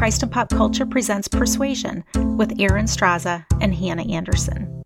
Christ 0.00 0.22
and 0.22 0.32
Pop 0.32 0.48
Culture 0.48 0.86
presents 0.86 1.28
Persuasion 1.28 2.02
with 2.14 2.58
Erin 2.58 2.86
Straza 2.86 3.44
and 3.60 3.74
Hannah 3.74 4.10
Anderson. 4.10 4.79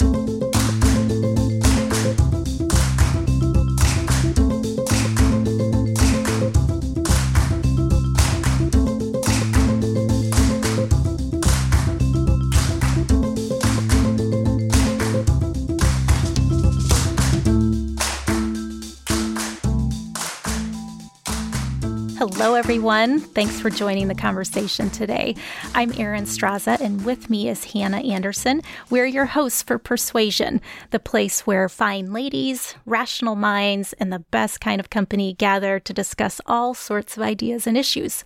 Hello, 22.26 22.54
everyone. 22.54 23.20
Thanks 23.20 23.60
for 23.60 23.68
joining 23.68 24.08
the 24.08 24.14
conversation 24.14 24.88
today. 24.88 25.36
I'm 25.74 25.92
Erin 25.92 26.24
Straza, 26.24 26.80
and 26.80 27.04
with 27.04 27.28
me 27.28 27.50
is 27.50 27.64
Hannah 27.64 27.98
Anderson. 27.98 28.62
We're 28.88 29.04
your 29.04 29.26
hosts 29.26 29.62
for 29.62 29.76
Persuasion, 29.76 30.62
the 30.90 30.98
place 30.98 31.46
where 31.46 31.68
fine 31.68 32.14
ladies, 32.14 32.76
rational 32.86 33.36
minds, 33.36 33.92
and 34.00 34.10
the 34.10 34.20
best 34.20 34.62
kind 34.62 34.80
of 34.80 34.88
company 34.88 35.34
gather 35.34 35.78
to 35.80 35.92
discuss 35.92 36.40
all 36.46 36.72
sorts 36.72 37.18
of 37.18 37.22
ideas 37.22 37.66
and 37.66 37.76
issues. 37.76 38.24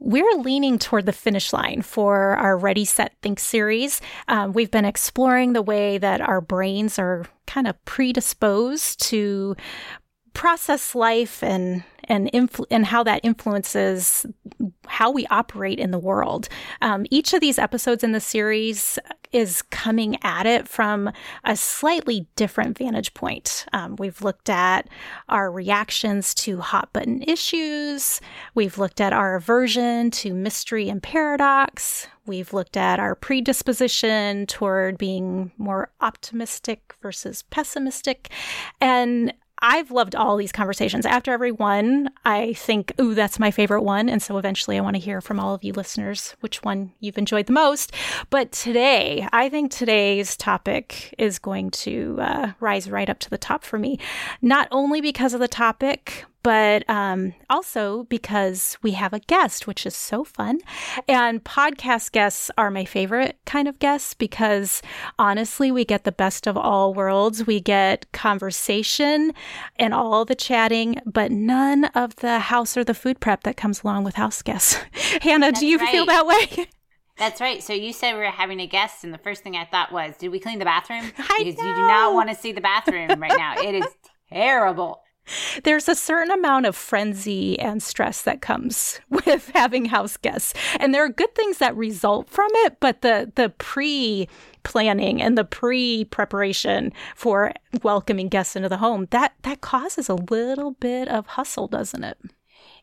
We're 0.00 0.38
leaning 0.38 0.80
toward 0.80 1.06
the 1.06 1.12
finish 1.12 1.52
line 1.52 1.82
for 1.82 2.34
our 2.34 2.58
Ready, 2.58 2.84
Set, 2.84 3.14
Think 3.22 3.38
series. 3.38 4.00
Um, 4.26 4.52
we've 4.52 4.72
been 4.72 4.84
exploring 4.84 5.52
the 5.52 5.62
way 5.62 5.96
that 5.96 6.20
our 6.20 6.40
brains 6.40 6.98
are 6.98 7.26
kind 7.46 7.68
of 7.68 7.84
predisposed 7.84 9.00
to 9.10 9.54
process 10.34 10.96
life 10.96 11.40
and 11.40 11.84
and 12.04 12.30
influ- 12.32 12.66
and 12.70 12.86
how 12.86 13.02
that 13.02 13.20
influences 13.22 14.26
how 14.86 15.10
we 15.10 15.26
operate 15.26 15.78
in 15.78 15.90
the 15.90 15.98
world. 15.98 16.48
Um, 16.80 17.06
each 17.10 17.32
of 17.32 17.40
these 17.40 17.58
episodes 17.58 18.04
in 18.04 18.12
the 18.12 18.20
series 18.20 18.98
is 19.32 19.62
coming 19.62 20.18
at 20.22 20.46
it 20.46 20.68
from 20.68 21.10
a 21.44 21.56
slightly 21.56 22.26
different 22.36 22.76
vantage 22.76 23.14
point. 23.14 23.64
Um, 23.72 23.96
we've 23.96 24.20
looked 24.20 24.50
at 24.50 24.88
our 25.28 25.50
reactions 25.50 26.34
to 26.34 26.60
hot 26.60 26.92
button 26.92 27.22
issues. 27.22 28.20
We've 28.54 28.76
looked 28.76 29.00
at 29.00 29.12
our 29.12 29.36
aversion 29.36 30.10
to 30.12 30.34
mystery 30.34 30.88
and 30.88 31.02
paradox. 31.02 32.06
We've 32.26 32.52
looked 32.52 32.76
at 32.76 33.00
our 33.00 33.14
predisposition 33.14 34.46
toward 34.46 34.98
being 34.98 35.50
more 35.56 35.90
optimistic 36.00 36.94
versus 37.00 37.42
pessimistic. 37.50 38.30
And 38.80 39.32
I've 39.62 39.92
loved 39.92 40.16
all 40.16 40.36
these 40.36 40.50
conversations. 40.50 41.06
After 41.06 41.32
every 41.32 41.52
one, 41.52 42.10
I 42.24 42.52
think, 42.54 42.92
ooh, 43.00 43.14
that's 43.14 43.38
my 43.38 43.52
favorite 43.52 43.82
one. 43.82 44.08
And 44.08 44.20
so 44.20 44.36
eventually 44.36 44.76
I 44.76 44.80
want 44.80 44.96
to 44.96 45.00
hear 45.00 45.20
from 45.20 45.38
all 45.38 45.54
of 45.54 45.62
you 45.62 45.72
listeners 45.72 46.34
which 46.40 46.64
one 46.64 46.92
you've 46.98 47.16
enjoyed 47.16 47.46
the 47.46 47.52
most. 47.52 47.92
But 48.28 48.50
today, 48.50 49.28
I 49.32 49.48
think 49.48 49.70
today's 49.70 50.36
topic 50.36 51.14
is 51.16 51.38
going 51.38 51.70
to 51.70 52.18
uh, 52.20 52.52
rise 52.58 52.90
right 52.90 53.08
up 53.08 53.20
to 53.20 53.30
the 53.30 53.38
top 53.38 53.62
for 53.62 53.78
me, 53.78 54.00
not 54.42 54.66
only 54.72 55.00
because 55.00 55.32
of 55.32 55.40
the 55.40 55.48
topic, 55.48 56.24
but 56.42 56.88
um, 56.88 57.34
also 57.48 58.04
because 58.04 58.76
we 58.82 58.92
have 58.92 59.12
a 59.12 59.20
guest, 59.20 59.66
which 59.66 59.86
is 59.86 59.94
so 59.94 60.24
fun. 60.24 60.58
And 61.08 61.42
podcast 61.44 62.12
guests 62.12 62.50
are 62.58 62.70
my 62.70 62.84
favorite 62.84 63.38
kind 63.46 63.68
of 63.68 63.78
guests 63.78 64.14
because 64.14 64.82
honestly, 65.18 65.70
we 65.70 65.84
get 65.84 66.04
the 66.04 66.12
best 66.12 66.46
of 66.46 66.56
all 66.56 66.94
worlds. 66.94 67.46
We 67.46 67.60
get 67.60 68.10
conversation 68.12 69.32
and 69.76 69.94
all 69.94 70.24
the 70.24 70.34
chatting, 70.34 70.96
but 71.06 71.30
none 71.30 71.86
of 71.86 72.16
the 72.16 72.38
house 72.38 72.76
or 72.76 72.84
the 72.84 72.94
food 72.94 73.20
prep 73.20 73.44
that 73.44 73.56
comes 73.56 73.82
along 73.82 74.04
with 74.04 74.16
house 74.16 74.42
guests. 74.42 74.74
Hannah, 75.22 75.46
That's 75.46 75.60
do 75.60 75.66
you 75.66 75.78
right. 75.78 75.90
feel 75.90 76.06
that 76.06 76.26
way? 76.26 76.66
That's 77.18 77.40
right. 77.40 77.62
So 77.62 77.72
you 77.72 77.92
said 77.92 78.14
we 78.14 78.20
were 78.20 78.26
having 78.26 78.58
a 78.58 78.66
guest, 78.66 79.04
and 79.04 79.12
the 79.12 79.18
first 79.18 79.42
thing 79.42 79.54
I 79.54 79.64
thought 79.64 79.92
was, 79.92 80.16
did 80.16 80.30
we 80.30 80.40
clean 80.40 80.58
the 80.58 80.64
bathroom? 80.64 81.12
I 81.18 81.42
because 81.44 81.58
know. 81.58 81.68
you 81.68 81.74
do 81.74 81.86
not 81.86 82.14
want 82.14 82.30
to 82.30 82.34
see 82.34 82.52
the 82.52 82.60
bathroom 82.60 83.20
right 83.20 83.36
now. 83.36 83.60
It 83.62 83.74
is 83.74 83.86
terrible 84.32 85.02
there's 85.64 85.88
a 85.88 85.94
certain 85.94 86.30
amount 86.30 86.66
of 86.66 86.76
frenzy 86.76 87.58
and 87.58 87.82
stress 87.82 88.22
that 88.22 88.40
comes 88.40 89.00
with 89.08 89.50
having 89.54 89.86
house 89.86 90.16
guests. 90.16 90.54
And 90.78 90.94
there 90.94 91.04
are 91.04 91.08
good 91.08 91.34
things 91.34 91.58
that 91.58 91.76
result 91.76 92.28
from 92.28 92.50
it, 92.54 92.78
but 92.80 93.02
the 93.02 93.30
the 93.34 93.50
pre 93.50 94.28
planning 94.62 95.20
and 95.20 95.36
the 95.36 95.44
pre 95.44 96.04
preparation 96.04 96.92
for 97.14 97.52
welcoming 97.82 98.28
guests 98.28 98.56
into 98.56 98.68
the 98.68 98.78
home, 98.78 99.06
that 99.10 99.34
that 99.42 99.60
causes 99.60 100.08
a 100.08 100.14
little 100.14 100.72
bit 100.72 101.08
of 101.08 101.26
hustle, 101.26 101.68
doesn't 101.68 102.04
it? 102.04 102.18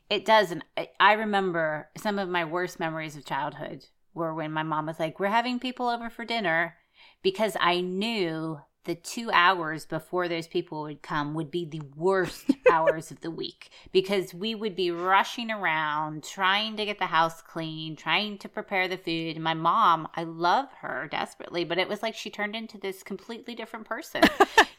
It 0.10 0.26
does. 0.26 0.52
And 0.52 0.64
I 1.00 1.14
remember 1.14 1.90
some 1.96 2.18
of 2.18 2.30
my 2.30 2.44
worst 2.44 2.80
memories 2.80 3.16
of 3.16 3.26
childhood 3.26 3.86
were 4.14 4.34
when 4.34 4.52
my 4.52 4.64
mom 4.64 4.88
was 4.88 5.00
like, 5.00 5.20
We're 5.20 5.28
having 5.28 5.60
people 5.60 5.88
over 5.88 6.10
for 6.10 6.26
dinner 6.26 6.76
because 7.22 7.56
I 7.60 7.82
knew 7.82 8.60
the 8.86 8.96
two 8.96 9.30
hours 9.32 9.86
before 9.86 10.28
those 10.28 10.48
people 10.48 10.84
would 10.84 11.02
come 11.02 11.34
would 11.34 11.52
be 11.52 11.66
the 11.66 11.82
worst 11.96 12.46
hours 12.72 13.12
of 13.12 13.22
the 13.22 13.32
week 13.32 13.70
because 13.92 14.34
we 14.34 14.56
would 14.56 14.76
be 14.76 14.90
rushing 14.90 15.52
around 15.52 16.24
trying 16.24 16.78
to 16.78 16.86
get 16.86 16.98
the 16.98 17.06
house 17.06 17.42
clean, 17.42 17.96
trying 17.96 18.38
to 18.38 18.50
prepare 18.50 18.88
the 18.88 18.98
food. 18.98 19.36
And 19.36 19.44
my 19.44 19.54
mom, 19.54 20.08
I 20.16 20.24
love 20.24 20.70
her 20.82 21.08
desperately, 21.12 21.66
but 21.66 21.78
it 21.78 21.88
was 21.88 22.02
like 22.02 22.16
she 22.16 22.30
turned 22.30 22.56
into 22.56 22.78
this 22.78 23.04
completely 23.04 23.54
different 23.54 23.86
person, 23.86 24.22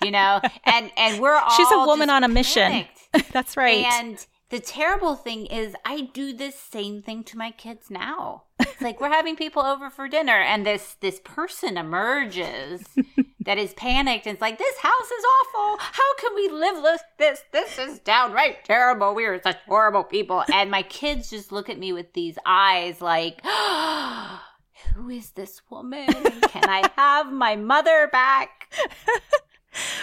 you 0.03 0.11
know? 0.11 0.41
And 0.65 0.91
and 0.97 1.21
we're 1.21 1.35
all 1.35 1.51
She's 1.51 1.71
a 1.71 1.85
woman 1.87 2.11
on 2.11 2.23
a 2.23 2.29
mission. 2.29 2.85
That's 3.33 3.57
right. 3.57 3.85
And 3.85 4.25
the 4.51 4.61
terrible 4.61 5.15
thing 5.15 5.47
is 5.47 5.75
I 5.85 6.03
do 6.13 6.33
this 6.33 6.57
same 6.57 7.03
thing 7.03 7.25
to 7.25 7.39
my 7.39 7.53
kids 7.53 7.91
now. 7.91 8.43
It's 8.59 8.81
like 8.81 9.01
we're 9.01 9.09
having 9.09 9.37
people 9.37 9.63
over 9.63 9.91
for 9.91 10.09
dinner 10.09 10.39
and 10.41 10.67
this 10.67 10.97
this 11.01 11.21
person 11.23 11.77
emerges 11.77 12.83
that 13.45 13.59
is 13.59 13.73
panicked 13.75 14.27
and 14.27 14.35
it's 14.35 14.41
like 14.41 14.59
this 14.59 14.79
house 14.79 15.11
is 15.11 15.25
awful. 15.25 15.79
How 15.79 16.15
can 16.19 16.35
we 16.35 16.49
live 16.49 16.83
with 16.83 17.03
this? 17.19 17.43
This 17.53 17.79
is 17.79 18.01
downright 18.01 18.65
terrible. 18.65 19.15
We 19.15 19.25
are 19.25 19.41
such 19.41 19.59
horrible 19.67 20.05
people. 20.05 20.45
And 20.53 20.71
my 20.71 20.83
kids 20.83 21.31
just 21.31 21.53
look 21.53 21.69
at 21.71 21.79
me 21.79 21.93
with 21.93 22.13
these 22.13 22.37
eyes 22.45 23.01
like 23.01 23.41
who 24.95 25.11
is 25.11 25.31
this 25.31 25.63
woman? 25.71 26.09
Can 26.09 26.69
I 26.69 26.91
have 26.97 27.33
my 27.33 27.55
mother 27.55 28.09
back? 28.11 28.75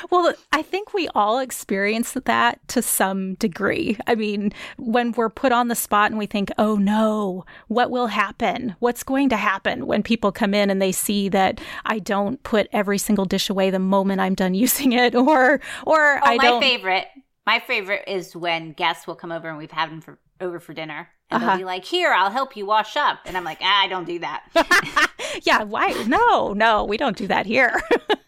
Well, 0.09 0.33
I 0.51 0.61
think 0.61 0.93
we 0.93 1.07
all 1.09 1.39
experience 1.39 2.13
that 2.13 2.65
to 2.69 2.81
some 2.81 3.35
degree. 3.35 3.97
I 4.07 4.15
mean, 4.15 4.53
when 4.77 5.11
we're 5.11 5.29
put 5.29 5.51
on 5.51 5.67
the 5.67 5.75
spot 5.75 6.11
and 6.11 6.17
we 6.17 6.25
think, 6.25 6.51
oh 6.57 6.75
no, 6.75 7.45
what 7.67 7.91
will 7.91 8.07
happen? 8.07 8.75
What's 8.79 9.03
going 9.03 9.29
to 9.29 9.37
happen 9.37 9.87
when 9.87 10.03
people 10.03 10.31
come 10.31 10.53
in 10.53 10.69
and 10.69 10.81
they 10.81 10.91
see 10.91 11.29
that 11.29 11.59
I 11.85 11.99
don't 11.99 12.41
put 12.43 12.67
every 12.71 12.97
single 12.97 13.25
dish 13.25 13.49
away 13.49 13.69
the 13.69 13.79
moment 13.79 14.21
I'm 14.21 14.35
done 14.35 14.53
using 14.53 14.93
it? 14.93 15.15
Or, 15.15 15.59
or 15.85 16.17
oh, 16.17 16.21
I 16.23 16.37
my 16.37 16.43
don't. 16.43 16.61
favorite, 16.61 17.07
my 17.45 17.59
favorite 17.59 18.03
is 18.07 18.35
when 18.35 18.73
guests 18.73 19.07
will 19.07 19.15
come 19.15 19.31
over 19.31 19.47
and 19.49 19.57
we've 19.57 19.71
had 19.71 19.89
them 19.89 20.01
for, 20.01 20.19
over 20.41 20.59
for 20.59 20.73
dinner. 20.73 21.09
And 21.29 21.43
uh-huh. 21.43 21.51
they'll 21.51 21.59
be 21.59 21.65
like, 21.65 21.83
"Here, 21.83 22.13
I'll 22.13 22.31
help 22.31 22.55
you 22.55 22.65
wash 22.65 22.95
up," 22.95 23.19
and 23.25 23.35
I'm 23.35 23.43
like, 23.43 23.57
ah, 23.61 23.83
"I 23.83 23.87
don't 23.89 24.05
do 24.05 24.19
that." 24.19 25.11
yeah, 25.43 25.63
why? 25.63 25.89
No, 26.07 26.53
no, 26.53 26.85
we 26.85 26.95
don't 26.95 27.17
do 27.17 27.27
that 27.27 27.45
here. 27.45 27.81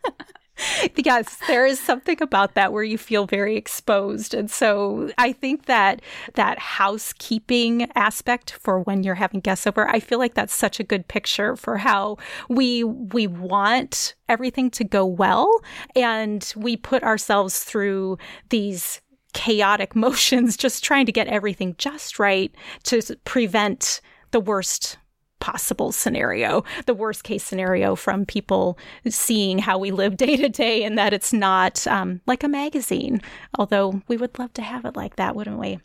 yes, 0.96 1.38
there 1.48 1.66
is 1.66 1.80
something 1.80 2.22
about 2.22 2.56
that 2.56 2.74
where 2.74 2.84
you 2.84 2.98
feel 2.98 3.26
very 3.26 3.56
exposed. 3.56 4.34
And 4.34 4.50
so 4.50 5.12
I 5.18 5.32
think 5.32 5.66
that 5.66 6.02
that 6.36 6.60
housekeeping 6.60 7.90
aspect 7.96 8.52
for 8.52 8.80
when 8.80 9.04
you're 9.04 9.16
having 9.16 9.40
guests 9.40 9.68
over, 9.68 9.88
I 9.90 10.00
feel 10.00 10.20
like 10.20 10.34
that's 10.34 10.54
such 10.54 10.80
a 10.80 10.84
good 10.84 11.08
picture 11.08 11.56
for 11.56 11.78
how 11.78 12.18
we 12.50 12.84
we 12.84 13.28
want 13.28 14.16
everything 14.28 14.70
to 14.72 14.84
go 14.84 15.06
well 15.06 15.52
and 15.96 16.54
we 16.56 16.78
put 16.78 17.04
ourselves 17.04 17.64
through 17.64 18.18
these 18.50 19.02
chaotic 19.34 19.96
motions 19.96 20.58
just 20.58 20.84
trying 20.84 21.06
to 21.06 21.12
get 21.12 21.28
everything 21.28 21.76
just 21.78 22.20
right 22.20 22.54
to 22.84 23.02
prevent 23.26 24.02
the 24.32 24.40
worst 24.40 24.98
possible 25.40 25.92
scenario, 25.92 26.64
the 26.86 26.94
worst 26.94 27.24
case 27.24 27.44
scenario 27.44 27.96
from 27.96 28.26
people 28.26 28.78
seeing 29.08 29.60
how 29.60 29.78
we 29.78 29.92
live 29.92 30.18
day 30.26 30.36
to 30.38 30.50
day 30.50 30.84
and 30.84 30.98
that 30.98 31.14
it's 31.14 31.34
not 31.34 31.86
um, 31.88 32.22
like 32.28 32.44
a 32.44 32.50
magazine. 32.50 33.22
Although 33.58 34.02
we 34.08 34.18
would 34.18 34.38
love 34.40 34.54
to 34.54 34.62
have 34.62 34.86
it 34.86 34.96
like 34.96 35.16
that, 35.18 35.36
wouldn't 35.36 35.60
we? 35.60 35.80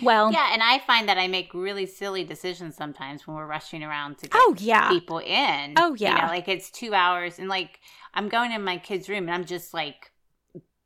Well, 0.00 0.32
yeah, 0.32 0.50
and 0.52 0.62
I 0.62 0.78
find 0.78 1.08
that 1.08 1.18
I 1.18 1.28
make 1.28 1.52
really 1.52 1.84
silly 1.84 2.24
decisions 2.24 2.76
sometimes 2.76 3.26
when 3.26 3.36
we're 3.36 3.46
rushing 3.46 3.82
around 3.82 4.18
to 4.18 4.28
get 4.28 4.32
oh 4.34 4.54
yeah 4.58 4.88
people 4.88 5.18
in. 5.18 5.74
Oh 5.76 5.94
yeah, 5.94 6.14
you 6.14 6.22
know, 6.22 6.28
like 6.28 6.48
it's 6.48 6.70
two 6.70 6.94
hours, 6.94 7.38
and 7.38 7.48
like 7.48 7.80
I'm 8.14 8.28
going 8.28 8.52
in 8.52 8.64
my 8.64 8.78
kid's 8.78 9.08
room, 9.08 9.24
and 9.24 9.30
I'm 9.30 9.44
just 9.44 9.74
like 9.74 10.11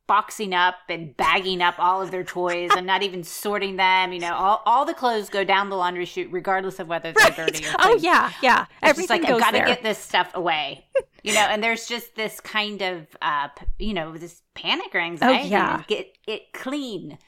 boxing 0.06 0.54
up 0.54 0.76
and 0.88 1.16
bagging 1.16 1.62
up 1.62 1.74
all 1.78 2.00
of 2.00 2.10
their 2.10 2.24
toys. 2.24 2.70
I'm 2.72 2.86
not 2.86 3.02
even 3.02 3.24
sorting 3.24 3.76
them. 3.76 4.12
You 4.12 4.20
know, 4.20 4.34
all, 4.34 4.62
all 4.66 4.84
the 4.84 4.94
clothes 4.94 5.28
go 5.28 5.44
down 5.44 5.68
the 5.68 5.76
laundry 5.76 6.04
chute, 6.04 6.28
regardless 6.30 6.78
of 6.78 6.88
whether 6.88 7.12
they're 7.12 7.24
right. 7.24 7.36
dirty 7.36 7.64
or 7.66 7.72
clean. 7.78 7.96
Oh 7.96 8.00
yeah, 8.00 8.32
yeah. 8.42 8.62
It's 8.82 8.90
Everything 8.90 9.22
like 9.22 9.30
I've 9.30 9.40
got 9.40 9.50
to 9.52 9.58
get 9.58 9.82
this 9.82 9.98
stuff 9.98 10.30
away. 10.34 10.84
you 11.22 11.34
know, 11.34 11.40
and 11.40 11.62
there's 11.62 11.86
just 11.86 12.14
this 12.14 12.40
kind 12.40 12.82
of, 12.82 13.06
uh, 13.20 13.48
you 13.78 13.94
know, 13.94 14.16
this 14.16 14.42
panic 14.54 14.94
or 14.94 15.00
anxiety. 15.00 15.48
Oh, 15.48 15.50
yeah. 15.50 15.82
Get 15.88 16.16
it 16.26 16.52
clean, 16.52 17.18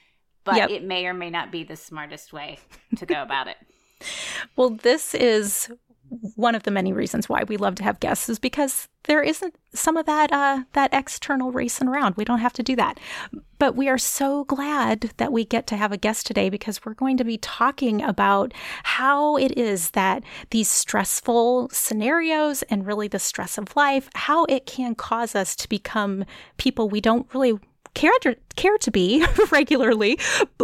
but 0.45 0.57
yep. 0.57 0.71
it 0.71 0.85
may 0.85 1.07
or 1.07 1.15
may 1.15 1.31
not 1.31 1.51
be 1.51 1.65
the 1.65 1.77
smartest 1.77 2.33
way 2.33 2.59
to 2.97 3.07
go 3.07 3.21
about 3.23 3.49
it. 3.49 3.57
well, 4.57 4.71
this 4.71 5.15
is 5.15 5.71
one 6.37 6.55
of 6.55 6.63
the 6.63 6.71
many 6.71 6.93
reasons 6.93 7.29
why 7.29 7.45
we 7.45 7.57
love 7.57 7.75
to 7.77 7.85
have 7.85 8.01
guests 8.01 8.29
is 8.29 8.39
because 8.39 8.89
there 9.05 9.23
isn't 9.23 9.55
some 9.75 9.97
of 9.97 10.07
that 10.07 10.33
uh, 10.33 10.65
that 10.75 10.93
external 10.93 11.51
racing 11.51 11.89
around. 11.89 12.17
We 12.17 12.25
don't 12.25 12.41
have 12.41 12.53
to 12.55 12.63
do 12.63 12.77
that. 12.77 12.99
But 13.59 13.75
we 13.75 13.89
are 13.89 13.99
so 13.99 14.45
glad 14.45 15.13
that 15.17 15.33
we 15.33 15.45
get 15.45 15.67
to 15.69 15.77
have 15.77 15.91
a 15.91 15.97
guest 15.97 16.27
today 16.27 16.49
because 16.49 16.85
we're 16.85 16.95
going 16.95 17.17
to 17.17 17.25
be 17.25 17.39
talking 17.39 18.03
about 18.03 18.55
how 18.85 19.37
it 19.37 19.57
is 19.59 19.91
that 19.91 20.23
these 20.51 20.69
stressful 20.69 21.71
scenarios 21.73 22.63
and 22.65 22.87
really 22.87 23.09
the 23.09 23.19
stress 23.19 23.59
of 23.59 23.75
life, 23.75 24.09
how 24.15 24.45
it 24.45 24.67
can 24.67 24.95
cause 24.95 25.35
us 25.35 25.57
to 25.57 25.69
become 25.69 26.25
people 26.57 26.89
we 26.89 27.01
don't 27.01 27.33
really 27.35 27.59
care 27.99 28.13
to, 28.23 28.37
care 28.55 28.79
to 28.79 28.93
be 28.93 29.27
regularly, 29.51 30.19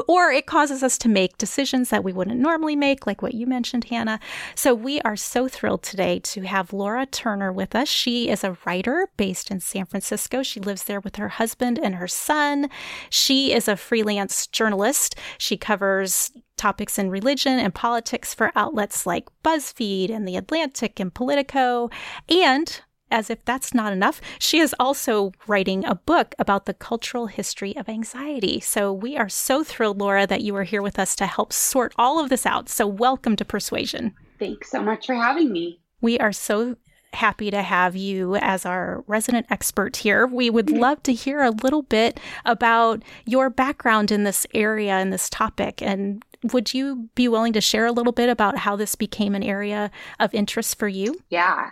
or 0.07 0.31
it 0.31 0.47
causes 0.47 0.85
us 0.85 0.97
to 0.97 1.09
make 1.09 1.37
decisions 1.37 1.91
that 1.91 2.05
we 2.05 2.13
wouldn't 2.13 2.39
normally 2.39 2.77
make, 2.77 3.09
like 3.09 3.23
what 3.23 3.35
you 3.35 3.45
mentioned, 3.45 3.85
Hannah. 3.85 4.21
So 4.55 4.73
we 4.73 5.01
are 5.01 5.17
so 5.17 5.49
thrilled 5.49 5.83
today 5.83 6.21
to 6.21 6.43
have 6.43 6.73
Laura 6.73 7.07
Turner 7.07 7.53
with 7.53 7.75
us. 7.75 7.89
She 7.89 8.29
is 8.29 8.45
a 8.45 8.57
writer 8.65 9.09
based 9.17 9.51
in 9.51 9.59
San 9.59 9.85
Francisco. 9.85 10.45
She 10.45 10.61
lives 10.61 10.85
there 10.85 11.01
with 11.01 11.17
her 11.17 11.29
husband 11.29 11.77
and 11.83 11.97
her 11.97 12.07
son. 12.07 12.71
She 13.11 13.53
is 13.53 13.67
a 13.67 13.77
freelance 13.77 14.47
journalist. 14.47 15.17
She 15.37 15.57
covers 15.57 16.31
topics 16.57 17.01
in 17.01 17.11
religion 17.11 17.59
and 17.59 17.75
politics 17.75 18.33
for 18.33 18.53
outlets 18.55 19.07
like 19.07 19.29
BuzzFeed 19.43 20.09
and 20.09 20.27
The 20.29 20.37
Atlantic 20.37 21.01
and 21.01 21.13
Politico. 21.13 21.91
And 22.29 22.81
as 23.15 23.31
if 23.31 23.45
that's 23.45 23.73
not 23.73 23.93
enough, 23.93 24.21
she 24.41 24.59
is 24.59 24.75
also 24.81 25.33
writing 25.47 25.85
a 25.85 25.95
book 25.95 26.35
about 26.37 26.67
the 26.67 26.75
cultural 26.75 27.29
history 27.29 27.77
of 27.77 27.89
anxiety. 27.89 28.59
So 28.59 28.93
we 28.93 29.17
are 29.17 29.29
so 29.29 29.63
thrilled, 29.63 30.01
Laura, 30.01 30.27
that 30.27 30.43
you 30.43 30.57
are 30.57 30.65
here 30.65 30.83
with 30.83 30.99
us 30.99 31.15
to 31.17 31.27
help 31.27 31.53
sort 31.53 31.95
all 31.97 32.19
of 32.19 32.29
this 32.29 32.45
out. 32.45 32.69
So 32.69 32.89
welcome 32.89 33.37
to 33.37 33.45
Persuasion. 33.45 34.15
Thanks 34.41 34.69
so 34.69 34.83
much 34.83 35.07
for 35.07 35.15
having 35.15 35.53
me. 35.53 35.79
We 36.01 36.19
are 36.19 36.33
so 36.33 36.75
happy 37.13 37.53
to 37.53 37.63
have 37.63 37.95
you 37.95 38.35
as 38.35 38.67
our 38.67 39.05
resident 39.07 39.47
expert 39.49 39.95
here. 39.95 40.27
We 40.27 40.51
would 40.51 40.67
mm-hmm. 40.67 40.81
love 40.81 41.03
to 41.05 41.13
hear 41.13 41.41
a 41.41 41.53
little 41.53 41.83
bit 41.83 42.19
about 42.45 43.05
your 43.25 43.49
background 43.49 44.11
in 44.11 44.25
this 44.25 44.45
area 44.53 44.95
and 44.95 45.13
this 45.13 45.31
topic. 45.31 45.81
And 45.81 46.25
would 46.53 46.75
you 46.75 47.09
be 47.15 47.29
willing 47.29 47.53
to 47.53 47.61
share 47.61 47.87
a 47.87 47.93
little 47.93 48.13
bit 48.13 48.29
about 48.29 48.59
how 48.59 48.75
this 48.75 48.97
became 48.97 49.37
an 49.37 49.45
area 49.45 49.93
of 50.19 50.35
interest 50.35 50.81
for 50.81 50.89
you? 50.89 51.21
Yeah. 51.31 51.71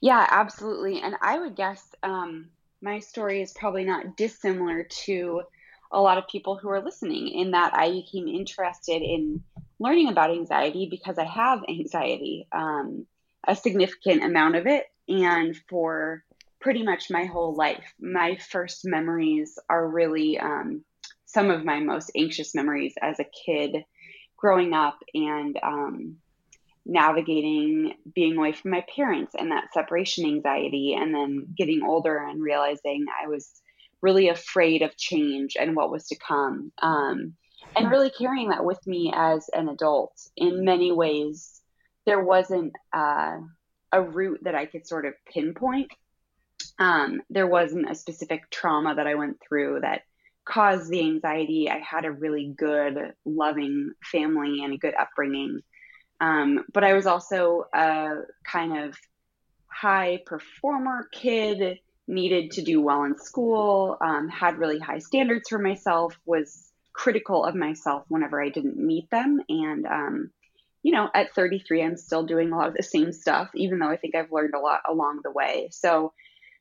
Yeah, 0.00 0.26
absolutely. 0.30 1.00
And 1.00 1.14
I 1.20 1.38
would 1.38 1.56
guess 1.56 1.82
um, 2.02 2.50
my 2.80 2.98
story 3.00 3.42
is 3.42 3.52
probably 3.52 3.84
not 3.84 4.16
dissimilar 4.16 4.84
to 5.06 5.42
a 5.92 6.00
lot 6.00 6.18
of 6.18 6.28
people 6.28 6.56
who 6.56 6.68
are 6.70 6.82
listening, 6.82 7.28
in 7.28 7.50
that 7.52 7.74
I 7.74 7.90
became 7.90 8.26
interested 8.28 9.02
in 9.02 9.42
learning 9.78 10.08
about 10.08 10.30
anxiety 10.30 10.88
because 10.90 11.18
I 11.18 11.24
have 11.24 11.64
anxiety, 11.68 12.46
um, 12.52 13.06
a 13.46 13.54
significant 13.54 14.24
amount 14.24 14.56
of 14.56 14.66
it, 14.66 14.86
and 15.08 15.54
for 15.68 16.24
pretty 16.60 16.82
much 16.82 17.10
my 17.10 17.24
whole 17.26 17.54
life. 17.54 17.92
My 18.00 18.36
first 18.36 18.82
memories 18.84 19.58
are 19.68 19.86
really 19.86 20.38
um, 20.38 20.84
some 21.26 21.50
of 21.50 21.64
my 21.64 21.80
most 21.80 22.10
anxious 22.16 22.54
memories 22.54 22.94
as 23.02 23.18
a 23.20 23.26
kid 23.46 23.84
growing 24.36 24.72
up 24.72 24.98
and 25.14 25.58
um, 25.62 26.16
navigating 26.84 27.94
being 28.14 28.36
away 28.36 28.52
from 28.52 28.72
my 28.72 28.84
parents 28.94 29.34
and 29.38 29.50
that 29.50 29.72
separation 29.72 30.26
anxiety, 30.26 30.94
and 30.98 31.14
then 31.14 31.46
getting 31.56 31.82
older 31.82 32.18
and 32.18 32.42
realizing 32.42 33.06
I 33.22 33.28
was 33.28 33.50
really 34.00 34.28
afraid 34.28 34.82
of 34.82 34.96
change 34.96 35.56
and 35.58 35.76
what 35.76 35.90
was 35.90 36.08
to 36.08 36.16
come. 36.16 36.72
Um, 36.82 37.34
and 37.74 37.90
really 37.90 38.10
carrying 38.10 38.50
that 38.50 38.64
with 38.64 38.84
me 38.86 39.12
as 39.14 39.48
an 39.52 39.68
adult. 39.68 40.12
In 40.36 40.64
many 40.64 40.92
ways, 40.92 41.60
there 42.04 42.22
wasn't 42.22 42.72
uh, 42.92 43.38
a 43.92 44.02
route 44.02 44.40
that 44.42 44.54
I 44.54 44.66
could 44.66 44.86
sort 44.86 45.06
of 45.06 45.14
pinpoint. 45.32 45.90
Um, 46.78 47.22
there 47.30 47.46
wasn't 47.46 47.90
a 47.90 47.94
specific 47.94 48.50
trauma 48.50 48.94
that 48.94 49.06
I 49.06 49.14
went 49.14 49.38
through 49.46 49.80
that 49.82 50.02
caused 50.44 50.90
the 50.90 51.00
anxiety. 51.00 51.70
I 51.70 51.78
had 51.78 52.04
a 52.04 52.10
really 52.10 52.52
good, 52.56 53.14
loving 53.24 53.92
family 54.10 54.62
and 54.64 54.74
a 54.74 54.78
good 54.78 54.94
upbringing. 54.94 55.60
Um, 56.22 56.64
but 56.72 56.84
I 56.84 56.94
was 56.94 57.06
also 57.08 57.64
a 57.74 58.20
kind 58.44 58.78
of 58.78 58.96
high 59.66 60.22
performer 60.24 61.08
kid, 61.10 61.80
needed 62.06 62.52
to 62.52 62.62
do 62.62 62.80
well 62.80 63.02
in 63.02 63.18
school, 63.18 63.96
um, 64.00 64.28
had 64.28 64.56
really 64.56 64.78
high 64.78 65.00
standards 65.00 65.48
for 65.48 65.58
myself, 65.58 66.16
was 66.24 66.70
critical 66.92 67.44
of 67.44 67.56
myself 67.56 68.04
whenever 68.06 68.40
I 68.40 68.50
didn't 68.50 68.76
meet 68.76 69.10
them. 69.10 69.40
And, 69.48 69.84
um, 69.84 70.30
you 70.84 70.92
know, 70.92 71.08
at 71.12 71.34
33, 71.34 71.82
I'm 71.82 71.96
still 71.96 72.22
doing 72.22 72.52
a 72.52 72.56
lot 72.56 72.68
of 72.68 72.74
the 72.74 72.84
same 72.84 73.12
stuff, 73.12 73.50
even 73.56 73.80
though 73.80 73.90
I 73.90 73.96
think 73.96 74.14
I've 74.14 74.30
learned 74.30 74.54
a 74.54 74.60
lot 74.60 74.82
along 74.88 75.22
the 75.24 75.32
way. 75.32 75.70
So 75.72 76.12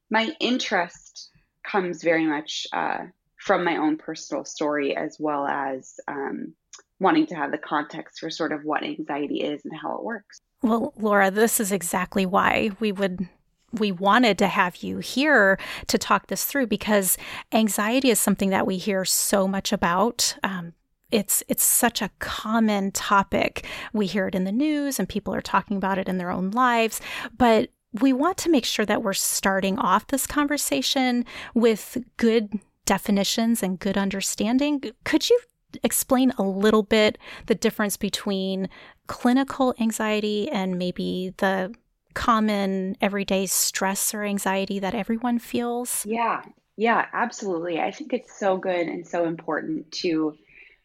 my 0.09 0.31
interest 0.39 1.29
comes 1.63 2.01
very 2.01 2.25
much 2.25 2.65
uh, 2.73 3.05
from 3.41 3.63
my 3.63 3.77
own 3.77 3.97
personal 3.97 4.45
story 4.45 4.95
as 4.95 5.17
well 5.19 5.47
as 5.47 5.99
um, 6.07 6.53
wanting 6.99 7.25
to 7.25 7.35
have 7.35 7.51
the 7.51 7.57
context 7.57 8.19
for 8.19 8.29
sort 8.29 8.51
of 8.51 8.63
what 8.63 8.83
anxiety 8.83 9.41
is 9.41 9.65
and 9.65 9.73
how 9.75 9.95
it 9.95 10.03
works. 10.03 10.39
Well, 10.61 10.93
Laura, 10.95 11.31
this 11.31 11.59
is 11.59 11.71
exactly 11.71 12.25
why 12.25 12.71
we 12.79 12.91
would 12.91 13.27
we 13.73 13.91
wanted 13.91 14.37
to 14.37 14.47
have 14.47 14.77
you 14.77 14.97
here 14.97 15.57
to 15.87 15.97
talk 15.97 16.27
this 16.27 16.43
through 16.43 16.67
because 16.67 17.17
anxiety 17.53 18.09
is 18.09 18.19
something 18.19 18.49
that 18.49 18.67
we 18.67 18.75
hear 18.77 19.05
so 19.05 19.47
much 19.47 19.71
about. 19.71 20.35
Um, 20.43 20.73
it's 21.09 21.41
it's 21.47 21.63
such 21.63 22.01
a 22.01 22.11
common 22.19 22.91
topic. 22.91 23.65
We 23.93 24.05
hear 24.05 24.27
it 24.27 24.35
in 24.35 24.43
the 24.43 24.51
news 24.51 24.99
and 24.99 25.07
people 25.09 25.33
are 25.33 25.41
talking 25.41 25.77
about 25.77 25.97
it 25.97 26.09
in 26.09 26.17
their 26.17 26.31
own 26.31 26.51
lives, 26.51 27.01
but 27.37 27.69
we 27.99 28.13
want 28.13 28.37
to 28.39 28.49
make 28.49 28.65
sure 28.65 28.85
that 28.85 29.03
we're 29.03 29.13
starting 29.13 29.79
off 29.79 30.07
this 30.07 30.27
conversation 30.27 31.25
with 31.53 31.97
good 32.17 32.59
definitions 32.85 33.63
and 33.63 33.79
good 33.79 33.97
understanding. 33.97 34.81
Could 35.03 35.29
you 35.29 35.39
explain 35.83 36.31
a 36.37 36.43
little 36.43 36.83
bit 36.83 37.17
the 37.45 37.55
difference 37.55 37.97
between 37.97 38.69
clinical 39.07 39.73
anxiety 39.79 40.49
and 40.49 40.77
maybe 40.77 41.33
the 41.37 41.73
common 42.13 42.95
everyday 43.01 43.45
stress 43.45 44.13
or 44.13 44.23
anxiety 44.23 44.79
that 44.79 44.93
everyone 44.93 45.39
feels? 45.39 46.05
Yeah, 46.05 46.41
yeah, 46.77 47.05
absolutely. 47.13 47.79
I 47.79 47.91
think 47.91 48.13
it's 48.13 48.37
so 48.37 48.57
good 48.57 48.87
and 48.87 49.07
so 49.07 49.25
important 49.25 49.91
to 50.03 50.35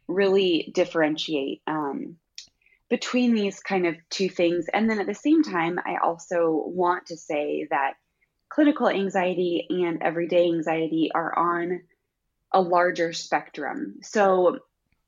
really 0.08 0.70
differentiate 0.74 1.62
um, 1.66 2.16
between 2.88 3.34
these 3.34 3.60
kind 3.60 3.86
of 3.86 3.96
two 4.10 4.28
things. 4.28 4.66
And 4.72 4.88
then 4.88 5.00
at 5.00 5.06
the 5.06 5.14
same 5.14 5.42
time, 5.42 5.78
I 5.84 5.96
also 6.02 6.62
want 6.66 7.06
to 7.06 7.16
say 7.16 7.66
that 7.70 7.94
clinical 8.48 8.88
anxiety 8.88 9.66
and 9.68 10.02
everyday 10.02 10.46
anxiety 10.46 11.10
are 11.14 11.36
on 11.38 11.80
a 12.52 12.60
larger 12.60 13.12
spectrum. 13.12 13.96
So 14.02 14.58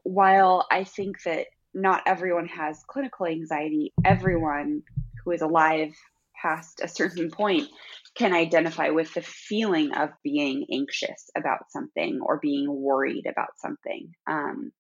while 0.03 0.67
I 0.71 0.85
think 0.85 1.23
that 1.23 1.47
not 1.75 2.03
everyone 2.07 2.49
has 2.49 2.83
clinical 2.87 3.27
anxiety, 3.27 3.93
everyone 4.05 4.83
who 5.25 5.31
is 5.33 5.43
alive 5.43 5.95
past 6.41 6.81
a 6.83 6.89
certain 6.89 7.31
point 7.31 7.69
can 8.15 8.33
identify 8.33 8.91
with 8.91 9.13
the 9.15 9.23
feeling 9.23 9.93
of 9.93 10.11
being 10.23 10.67
anxious 10.73 11.31
about 11.37 11.71
something 11.71 12.21
or 12.23 12.39
being 12.39 12.67
worried 12.69 13.27
about 13.27 13.59
something. 13.59 14.13
Um, 14.27 14.73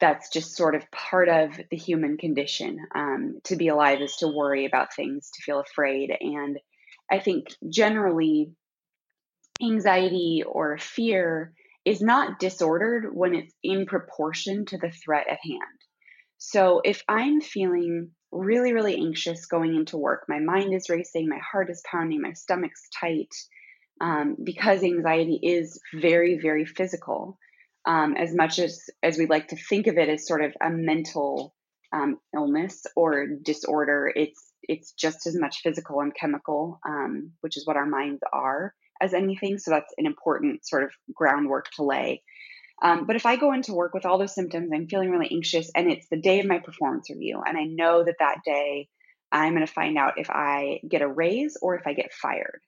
that's 0.00 0.30
just 0.30 0.56
sort 0.56 0.74
of 0.74 0.90
part 0.90 1.28
of 1.28 1.60
the 1.70 1.76
human 1.76 2.16
condition. 2.16 2.78
Um, 2.94 3.40
to 3.44 3.56
be 3.56 3.68
alive 3.68 4.00
is 4.00 4.16
to 4.16 4.28
worry 4.28 4.66
about 4.66 4.94
things, 4.94 5.30
to 5.34 5.42
feel 5.42 5.60
afraid. 5.60 6.10
And 6.20 6.58
I 7.10 7.18
think 7.20 7.48
generally, 7.68 8.52
anxiety 9.62 10.42
or 10.46 10.78
fear 10.78 11.52
is 11.84 12.00
not 12.00 12.38
disordered 12.38 13.14
when 13.14 13.34
it's 13.34 13.54
in 13.62 13.86
proportion 13.86 14.64
to 14.66 14.78
the 14.78 14.90
threat 14.90 15.26
at 15.28 15.38
hand. 15.42 15.78
So 16.38 16.80
if 16.84 17.02
I'm 17.08 17.40
feeling 17.40 18.10
really, 18.32 18.72
really 18.72 18.96
anxious 18.96 19.46
going 19.46 19.74
into 19.76 19.98
work, 19.98 20.24
my 20.28 20.40
mind 20.40 20.74
is 20.74 20.88
racing, 20.90 21.28
my 21.28 21.38
heart 21.38 21.70
is 21.70 21.82
pounding, 21.90 22.20
my 22.22 22.32
stomach's 22.32 22.88
tight, 22.98 23.32
um, 24.00 24.36
because 24.42 24.82
anxiety 24.82 25.38
is 25.42 25.80
very, 25.94 26.38
very 26.40 26.64
physical. 26.66 27.38
um, 27.84 28.16
as 28.16 28.34
much 28.34 28.58
as 28.58 28.88
as 29.02 29.18
we 29.18 29.26
like 29.26 29.48
to 29.48 29.56
think 29.56 29.86
of 29.86 29.98
it 29.98 30.08
as 30.08 30.26
sort 30.26 30.42
of 30.42 30.52
a 30.60 30.70
mental 30.70 31.54
um, 31.92 32.18
illness 32.34 32.86
or 32.96 33.26
disorder, 33.42 34.10
it's 34.14 34.51
it's 34.62 34.92
just 34.92 35.26
as 35.26 35.36
much 35.36 35.60
physical 35.62 36.00
and 36.00 36.14
chemical, 36.14 36.80
um, 36.86 37.32
which 37.40 37.56
is 37.56 37.66
what 37.66 37.76
our 37.76 37.86
minds 37.86 38.20
are 38.32 38.74
as 39.00 39.14
anything. 39.14 39.58
So 39.58 39.70
that's 39.70 39.92
an 39.98 40.06
important 40.06 40.66
sort 40.66 40.84
of 40.84 40.90
groundwork 41.14 41.70
to 41.76 41.84
lay. 41.84 42.22
Um, 42.82 43.06
but 43.06 43.16
if 43.16 43.26
I 43.26 43.36
go 43.36 43.52
into 43.52 43.74
work 43.74 43.94
with 43.94 44.06
all 44.06 44.18
those 44.18 44.34
symptoms, 44.34 44.70
I'm 44.74 44.88
feeling 44.88 45.10
really 45.10 45.30
anxious, 45.30 45.70
and 45.74 45.90
it's 45.90 46.08
the 46.08 46.20
day 46.20 46.40
of 46.40 46.46
my 46.46 46.58
performance 46.58 47.08
review, 47.10 47.40
and 47.46 47.56
I 47.56 47.64
know 47.64 48.02
that 48.02 48.16
that 48.18 48.38
day 48.44 48.88
I'm 49.30 49.54
going 49.54 49.66
to 49.66 49.72
find 49.72 49.96
out 49.96 50.18
if 50.18 50.28
I 50.30 50.80
get 50.88 51.00
a 51.00 51.08
raise 51.08 51.56
or 51.62 51.76
if 51.76 51.86
I 51.86 51.94
get 51.94 52.12
fired. 52.12 52.60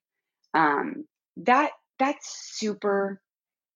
Um, 0.54 1.04
that 1.38 1.72
that's 1.98 2.56
super 2.56 3.20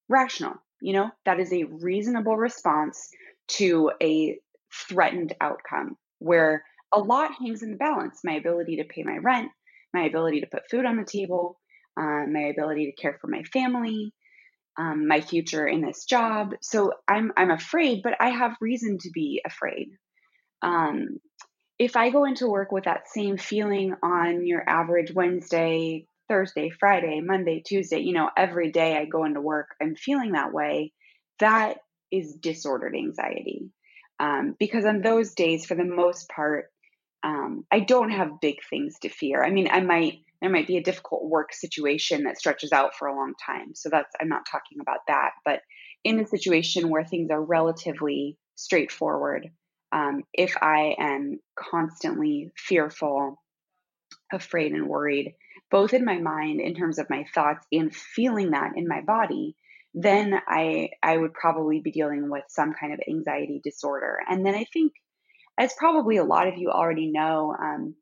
rational. 0.09 0.55
You 0.81 0.93
know, 0.93 1.11
that 1.25 1.41
is 1.41 1.53
a 1.53 1.65
reasonable 1.65 2.37
response 2.37 3.09
to 3.49 3.91
a 4.01 4.39
threatened 4.73 5.35
outcome 5.41 5.97
where 6.19 6.65
a 6.93 6.99
lot 6.99 7.33
hangs 7.39 7.63
in 7.63 7.71
the 7.71 7.77
balance 7.77 8.21
my 8.25 8.35
ability 8.35 8.77
to 8.77 8.85
pay 8.85 9.03
my 9.03 9.19
rent, 9.19 9.51
my 9.93 10.05
ability 10.05 10.41
to 10.41 10.47
put 10.47 10.71
food 10.71 10.85
on 10.85 10.97
the 10.97 11.05
table, 11.05 11.61
um, 11.97 12.33
my 12.33 12.49
ability 12.49 12.87
to 12.87 13.01
care 13.01 13.19
for 13.21 13.29
my 13.29 13.43
family, 13.45 14.13
um, 14.79 15.09
my 15.09 15.21
future 15.21 15.67
in 15.67 15.81
this 15.81 16.05
job. 16.05 16.55
So 16.63 16.93
I'm 17.07 17.33
I'm 17.37 17.51
afraid, 17.51 18.03
but 18.03 18.15
I 18.21 18.31
have 18.31 18.57
reason 18.61 18.99
to 18.99 19.11
be 19.13 19.43
afraid. 19.45 19.89
Um, 20.63 21.19
if 21.79 21.97
I 21.97 22.11
go 22.11 22.25
into 22.25 22.49
work 22.49 22.73
with 22.73 22.85
that 22.85 23.09
same 23.09 23.37
feeling 23.37 23.95
on 24.03 24.47
your 24.47 24.69
average 24.69 25.13
Wednesday, 25.13 26.07
Thursday, 26.29 26.71
Friday, 26.71 27.21
Monday, 27.21 27.63
Tuesday, 27.65 28.01
you 28.01 28.13
know, 28.13 28.31
every 28.37 28.71
day 28.73 28.97
I 28.97 29.05
go 29.05 29.25
into 29.25 29.41
work, 29.41 29.69
I'm 29.81 29.95
feeling 29.95 30.33
that 30.33 30.53
way. 30.53 30.93
That 31.39 31.79
is 32.11 32.35
disordered 32.35 32.97
anxiety. 32.97 33.71
Um, 34.21 34.57
because 34.59 34.85
on 34.85 35.01
those 35.01 35.35
days, 35.35 35.67
for 35.67 35.77
the 35.77 35.85
most 35.85 36.29
part, 36.29 36.67
um, 37.23 37.65
I 37.71 37.81
don't 37.81 38.11
have 38.11 38.41
big 38.41 38.57
things 38.69 38.97
to 39.03 39.09
fear. 39.09 39.43
I 39.43 39.51
mean, 39.51 39.69
I 39.71 39.81
might 39.81 40.21
there 40.41 40.51
might 40.51 40.69
be 40.69 40.77
a 40.77 40.83
difficult 40.83 41.25
work 41.25 41.53
situation 41.53 42.25
that 42.25 42.39
stretches 42.39 42.71
out 42.71 42.95
for 42.95 43.09
a 43.09 43.17
long 43.17 43.35
time. 43.45 43.75
So 43.75 43.89
that's 43.89 44.15
I'm 44.21 44.29
not 44.29 44.47
talking 44.51 44.79
about 44.81 45.01
that, 45.09 45.31
but 45.45 45.61
in 46.05 46.21
a 46.21 46.27
situation 46.27 46.91
where 46.91 47.05
things 47.05 47.31
are 47.31 47.43
relatively 47.43 48.37
straightforward, 48.55 49.49
um, 49.93 50.23
if 50.33 50.57
I 50.61 50.95
am 50.99 51.41
constantly 51.59 52.51
fearful, 52.57 53.43
afraid, 54.33 54.73
and 54.73 54.87
worried, 54.87 55.35
both 55.71 55.93
in 55.93 56.05
my 56.05 56.19
mind 56.19 56.61
in 56.61 56.75
terms 56.75 56.99
of 56.99 57.11
my 57.11 57.25
thoughts 57.35 57.67
and 57.73 57.95
feeling 57.95 58.53
that 58.53 58.73
in 58.77 58.87
my 58.87 59.01
body, 59.01 59.57
then 59.95 60.35
I 60.47 60.91
I 61.03 61.17
would 61.17 61.35
probably 61.35 61.81
be 61.81 61.91
dealing 61.91 62.31
with 62.31 62.45
some 62.49 62.75
kind 62.79 62.93
of 62.93 63.01
anxiety 63.09 63.61
disorder. 63.63 64.19
And 64.29 64.45
then 64.47 64.55
I 64.55 64.67
think, 64.73 64.93
as 65.59 65.75
probably 65.75 66.17
a 66.17 66.25
lot 66.25 66.47
of 66.47 66.57
you 66.57 66.71
already 66.71 67.11
know, 67.11 67.55
um, 67.59 67.95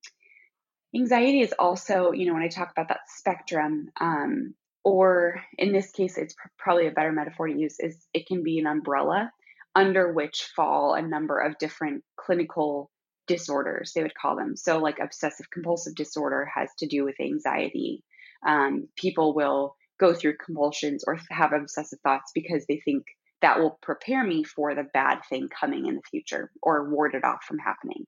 anxiety 0.95 1.41
is 1.41 1.55
also, 1.59 2.13
you 2.13 2.27
know, 2.27 2.35
when 2.35 2.43
I 2.43 2.49
talk 2.49 2.71
about 2.71 2.89
that 2.89 3.09
spectrum, 3.09 3.89
um, 4.01 4.55
or 4.85 5.41
in 5.59 5.73
this 5.73 5.91
case, 5.91 6.17
it's 6.19 6.35
pr- 6.35 6.49
probably 6.59 6.87
a 6.87 6.93
better 6.93 7.13
metaphor 7.13 7.49
to 7.49 7.59
use, 7.59 7.79
is 7.81 8.07
it 8.15 8.27
can 8.27 8.43
be 8.43 8.59
an 8.59 8.67
umbrella 8.67 9.33
under 9.75 10.13
which 10.13 10.49
fall 10.55 10.95
a 10.95 11.03
number 11.03 11.39
of 11.39 11.59
different 11.59 12.05
clinical 12.17 12.91
disorders, 13.27 13.93
they 13.95 14.03
would 14.03 14.15
call 14.15 14.37
them. 14.37 14.57
So, 14.57 14.79
like 14.79 14.99
obsessive 15.01 15.51
compulsive 15.51 15.95
disorder 15.95 16.49
has 16.55 16.71
to 16.79 16.87
do 16.87 17.05
with 17.05 17.21
anxiety. 17.21 18.05
Um, 18.47 18.89
people 18.97 19.35
will 19.35 19.77
go 19.99 20.15
through 20.15 20.37
compulsions 20.45 21.05
or 21.07 21.19
have 21.31 21.53
obsessive 21.53 21.99
thoughts 22.01 22.31
because 22.35 22.67
they 22.67 22.81
think 22.85 23.05
that 23.47 23.61
will 23.61 23.79
prepare 23.81 24.25
me 24.25 24.43
for 24.43 24.75
the 24.75 24.89
bad 24.93 25.21
thing 25.31 25.49
coming 25.49 25.87
in 25.87 25.95
the 25.95 26.03
future 26.11 26.51
or 26.61 26.91
ward 26.91 27.15
it 27.15 27.23
off 27.23 27.45
from 27.45 27.59
happening. 27.59 28.05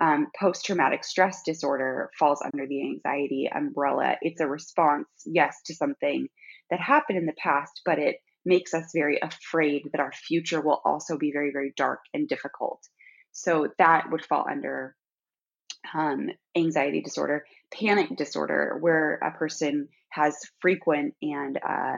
Um, 0.00 0.28
Post 0.38 0.64
traumatic 0.64 1.02
stress 1.02 1.42
disorder 1.44 2.10
falls 2.16 2.40
under 2.44 2.64
the 2.64 2.82
anxiety 2.82 3.50
umbrella. 3.52 4.14
It's 4.22 4.40
a 4.40 4.46
response, 4.46 5.08
yes, 5.26 5.56
to 5.66 5.74
something 5.74 6.28
that 6.70 6.78
happened 6.78 7.18
in 7.18 7.26
the 7.26 7.32
past, 7.42 7.80
but 7.84 7.98
it 7.98 8.18
makes 8.44 8.72
us 8.72 8.92
very 8.94 9.18
afraid 9.20 9.82
that 9.90 10.00
our 10.00 10.12
future 10.12 10.60
will 10.60 10.80
also 10.84 11.18
be 11.18 11.32
very, 11.32 11.50
very 11.52 11.72
dark 11.76 11.98
and 12.14 12.28
difficult. 12.28 12.80
So 13.32 13.66
that 13.78 14.04
would 14.12 14.24
fall 14.24 14.46
under 14.48 14.94
um, 15.92 16.28
anxiety 16.56 17.02
disorder, 17.02 17.44
panic 17.74 18.16
disorder, 18.16 18.76
where 18.78 19.14
a 19.16 19.36
person 19.36 19.88
has 20.10 20.36
frequent 20.60 21.14
and 21.20 21.58
uh, 21.68 21.96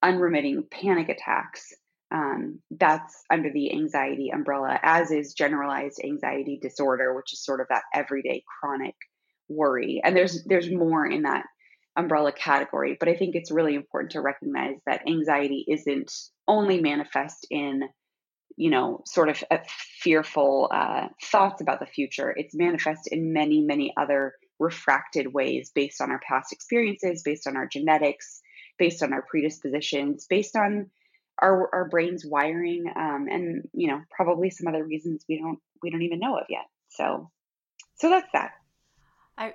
unremitting 0.00 0.62
panic 0.70 1.08
attacks 1.08 1.72
um, 2.14 2.60
that's 2.70 3.24
under 3.28 3.50
the 3.52 3.72
anxiety 3.72 4.30
umbrella, 4.32 4.78
as 4.82 5.10
is 5.10 5.34
generalized 5.34 6.00
anxiety 6.04 6.60
disorder, 6.62 7.12
which 7.12 7.32
is 7.32 7.44
sort 7.44 7.60
of 7.60 7.66
that 7.70 7.82
everyday 7.92 8.44
chronic 8.60 8.94
worry. 9.48 10.00
And 10.02 10.16
there's 10.16 10.44
there's 10.44 10.70
more 10.70 11.04
in 11.04 11.22
that 11.22 11.44
umbrella 11.96 12.32
category, 12.32 12.96
but 12.98 13.08
I 13.08 13.16
think 13.16 13.34
it's 13.34 13.50
really 13.50 13.74
important 13.74 14.12
to 14.12 14.20
recognize 14.20 14.76
that 14.86 15.08
anxiety 15.08 15.64
isn't 15.68 16.12
only 16.46 16.80
manifest 16.80 17.48
in 17.50 17.82
you 18.56 18.70
know 18.70 19.02
sort 19.06 19.28
of 19.28 19.42
fearful 20.00 20.70
uh, 20.72 21.08
thoughts 21.20 21.60
about 21.60 21.80
the 21.80 21.86
future. 21.86 22.32
It's 22.36 22.54
manifest 22.54 23.08
in 23.08 23.32
many 23.32 23.60
many 23.60 23.92
other 23.96 24.34
refracted 24.60 25.34
ways 25.34 25.72
based 25.74 26.00
on 26.00 26.12
our 26.12 26.20
past 26.20 26.52
experiences, 26.52 27.22
based 27.24 27.48
on 27.48 27.56
our 27.56 27.66
genetics, 27.66 28.40
based 28.78 29.02
on 29.02 29.12
our 29.12 29.22
predispositions, 29.28 30.26
based 30.30 30.54
on 30.54 30.90
our 31.40 31.68
our 31.74 31.88
brains 31.88 32.24
wiring 32.24 32.84
um, 32.94 33.26
and 33.30 33.68
you 33.72 33.88
know 33.88 34.00
probably 34.10 34.50
some 34.50 34.68
other 34.68 34.84
reasons 34.84 35.24
we 35.28 35.38
don't 35.38 35.58
we 35.82 35.90
don't 35.90 36.02
even 36.02 36.20
know 36.20 36.36
of 36.36 36.46
yet. 36.48 36.64
So 36.88 37.30
so 37.96 38.08
that's 38.08 38.28
that. 38.32 38.52
I 39.36 39.54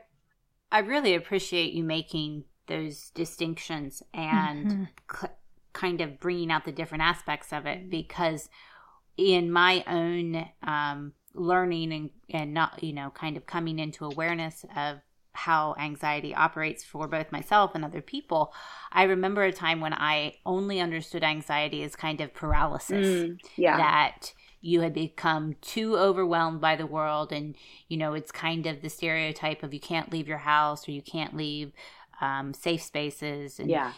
i 0.71 0.79
really 0.79 1.15
appreciate 1.15 1.73
you 1.73 1.83
making 1.83 2.43
those 2.67 3.09
distinctions 3.11 4.03
and 4.13 4.67
mm-hmm. 4.67 5.25
kind 5.73 6.01
of 6.01 6.19
bringing 6.19 6.51
out 6.51 6.65
the 6.65 6.71
different 6.71 7.03
aspects 7.03 7.51
of 7.51 7.65
it 7.65 7.89
because 7.89 8.49
in 9.17 9.51
my 9.51 9.83
own 9.87 10.47
um, 10.63 11.13
learning 11.33 11.91
and 11.91 12.09
and 12.29 12.53
not 12.53 12.81
you 12.83 12.93
know 12.93 13.09
kind 13.09 13.37
of 13.37 13.45
coming 13.45 13.79
into 13.79 14.05
awareness 14.05 14.65
of 14.75 14.99
how 15.39 15.75
anxiety 15.79 16.35
operates 16.35 16.83
for 16.83 17.07
both 17.07 17.31
myself 17.31 17.71
and 17.73 17.83
other 17.83 18.01
people. 18.01 18.53
I 18.91 19.03
remember 19.03 19.43
a 19.43 19.51
time 19.51 19.79
when 19.81 19.93
I 19.93 20.35
only 20.45 20.79
understood 20.79 21.23
anxiety 21.23 21.83
as 21.83 21.95
kind 21.95 22.21
of 22.21 22.33
paralysis. 22.33 23.07
Mm, 23.07 23.39
yeah. 23.55 23.77
That 23.77 24.33
you 24.61 24.81
had 24.81 24.93
become 24.93 25.55
too 25.61 25.97
overwhelmed 25.97 26.59
by 26.59 26.75
the 26.75 26.85
world 26.85 27.31
and 27.31 27.55
you 27.87 27.95
know 27.95 28.13
it's 28.13 28.31
kind 28.31 28.65
of 28.65 28.81
the 28.81 28.89
stereotype 28.89 29.63
of 29.63 29.73
you 29.73 29.79
can't 29.79 30.11
leave 30.11 30.27
your 30.27 30.39
house 30.39 30.85
or 30.85 30.91
you 30.91 31.01
can't 31.01 31.33
leave 31.33 31.71
um, 32.19 32.53
safe 32.53 32.81
spaces 32.81 33.57
and 33.57 33.69
yeah 33.69 33.93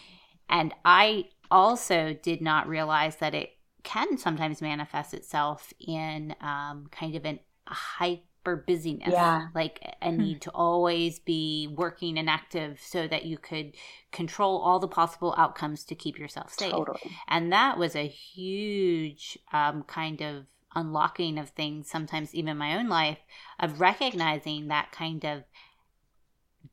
and 0.50 0.72
i 0.86 1.26
also 1.50 2.16
did 2.22 2.42
not 2.42 2.68
realize 2.68 3.16
that 3.16 3.34
it 3.34 3.50
can 3.82 4.20
sometimes 4.20 4.62
manifest 4.62 5.16
itself 5.16 5.74
in 5.80 6.36
um, 6.42 6.88
kind 6.92 7.16
of 7.16 7.26
an 7.26 7.40
a 7.68 7.74
hype 7.74 8.24
for 8.44 8.56
busyness 8.56 9.10
yeah. 9.12 9.48
like 9.54 9.80
a 10.02 10.12
hmm. 10.12 10.18
need 10.18 10.42
to 10.42 10.52
always 10.52 11.20
be 11.20 11.68
working 11.76 12.18
and 12.18 12.30
active 12.30 12.80
so 12.82 13.08
that 13.08 13.26
you 13.26 13.38
could 13.38 13.76
control 14.12 14.58
all 14.60 14.80
the 14.80 14.88
possible 14.88 15.36
outcomes 15.38 15.84
to 15.84 15.96
keep 15.96 16.18
yourself 16.18 16.54
safe 16.54 16.72
totally. 16.72 17.00
and 17.28 17.52
that 17.52 17.78
was 17.78 17.96
a 17.96 18.08
huge 18.08 19.38
um, 19.54 19.84
kind 19.84 20.22
of 20.22 20.46
unlocking 20.76 21.38
of 21.38 21.50
things 21.50 21.90
sometimes 21.90 22.34
even 22.34 22.58
my 22.58 22.78
own 22.78 22.88
life 22.88 23.20
of 23.60 23.80
recognizing 23.82 24.68
that 24.68 24.92
kind 24.92 25.26
of 25.26 25.44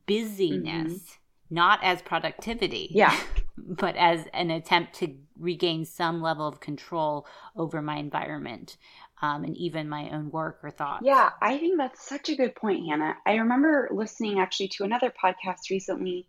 busyness 0.06 0.92
mm-hmm. 0.92 1.54
not 1.54 1.80
as 1.82 2.00
productivity 2.02 2.88
yeah 2.92 3.18
but 3.56 3.96
as 3.96 4.26
an 4.32 4.50
attempt 4.50 4.94
to 4.94 5.14
regain 5.38 5.84
some 5.84 6.22
level 6.22 6.46
of 6.46 6.60
control 6.60 7.26
over 7.56 7.82
my 7.82 7.96
environment 7.96 8.76
um, 9.22 9.44
and 9.44 9.56
even 9.56 9.88
my 9.88 10.10
own 10.10 10.30
work 10.30 10.60
or 10.62 10.70
thoughts. 10.70 11.02
Yeah, 11.04 11.30
I 11.40 11.58
think 11.58 11.78
that's 11.78 12.06
such 12.06 12.28
a 12.28 12.36
good 12.36 12.54
point, 12.54 12.86
Hannah. 12.88 13.16
I 13.26 13.36
remember 13.36 13.88
listening 13.92 14.38
actually 14.38 14.68
to 14.76 14.84
another 14.84 15.12
podcast 15.22 15.70
recently. 15.70 16.26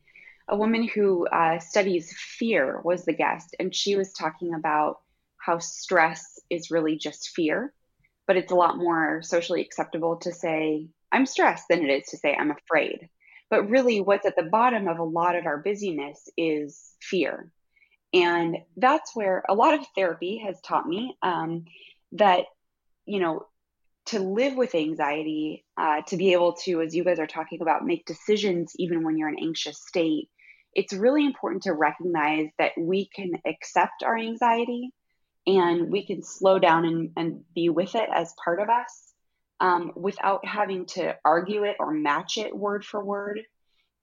A 0.47 0.57
woman 0.57 0.87
who 0.87 1.27
uh, 1.27 1.59
studies 1.59 2.13
fear 2.17 2.81
was 2.83 3.05
the 3.05 3.13
guest, 3.13 3.55
and 3.59 3.73
she 3.73 3.95
was 3.95 4.13
talking 4.13 4.53
about 4.55 4.99
how 5.37 5.59
stress 5.59 6.39
is 6.49 6.71
really 6.71 6.97
just 6.97 7.29
fear, 7.29 7.73
but 8.27 8.37
it's 8.37 8.51
a 8.51 8.55
lot 8.55 8.77
more 8.77 9.21
socially 9.21 9.61
acceptable 9.61 10.17
to 10.17 10.33
say, 10.33 10.87
I'm 11.11 11.25
stressed 11.25 11.65
than 11.69 11.83
it 11.83 11.91
is 11.91 12.09
to 12.09 12.17
say, 12.17 12.35
I'm 12.35 12.51
afraid. 12.51 13.09
But 13.49 13.69
really, 13.69 14.01
what's 14.01 14.25
at 14.25 14.35
the 14.35 14.43
bottom 14.43 14.87
of 14.87 14.99
a 14.99 15.03
lot 15.03 15.35
of 15.35 15.45
our 15.45 15.57
busyness 15.57 16.29
is 16.37 16.93
fear. 17.01 17.51
And 18.13 18.57
that's 18.77 19.15
where 19.15 19.43
a 19.47 19.55
lot 19.55 19.73
of 19.73 19.85
therapy 19.95 20.41
has 20.45 20.59
taught 20.61 20.87
me 20.87 21.15
um, 21.21 21.65
that 22.13 22.45
you 23.09 23.19
know, 23.19 23.47
to 24.07 24.19
live 24.19 24.55
with 24.55 24.75
anxiety, 24.75 25.65
uh, 25.77 26.01
to 26.07 26.17
be 26.17 26.33
able 26.33 26.53
to, 26.53 26.81
as 26.81 26.95
you 26.95 27.03
guys 27.03 27.19
are 27.19 27.27
talking 27.27 27.61
about, 27.61 27.85
make 27.85 28.05
decisions 28.05 28.73
even 28.77 29.03
when 29.03 29.17
you're 29.17 29.29
in 29.29 29.39
anxious 29.39 29.79
state, 29.85 30.29
it's 30.73 30.93
really 30.93 31.25
important 31.25 31.63
to 31.63 31.73
recognize 31.73 32.47
that 32.57 32.71
we 32.77 33.09
can 33.13 33.31
accept 33.45 34.03
our 34.03 34.17
anxiety 34.17 34.91
and 35.47 35.91
we 35.91 36.05
can 36.05 36.23
slow 36.23 36.59
down 36.59 36.85
and, 36.85 37.11
and 37.17 37.43
be 37.55 37.69
with 37.69 37.95
it 37.95 38.09
as 38.13 38.33
part 38.43 38.59
of 38.59 38.69
us 38.69 39.13
um, 39.59 39.91
without 39.95 40.45
having 40.45 40.85
to 40.85 41.15
argue 41.25 41.63
it 41.63 41.77
or 41.79 41.91
match 41.91 42.37
it 42.37 42.55
word 42.55 42.85
for 42.85 43.03
word. 43.03 43.41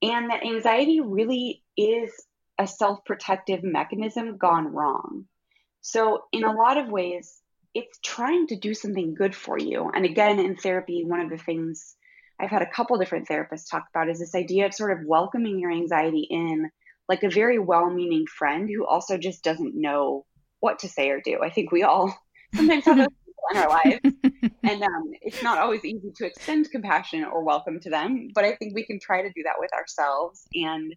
And 0.01 0.29
that 0.29 0.43
anxiety 0.43 0.99
really 0.99 1.63
is 1.77 2.11
a 2.59 2.67
self 2.67 3.05
protective 3.05 3.63
mechanism 3.63 4.37
gone 4.37 4.67
wrong. 4.67 5.25
So, 5.81 6.23
in 6.31 6.43
a 6.43 6.53
lot 6.53 6.77
of 6.77 6.89
ways, 6.89 7.41
it's 7.73 7.99
trying 8.03 8.47
to 8.47 8.55
do 8.55 8.73
something 8.73 9.13
good 9.13 9.35
for 9.35 9.57
you. 9.57 9.89
And 9.93 10.05
again, 10.05 10.39
in 10.39 10.55
therapy, 10.55 11.03
one 11.05 11.19
of 11.19 11.29
the 11.29 11.37
things 11.37 11.95
I've 12.39 12.49
had 12.49 12.61
a 12.61 12.69
couple 12.69 12.97
different 12.97 13.27
therapists 13.27 13.69
talk 13.69 13.85
about 13.89 14.09
is 14.09 14.19
this 14.19 14.35
idea 14.35 14.67
of 14.67 14.73
sort 14.73 14.91
of 14.91 15.05
welcoming 15.05 15.59
your 15.59 15.71
anxiety 15.71 16.27
in 16.29 16.69
like 17.09 17.23
a 17.23 17.29
very 17.29 17.59
well 17.59 17.89
meaning 17.89 18.25
friend 18.27 18.69
who 18.69 18.85
also 18.85 19.17
just 19.17 19.43
doesn't 19.43 19.79
know 19.79 20.25
what 20.59 20.79
to 20.79 20.89
say 20.89 21.09
or 21.09 21.21
do. 21.21 21.39
I 21.43 21.49
think 21.49 21.71
we 21.71 21.83
all 21.83 22.15
sometimes 22.55 22.85
have 22.85 22.97
those 22.97 23.07
people 23.07 23.43
in 23.51 23.57
our 23.57 23.69
lives. 23.69 23.99
and 24.63 24.83
um, 24.83 25.11
it's 25.21 25.41
not 25.41 25.57
always 25.57 25.83
easy 25.85 26.11
to 26.17 26.25
extend 26.25 26.69
compassion 26.71 27.23
or 27.23 27.43
welcome 27.43 27.79
to 27.81 27.89
them. 27.89 28.29
But 28.33 28.43
I 28.43 28.55
think 28.55 28.75
we 28.75 28.85
can 28.85 28.99
try 28.99 29.21
to 29.21 29.29
do 29.29 29.43
that 29.43 29.55
with 29.59 29.71
ourselves 29.73 30.47
and 30.53 30.93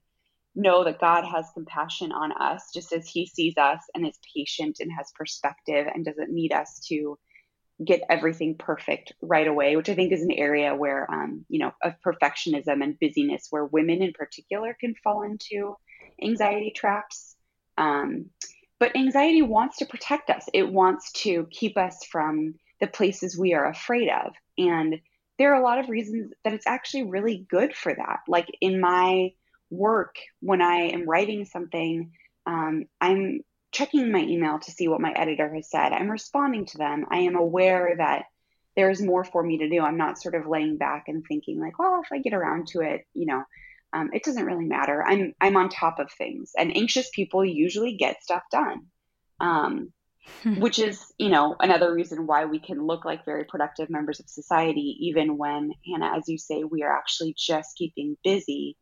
know 0.61 0.85
that 0.85 1.01
God 1.01 1.25
has 1.25 1.47
compassion 1.55 2.13
on 2.13 2.33
us 2.33 2.71
just 2.73 2.93
as 2.93 3.09
He 3.09 3.27
sees 3.27 3.57
us 3.57 3.81
and 3.95 4.07
is 4.07 4.19
patient 4.35 4.79
and 4.81 4.91
has 4.97 5.11
perspective 5.15 5.87
and 5.93 6.05
doesn't 6.05 6.33
need 6.33 6.53
us 6.53 6.81
to 6.89 7.19
get 7.85 8.03
everything 8.11 8.57
perfect 8.59 9.13
right 9.23 9.47
away, 9.47 9.77
which 9.77 9.89
I 9.89 9.95
think 9.95 10.13
is 10.13 10.23
an 10.23 10.31
area 10.31 10.75
where, 10.75 11.11
um, 11.11 11.45
you 11.49 11.61
know, 11.61 11.73
of 11.83 11.95
perfectionism 12.05 12.83
and 12.83 12.99
busyness, 12.99 13.47
where 13.51 13.65
women 13.65 14.03
in 14.03 14.13
particular 14.13 14.77
can 14.79 14.95
fall 15.03 15.23
into 15.23 15.77
anxiety 16.23 16.73
traps. 16.75 17.37
Um, 17.79 18.27
but 18.79 18.97
anxiety 18.97 19.43
wants 19.43 19.79
to 19.79 19.87
protect 19.87 20.31
us, 20.31 20.47
it 20.53 20.71
wants 20.71 21.13
to 21.23 21.47
keep 21.51 21.77
us 21.77 22.05
from 22.05 22.55
the 22.81 22.87
places 22.87 23.39
we 23.39 23.55
are 23.55 23.69
afraid 23.69 24.09
of. 24.11 24.33
And 24.59 25.01
there 25.39 25.55
are 25.55 25.61
a 25.61 25.65
lot 25.65 25.79
of 25.79 25.89
reasons 25.89 26.33
that 26.45 26.53
it's 26.53 26.67
actually 26.67 27.05
really 27.05 27.47
good 27.49 27.75
for 27.75 27.95
that. 27.95 28.21
Like 28.29 28.49
in 28.61 28.81
my 28.81 29.31
work, 29.71 30.17
when 30.41 30.61
I 30.61 30.91
am 30.91 31.09
writing 31.09 31.45
something, 31.45 32.13
um, 32.47 32.85
I'm 33.01 33.41
checking 33.73 34.11
my 34.11 34.21
email 34.21 34.59
to 34.59 34.71
see 34.71 34.89
what 34.89 35.01
my 35.01 35.13
editor 35.13 35.53
has 35.55 35.71
said. 35.71 35.93
I'm 35.93 36.11
responding 36.11 36.67
to 36.67 36.79
them. 36.79 37.07
I 37.11 37.19
am 37.19 37.37
aware 37.37 37.95
that 37.97 38.25
there's 38.77 39.03
more 39.03 39.25
for 39.25 39.43
me 39.43 39.59
to 39.59 39.69
do. 39.69 39.81
I'm 39.81 39.97
not 39.97 40.21
sort 40.21 40.35
of 40.35 40.47
laying 40.47 40.77
back 40.77 41.05
and 41.09 41.25
thinking 41.27 41.61
like, 41.61 41.79
well, 41.79 42.01
if 42.03 42.13
I 42.13 42.19
get 42.19 42.35
around 42.35 42.69
to 42.69 42.81
it, 42.81 43.07
you 43.15 43.27
know, 43.27 43.45
um, 43.93 44.11
it 44.13 44.25
doesn't 44.25 44.45
really 44.45 44.67
matter. 44.67 45.03
I'm 45.03 45.35
I'm 45.41 45.57
on 45.57 45.69
top 45.69 45.99
of 45.99 46.13
things, 46.13 46.53
and 46.57 46.77
anxious 46.77 47.11
people 47.13 47.45
usually 47.45 47.97
get 47.97 48.23
stuff 48.23 48.43
done, 48.51 48.87
um, 49.41 49.93
hmm. 50.45 50.61
which 50.61 50.79
is 50.79 51.13
you 51.19 51.29
know 51.29 51.57
another 51.59 51.93
reason 51.93 52.27
why 52.27 52.45
we 52.45 52.61
can 52.61 52.87
look 52.87 53.05
like 53.05 53.25
very 53.25 53.45
productive 53.45 53.91
members 53.91 54.21
of 54.21 54.29
society, 54.29 54.97
even 55.01 55.37
when 55.37 55.73
Hannah, 55.85 56.17
as 56.17 56.29
you 56.29 56.39
say, 56.39 56.63
we 56.63 56.85
are 56.85 56.97
actually 56.97 57.35
just 57.37 57.77
keeping 57.77 58.17
busy 58.23 58.77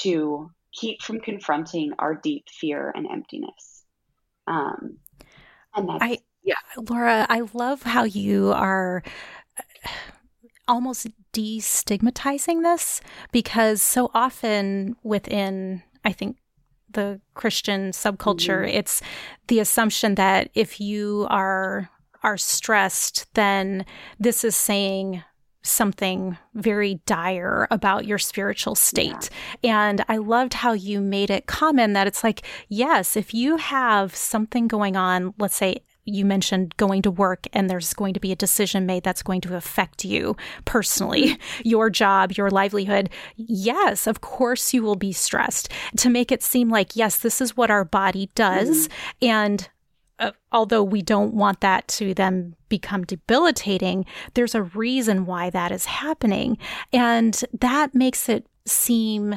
to 0.00 0.50
keep 0.72 1.02
from 1.02 1.20
confronting 1.20 1.92
our 1.98 2.14
deep 2.14 2.44
fear 2.48 2.92
and 2.94 3.06
emptiness. 3.10 3.84
Um, 4.46 4.98
and 5.74 5.88
that's 5.88 6.02
I, 6.02 6.18
yeah, 6.42 6.54
Laura, 6.76 7.26
I 7.28 7.42
love 7.52 7.82
how 7.82 8.04
you 8.04 8.52
are 8.52 9.02
almost 10.66 11.08
destigmatizing 11.32 12.62
this 12.62 13.00
because 13.30 13.82
so 13.82 14.10
often 14.14 14.96
within, 15.02 15.82
I 16.04 16.12
think, 16.12 16.36
the 16.92 17.20
Christian 17.34 17.90
subculture, 17.90 18.66
mm-hmm. 18.66 18.76
it's 18.76 19.00
the 19.48 19.60
assumption 19.60 20.14
that 20.16 20.50
if 20.54 20.80
you 20.80 21.26
are 21.30 21.90
are 22.22 22.36
stressed, 22.36 23.26
then 23.34 23.84
this 24.18 24.44
is 24.44 24.54
saying 24.54 25.24
something 25.62 26.36
very 26.54 27.00
dire 27.06 27.66
about 27.70 28.04
your 28.04 28.18
spiritual 28.18 28.74
state. 28.74 29.30
Yeah. 29.62 29.88
And 29.88 30.04
I 30.08 30.16
loved 30.16 30.54
how 30.54 30.72
you 30.72 31.00
made 31.00 31.30
it 31.30 31.46
common 31.46 31.92
that 31.92 32.06
it's 32.06 32.24
like, 32.24 32.42
yes, 32.68 33.16
if 33.16 33.32
you 33.32 33.56
have 33.56 34.14
something 34.14 34.68
going 34.68 34.96
on, 34.96 35.34
let's 35.38 35.56
say 35.56 35.82
you 36.04 36.24
mentioned 36.24 36.76
going 36.76 37.02
to 37.02 37.10
work 37.10 37.46
and 37.52 37.70
there's 37.70 37.94
going 37.94 38.14
to 38.14 38.20
be 38.20 38.32
a 38.32 38.36
decision 38.36 38.86
made 38.86 39.04
that's 39.04 39.22
going 39.22 39.40
to 39.40 39.54
affect 39.54 40.04
you 40.04 40.36
personally, 40.64 41.34
mm-hmm. 41.34 41.62
your 41.64 41.90
job, 41.90 42.32
your 42.32 42.50
livelihood. 42.50 43.08
Yes, 43.36 44.06
of 44.06 44.20
course 44.20 44.74
you 44.74 44.82
will 44.82 44.96
be 44.96 45.12
stressed 45.12 45.68
to 45.98 46.10
make 46.10 46.32
it 46.32 46.42
seem 46.42 46.68
like, 46.68 46.96
yes, 46.96 47.18
this 47.18 47.40
is 47.40 47.56
what 47.56 47.70
our 47.70 47.84
body 47.84 48.30
does. 48.34 48.88
Mm-hmm. 48.88 49.26
And 49.26 49.68
uh, 50.18 50.32
although 50.50 50.82
we 50.82 51.02
don't 51.02 51.34
want 51.34 51.60
that 51.60 51.88
to 51.88 52.14
then 52.14 52.54
become 52.68 53.04
debilitating, 53.04 54.04
there's 54.34 54.54
a 54.54 54.62
reason 54.62 55.26
why 55.26 55.50
that 55.50 55.72
is 55.72 55.86
happening. 55.86 56.58
And 56.92 57.42
that 57.60 57.94
makes 57.94 58.28
it 58.28 58.46
seem. 58.66 59.34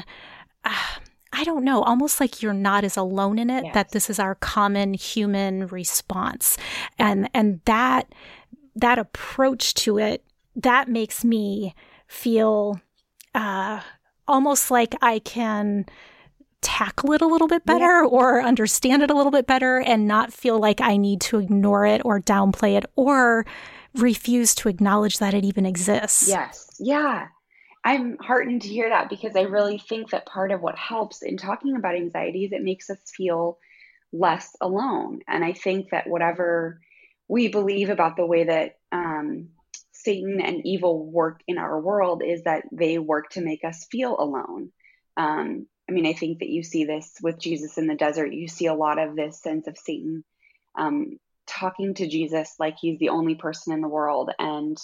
Uh, 0.63 0.99
I 1.37 1.43
don't 1.43 1.65
know, 1.65 1.83
almost 1.83 2.21
like 2.21 2.41
you're 2.41 2.53
not 2.53 2.85
as 2.85 2.95
alone 2.95 3.39
in 3.39 3.49
it, 3.49 3.65
yes. 3.65 3.73
that 3.73 3.91
this 3.91 4.09
is 4.09 4.19
our 4.19 4.35
common 4.35 4.93
human 4.93 5.67
response. 5.67 6.57
And 6.97 7.29
and 7.33 7.59
that 7.65 8.13
that 8.75 8.97
approach 8.99 9.73
to 9.75 9.97
it, 9.97 10.23
that 10.55 10.87
makes 10.87 11.25
me 11.25 11.75
feel 12.07 12.79
uh, 13.33 13.81
almost 14.27 14.71
like 14.71 14.95
I 15.01 15.19
can 15.19 15.85
tackle 16.65 17.13
it 17.13 17.21
a 17.21 17.27
little 17.27 17.47
bit 17.47 17.63
better 17.63 18.01
yeah. 18.01 18.09
or 18.09 18.41
understand 18.41 19.03
it 19.03 19.11
a 19.11 19.13
little 19.13 19.31
bit 19.31 19.45
better 19.45 19.79
and 19.79 20.07
not 20.07 20.33
feel 20.33 20.59
like 20.59 20.81
I 20.81 20.97
need 20.97 21.21
to 21.21 21.37
ignore 21.37 21.85
it 21.85 22.01
or 22.03 22.19
downplay 22.19 22.75
it 22.75 22.85
or 22.95 23.45
refuse 23.93 24.55
to 24.55 24.67
acknowledge 24.67 25.19
that 25.19 25.35
it 25.35 25.45
even 25.45 25.65
exists. 25.65 26.27
Yes. 26.27 26.75
Yeah. 26.79 27.27
I'm 27.83 28.17
heartened 28.17 28.63
to 28.63 28.67
hear 28.67 28.89
that 28.89 29.09
because 29.11 29.35
I 29.35 29.41
really 29.41 29.77
think 29.77 30.09
that 30.09 30.25
part 30.25 30.51
of 30.51 30.59
what 30.59 30.75
helps 30.75 31.21
in 31.21 31.37
talking 31.37 31.75
about 31.75 31.95
anxiety 31.95 32.45
is 32.45 32.51
it 32.51 32.63
makes 32.63 32.89
us 32.89 32.99
feel 33.15 33.59
less 34.11 34.55
alone. 34.59 35.19
And 35.27 35.45
I 35.45 35.53
think 35.53 35.91
that 35.91 36.07
whatever 36.07 36.81
we 37.27 37.47
believe 37.47 37.89
about 37.89 38.17
the 38.17 38.25
way 38.25 38.45
that 38.45 38.77
um, 38.91 39.49
Satan 39.91 40.41
and 40.41 40.65
evil 40.65 41.05
work 41.05 41.41
in 41.47 41.59
our 41.59 41.79
world 41.79 42.23
is 42.25 42.43
that 42.43 42.63
they 42.71 42.97
work 42.97 43.29
to 43.31 43.41
make 43.41 43.63
us 43.63 43.85
feel 43.91 44.15
alone. 44.17 44.71
Um, 45.15 45.67
I 45.89 45.91
mean, 45.91 46.05
I 46.05 46.13
think 46.13 46.39
that 46.39 46.49
you 46.49 46.63
see 46.63 46.85
this 46.85 47.13
with 47.21 47.39
Jesus 47.39 47.77
in 47.77 47.87
the 47.87 47.95
desert. 47.95 48.33
You 48.33 48.47
see 48.47 48.65
a 48.65 48.73
lot 48.73 48.99
of 48.99 49.15
this 49.15 49.41
sense 49.41 49.67
of 49.67 49.77
Satan 49.77 50.23
um, 50.77 51.19
talking 51.47 51.93
to 51.95 52.07
Jesus 52.07 52.55
like 52.59 52.77
he's 52.79 52.99
the 52.99 53.09
only 53.09 53.35
person 53.35 53.73
in 53.73 53.81
the 53.81 53.87
world 53.87 54.31
and 54.39 54.77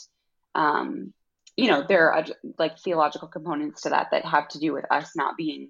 um, 0.53 1.13
you 1.57 1.69
know, 1.69 1.83
there 1.87 2.11
are 2.11 2.25
like 2.57 2.79
theological 2.79 3.27
components 3.27 3.81
to 3.81 3.89
that 3.89 4.07
that 4.11 4.25
have 4.25 4.47
to 4.49 4.59
do 4.59 4.73
with 4.73 4.85
us 4.89 5.11
not 5.15 5.37
being 5.37 5.69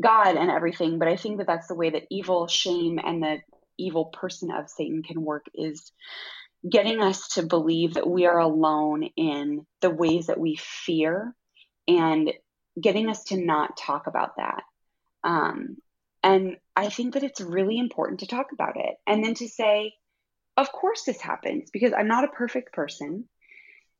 God 0.00 0.36
and 0.36 0.50
everything. 0.50 0.98
But 0.98 1.08
I 1.08 1.16
think 1.16 1.38
that 1.38 1.46
that's 1.46 1.68
the 1.68 1.74
way 1.74 1.90
that 1.90 2.06
evil, 2.10 2.46
shame, 2.48 2.98
and 3.02 3.22
the 3.22 3.38
evil 3.78 4.06
person 4.06 4.50
of 4.50 4.68
Satan 4.68 5.02
can 5.02 5.22
work 5.22 5.46
is 5.54 5.92
getting 6.68 7.00
us 7.00 7.28
to 7.28 7.42
believe 7.42 7.94
that 7.94 8.08
we 8.08 8.26
are 8.26 8.38
alone 8.38 9.04
in 9.16 9.66
the 9.80 9.90
ways 9.90 10.26
that 10.26 10.38
we 10.38 10.56
fear 10.56 11.34
and 11.88 12.32
getting 12.80 13.08
us 13.08 13.24
to 13.24 13.36
not 13.36 13.76
talk 13.76 14.06
about 14.06 14.36
that. 14.36 14.62
Um, 15.24 15.76
and 16.22 16.56
I 16.76 16.88
think 16.88 17.14
that 17.14 17.24
it's 17.24 17.40
really 17.40 17.78
important 17.78 18.20
to 18.20 18.26
talk 18.26 18.52
about 18.52 18.76
it 18.76 18.94
and 19.06 19.24
then 19.24 19.34
to 19.34 19.48
say, 19.48 19.94
of 20.56 20.70
course, 20.70 21.04
this 21.04 21.20
happens 21.20 21.70
because 21.70 21.92
I'm 21.92 22.08
not 22.08 22.24
a 22.24 22.28
perfect 22.28 22.72
person. 22.72 23.28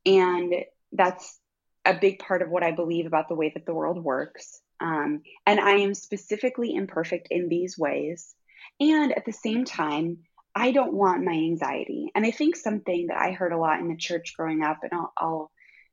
And 0.05 0.55
that's 0.93 1.39
a 1.85 1.95
big 1.95 2.19
part 2.19 2.43
of 2.43 2.51
what 2.51 2.63
I 2.63 2.73
believe 2.73 3.07
about 3.07 3.29
the 3.29 3.35
way 3.35 3.51
that 3.55 3.67
the 3.67 3.75
world 3.75 4.03
works. 4.03 4.61
Um, 4.81 5.23
and 5.47 5.61
I 5.61 5.79
am 5.79 5.95
specifically 5.95 6.75
imperfect 6.75 7.29
in 7.31 7.49
these 7.49 7.79
ways. 7.79 8.35
And 8.81 9.13
at 9.13 9.25
the 9.25 9.33
same 9.33 9.65
time, 9.65 10.19
I 10.55 10.73
don't 10.73 10.93
want 10.93 11.25
my 11.25 11.33
anxiety. 11.33 12.11
And 12.15 12.27
I 12.27 12.31
think 12.31 12.57
something 12.57 13.07
that 13.09 13.17
I 13.17 13.33
heard 13.33 13.53
a 13.53 13.59
lot 13.59 13.81
in 13.81 13.89
the 13.89 13.97
church 13.97 14.35
growing 14.37 14.63
up, 14.63 14.81
and 14.83 14.93
I'll, 14.93 15.13
I'll 15.17 15.51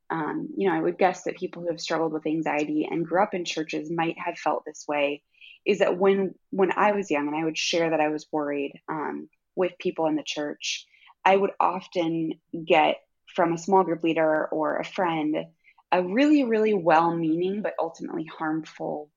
um, 0.10 0.50
you 0.58 0.70
know, 0.70 0.76
I 0.76 0.82
would 0.82 0.98
guess 0.98 1.24
that 1.24 1.38
people 1.38 1.62
who 1.62 1.70
have 1.70 1.82
struggled 1.82 2.14
with 2.14 2.26
anxiety 2.26 2.88
and 2.90 3.06
grew 3.06 3.22
up 3.22 3.34
in 3.34 3.46
churches 3.46 3.92
might 3.92 4.18
have 4.18 4.38
felt 4.38 4.64
this 4.66 4.86
way, 4.88 5.24
is 5.66 5.80
that 5.80 5.98
when 5.98 6.36
when 6.50 6.72
I 6.76 6.94
was 6.94 7.12
young 7.12 7.28
and 7.28 7.36
I 7.36 7.44
would 7.44 7.58
share 7.58 7.90
that 7.90 8.00
I 8.00 8.10
was 8.10 8.28
worried 8.32 8.80
um, 8.88 9.30
with 9.56 9.78
people 9.78 10.08
in 10.08 10.16
the 10.16 10.24
church, 10.24 10.86
I 11.24 11.36
would 11.36 11.52
often 11.60 12.34
get 12.66 12.98
from 13.28 13.54
a 13.54 13.58
small 13.58 13.84
group 13.84 14.04
leader 14.04 14.48
or 14.48 14.78
a 14.78 14.86
friend 14.86 15.46
a 15.92 16.04
really, 16.04 16.44
really 16.44 16.74
well 16.74 17.16
meaning 17.16 17.62
but 17.62 17.74
ultimately 17.80 18.26
harmful, 18.26 19.10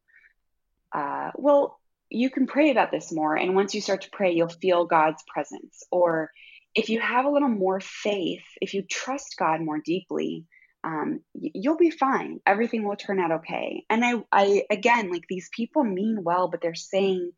uh, 0.93 1.31
well, 1.37 1.79
you 2.09 2.31
can 2.31 2.47
pray 2.47 2.71
about 2.71 2.91
this 2.91 3.13
more. 3.13 3.35
And 3.37 3.55
once 3.55 3.75
you 3.75 3.81
start 3.81 4.03
to 4.03 4.11
pray, 4.11 4.33
you'll 4.33 4.49
feel 4.49 4.85
God's 4.85 5.23
presence. 5.27 5.83
Or 5.91 6.31
if 6.75 6.89
you 6.89 7.01
have 7.01 7.25
a 7.25 7.31
little 7.31 7.49
more 7.49 7.81
faith, 7.81 8.45
if 8.61 8.75
you 8.75 8.83
trust 8.83 9.37
God 9.39 9.61
more 9.61 9.81
deeply, 9.85 10.47
um, 10.85 11.21
you'll 11.35 11.77
be 11.77 11.91
fine. 11.91 12.41
Everything 12.47 12.87
will 12.87 12.97
turn 12.97 13.21
out 13.21 13.33
okay. 13.33 13.85
And 13.89 14.05
I, 14.05 14.15
I, 14.33 14.65
again, 14.71 15.11
like 15.11 15.25
these 15.29 15.49
people 15.55 15.85
mean 15.85 16.25
well, 16.25 16.49
but 16.49 16.61
they're 16.61 16.75
saying 16.75 17.33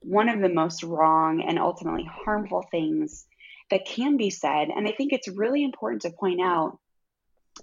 one 0.00 0.28
of 0.28 0.40
the 0.40 0.48
most 0.48 0.82
wrong 0.82 1.42
and 1.46 1.58
ultimately 1.58 2.04
harmful 2.04 2.64
things 2.70 3.26
that 3.70 3.86
can 3.86 4.16
be 4.16 4.30
said. 4.30 4.68
And 4.68 4.86
I 4.86 4.92
think 4.92 5.12
it's 5.12 5.28
really 5.28 5.64
important 5.64 6.02
to 6.02 6.10
point 6.10 6.40
out 6.40 6.78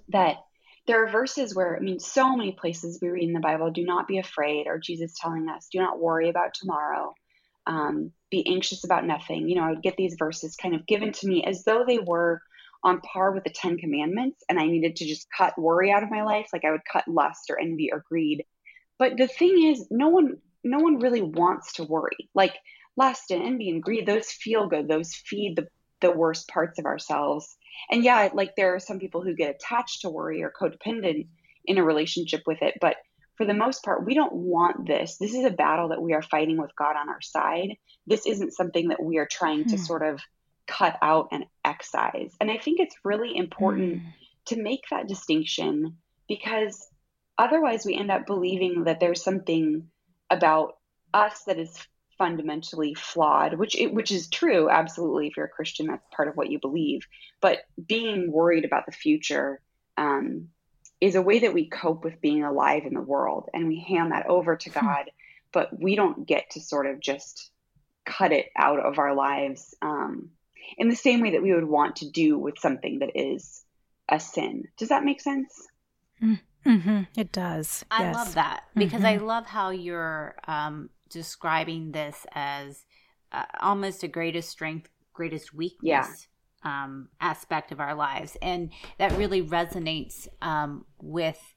that 0.10 0.38
there 0.86 1.06
are 1.06 1.10
verses 1.10 1.56
where, 1.56 1.78
I 1.78 1.80
mean, 1.80 2.00
so 2.00 2.36
many 2.36 2.52
places 2.52 3.00
we 3.02 3.08
read 3.08 3.24
in 3.24 3.34
the 3.34 3.40
Bible 3.40 3.72
do 3.72 3.86
not 3.86 4.08
be 4.08 4.18
afraid, 4.18 4.68
or 4.68 4.80
Jesus 4.80 5.16
telling 5.18 5.48
us, 5.48 5.70
do 5.72 5.80
not 5.80 6.02
worry 6.02 6.30
about 6.30 6.54
tomorrow, 6.54 7.14
um, 7.66 8.12
be 8.30 8.46
anxious 8.46 8.84
about 8.84 9.06
nothing. 9.06 9.48
You 9.48 9.56
know, 9.56 9.64
I 9.64 9.70
would 9.70 9.82
get 9.82 9.96
these 9.96 10.18
verses 10.20 10.58
kind 10.58 10.76
of 10.76 10.86
given 10.86 11.14
to 11.14 11.28
me 11.28 11.46
as 11.46 11.64
though 11.64 11.86
they 11.88 12.00
were 12.00 12.42
on 12.84 13.02
par 13.02 13.32
with 13.32 13.44
the 13.44 13.50
Ten 13.50 13.78
Commandments, 13.78 14.44
and 14.50 14.60
I 14.60 14.66
needed 14.66 14.98
to 14.98 15.06
just 15.06 15.28
cut 15.36 15.58
worry 15.58 15.92
out 15.92 16.04
of 16.04 16.12
my 16.12 16.24
life. 16.24 16.50
Like 16.52 16.66
I 16.66 16.72
would 16.72 16.86
cut 16.92 17.08
lust 17.08 17.50
or 17.50 17.60
envy 17.60 17.92
or 17.92 18.04
greed. 18.08 18.46
But 19.00 19.18
the 19.18 19.28
thing 19.28 19.72
is, 19.72 19.88
no 19.90 20.10
one, 20.10 20.38
no 20.64 20.80
one 20.80 21.00
really 21.00 21.22
wants 21.22 21.74
to 21.74 21.84
worry. 21.84 22.30
Like 22.34 22.56
lust 22.96 23.32
and 23.32 23.44
envy 23.44 23.70
and 23.70 23.82
greed, 23.82 24.06
those 24.06 24.32
feel 24.32 24.68
good. 24.68 24.88
Those 24.88 25.14
feed 25.14 25.56
the 25.56 25.68
the 26.04 26.12
worst 26.12 26.48
parts 26.50 26.78
of 26.78 26.86
ourselves. 26.86 27.58
And 27.90 28.04
yeah, 28.04 28.30
like 28.34 28.56
there 28.56 28.76
are 28.76 28.80
some 28.80 29.00
people 29.00 29.24
who 29.24 29.36
get 29.36 29.56
attached 29.56 30.02
to 30.02 30.10
worry 30.10 30.44
or 30.44 30.52
codependent 30.52 31.28
in 31.66 31.78
a 31.78 31.84
relationship 31.84 32.44
with 32.46 32.62
it, 32.62 32.76
but 32.82 32.98
for 33.36 33.46
the 33.46 33.54
most 33.54 33.84
part, 33.84 34.06
we 34.06 34.14
don't 34.14 34.34
want 34.34 34.86
this. 34.86 35.18
This 35.18 35.34
is 35.34 35.44
a 35.44 35.50
battle 35.50 35.90
that 35.90 36.02
we 36.02 36.14
are 36.14 36.22
fighting 36.22 36.58
with 36.58 36.76
God 36.78 36.96
on 36.96 37.10
our 37.10 37.22
side. 37.22 37.78
This 38.06 38.28
isn't 38.28 38.54
something 38.54 38.90
that 38.90 39.02
we 39.02 39.18
are 39.18 39.28
trying 39.30 39.66
to 39.70 39.78
hmm. 39.78 39.84
sort 39.84 40.04
of 40.04 40.20
cut 40.68 40.98
out 41.02 41.30
and 41.32 41.46
excise. 41.66 42.34
And 42.40 42.50
I 42.50 42.58
think 42.58 42.80
it's 42.80 42.96
really 43.04 43.36
important 43.36 44.02
mm. 44.02 44.14
to 44.48 44.62
make 44.62 44.84
that 44.92 45.08
distinction 45.08 45.98
because 46.28 46.88
otherwise 47.38 47.86
we 47.86 47.96
end 47.96 48.12
up 48.12 48.26
believing 48.26 48.86
that 48.86 49.00
there's 49.00 49.24
something 49.24 49.88
about 50.30 50.76
us 51.14 51.44
that 51.44 51.60
is 51.60 51.78
fundamentally 52.18 52.94
flawed, 52.94 53.58
which 53.58 53.76
it, 53.76 53.94
which 53.94 54.12
is 54.12 54.30
true 54.30 54.70
absolutely 54.70 55.28
if 55.28 55.38
you're 55.38 55.48
a 55.48 55.50
Christian 55.50 55.88
that's 55.88 56.06
part 56.16 56.28
of 56.28 56.36
what 56.36 56.50
you 56.50 56.60
believe. 56.60 57.02
But 57.42 57.60
being 57.88 58.32
worried 58.32 58.66
about 58.66 58.86
the 58.86 58.92
future 58.92 59.60
um, 59.98 60.50
is 61.02 61.16
a 61.16 61.22
way 61.22 61.40
that 61.40 61.54
we 61.54 61.70
cope 61.70 62.04
with 62.04 62.22
being 62.22 62.44
alive 62.44 62.84
in 62.86 62.94
the 62.94 63.02
world, 63.02 63.50
and 63.54 63.68
we 63.68 63.80
hand 63.80 64.12
that 64.12 64.28
over 64.28 64.56
to 64.56 64.70
hmm. 64.70 64.80
God. 64.80 65.12
But 65.52 65.80
we 65.80 65.96
don't 65.96 66.26
get 66.26 66.52
to 66.52 66.62
sort 66.62 66.88
of 66.88 67.00
just 67.00 67.52
cut 68.06 68.32
it 68.32 68.48
out 68.58 68.80
of 68.80 69.00
our 69.00 69.14
lives 69.14 69.76
um, 69.82 70.30
in 70.78 70.90
the 70.90 70.96
same 70.96 71.22
way 71.22 71.32
that 71.32 71.44
we 71.44 71.54
would 71.54 71.68
want 71.68 71.98
to 71.98 72.10
do 72.10 72.38
with 72.38 72.58
something 72.60 73.00
that 73.00 73.12
is 73.16 73.64
a 74.10 74.20
sin. 74.20 74.66
Does 74.78 74.90
that 74.90 75.04
make 75.04 75.22
sense? 75.22 75.68
Mm-hmm. 76.22 77.02
It 77.18 77.32
does. 77.32 77.84
I 77.92 78.04
yes. 78.04 78.16
love 78.16 78.34
that 78.36 78.64
because 78.76 79.02
mm-hmm. 79.02 79.24
I 79.24 79.26
love 79.26 79.46
how 79.46 79.70
you're 79.70 80.36
um, 80.48 80.90
describing 81.10 81.92
this 81.92 82.26
as 82.34 82.86
uh, 83.32 83.44
almost 83.60 84.04
a 84.04 84.08
greatest 84.08 84.50
strength, 84.50 84.90
greatest 85.14 85.54
weakness. 85.54 85.82
Yeah. 85.84 86.06
Um, 86.66 87.10
aspect 87.20 87.74
of 87.74 87.82
our 87.82 87.94
lives, 87.94 88.38
and 88.42 88.72
that 88.98 89.12
really 89.18 89.42
resonates 89.44 90.30
um, 90.42 90.86
with 91.02 91.54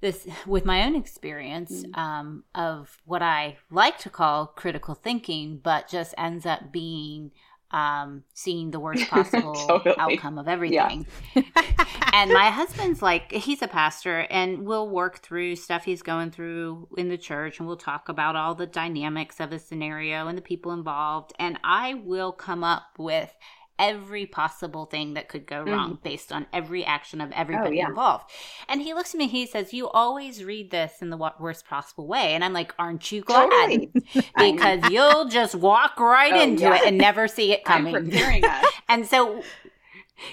this 0.00 0.26
with 0.46 0.64
my 0.64 0.84
own 0.84 0.96
experience 0.96 1.84
mm. 1.84 1.96
um, 1.96 2.44
of 2.54 3.00
what 3.04 3.22
I 3.22 3.58
like 3.70 3.98
to 3.98 4.10
call 4.10 4.46
critical 4.46 4.94
thinking, 4.94 5.60
but 5.62 5.88
just 5.88 6.14
ends 6.18 6.46
up 6.46 6.72
being 6.72 7.30
um, 7.70 8.24
seeing 8.34 8.70
the 8.70 8.80
worst 8.80 9.06
possible 9.10 9.54
totally. 9.54 9.96
outcome 9.98 10.38
of 10.38 10.48
everything. 10.48 11.06
Yeah. 11.34 11.42
and 12.12 12.32
my 12.32 12.50
husband's 12.50 13.02
like, 13.02 13.32
he's 13.32 13.62
a 13.62 13.68
pastor, 13.68 14.20
and 14.30 14.66
we'll 14.66 14.88
work 14.88 15.18
through 15.20 15.56
stuff 15.56 15.84
he's 15.84 16.02
going 16.02 16.30
through 16.30 16.88
in 16.96 17.08
the 17.08 17.18
church, 17.18 17.58
and 17.58 17.66
we'll 17.66 17.76
talk 17.76 18.08
about 18.08 18.36
all 18.36 18.54
the 18.54 18.66
dynamics 18.66 19.40
of 19.40 19.52
a 19.52 19.58
scenario 19.58 20.28
and 20.28 20.38
the 20.38 20.42
people 20.42 20.72
involved. 20.72 21.32
And 21.38 21.58
I 21.62 21.94
will 21.94 22.32
come 22.32 22.64
up 22.64 22.84
with 22.98 23.34
every 23.78 24.26
possible 24.26 24.86
thing 24.86 25.14
that 25.14 25.28
could 25.28 25.46
go 25.46 25.62
wrong 25.62 25.96
mm. 25.96 26.02
based 26.02 26.32
on 26.32 26.46
every 26.52 26.84
action 26.84 27.20
of 27.20 27.30
everybody 27.32 27.76
oh, 27.76 27.80
yeah. 27.80 27.88
involved. 27.88 28.30
And 28.68 28.82
he 28.82 28.94
looks 28.94 29.14
at 29.14 29.18
me, 29.18 29.28
he 29.28 29.46
says, 29.46 29.72
You 29.72 29.88
always 29.88 30.44
read 30.44 30.70
this 30.70 30.94
in 31.00 31.10
the 31.10 31.32
worst 31.38 31.66
possible 31.66 32.06
way. 32.06 32.34
And 32.34 32.44
I'm 32.44 32.52
like, 32.52 32.74
Aren't 32.78 33.10
you 33.12 33.22
glad? 33.22 33.50
Totally. 33.50 33.90
because 34.36 34.90
you'll 34.90 35.28
just 35.28 35.54
walk 35.54 35.98
right 36.00 36.32
oh, 36.32 36.42
into 36.42 36.64
yeah. 36.64 36.76
it 36.76 36.86
and 36.86 36.98
never 36.98 37.28
see 37.28 37.52
it 37.52 37.64
coming. 37.64 37.94
I'm 37.94 38.04
preparing 38.04 38.44
us. 38.44 38.64
and 38.88 39.06
so, 39.06 39.42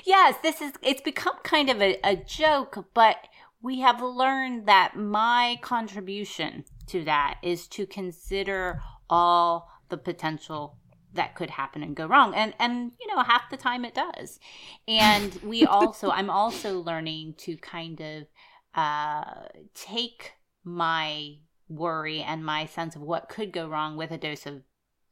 yes, 0.05 0.36
this 0.41 0.62
is, 0.62 0.73
it's 0.81 1.01
become 1.01 1.36
kind 1.43 1.69
of 1.69 1.81
a, 1.81 1.97
a 2.03 2.15
joke, 2.15 2.88
but 2.93 3.17
we 3.62 3.79
have 3.79 4.01
learned 4.01 4.67
that 4.67 4.95
my 4.95 5.58
contribution 5.62 6.65
to 6.88 7.03
that 7.03 7.39
is 7.41 7.67
to 7.67 7.86
consider 7.86 8.79
all 9.10 9.69
the 9.89 9.97
potential 9.97 10.77
that 11.15 11.36
could 11.36 11.49
happen 11.49 11.82
and 11.84 11.95
go 11.95 12.06
wrong. 12.06 12.34
And 12.34 12.54
and 12.60 12.91
you 12.99 13.08
know 13.08 13.21
half 13.23 13.49
the 13.49 13.58
time 13.58 13.86
it 13.86 13.95
does. 13.95 14.39
And 14.88 15.36
we 15.43 15.65
also 15.65 16.10
i'm 16.12 16.30
also 16.30 16.80
learning 16.80 17.36
to 17.38 17.58
kind 17.58 17.99
of 18.01 18.28
uh 18.75 19.47
take 19.73 20.34
my 20.63 21.38
worry 21.67 22.21
and 22.21 22.45
my 22.45 22.65
sense 22.65 22.95
of 22.95 23.01
what 23.01 23.30
could 23.30 23.51
go 23.51 23.67
wrong 23.67 23.97
with 23.97 24.12
a 24.12 24.17
dose 24.17 24.45
of 24.45 24.62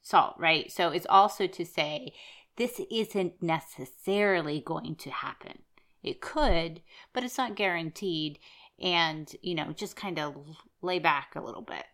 salt 0.01 0.35
right? 0.37 0.71
So 0.71 0.89
it's 0.89 1.07
also 1.09 1.47
to 1.47 1.65
say 1.65 2.13
this 2.57 2.79
isn't 2.91 3.41
necessarily 3.41 4.61
going 4.63 4.95
to 4.97 5.09
happen. 5.09 5.59
It 6.03 6.21
could 6.21 6.81
but 7.13 7.23
it's 7.23 7.37
not 7.37 7.55
guaranteed. 7.55 8.39
And 8.79 9.33
you 9.41 9.55
know 9.55 9.71
just 9.71 9.95
kind 9.95 10.19
of 10.19 10.35
lay 10.81 10.99
back 10.99 11.35
a 11.35 11.41
little 11.41 11.61
bit 11.61 11.85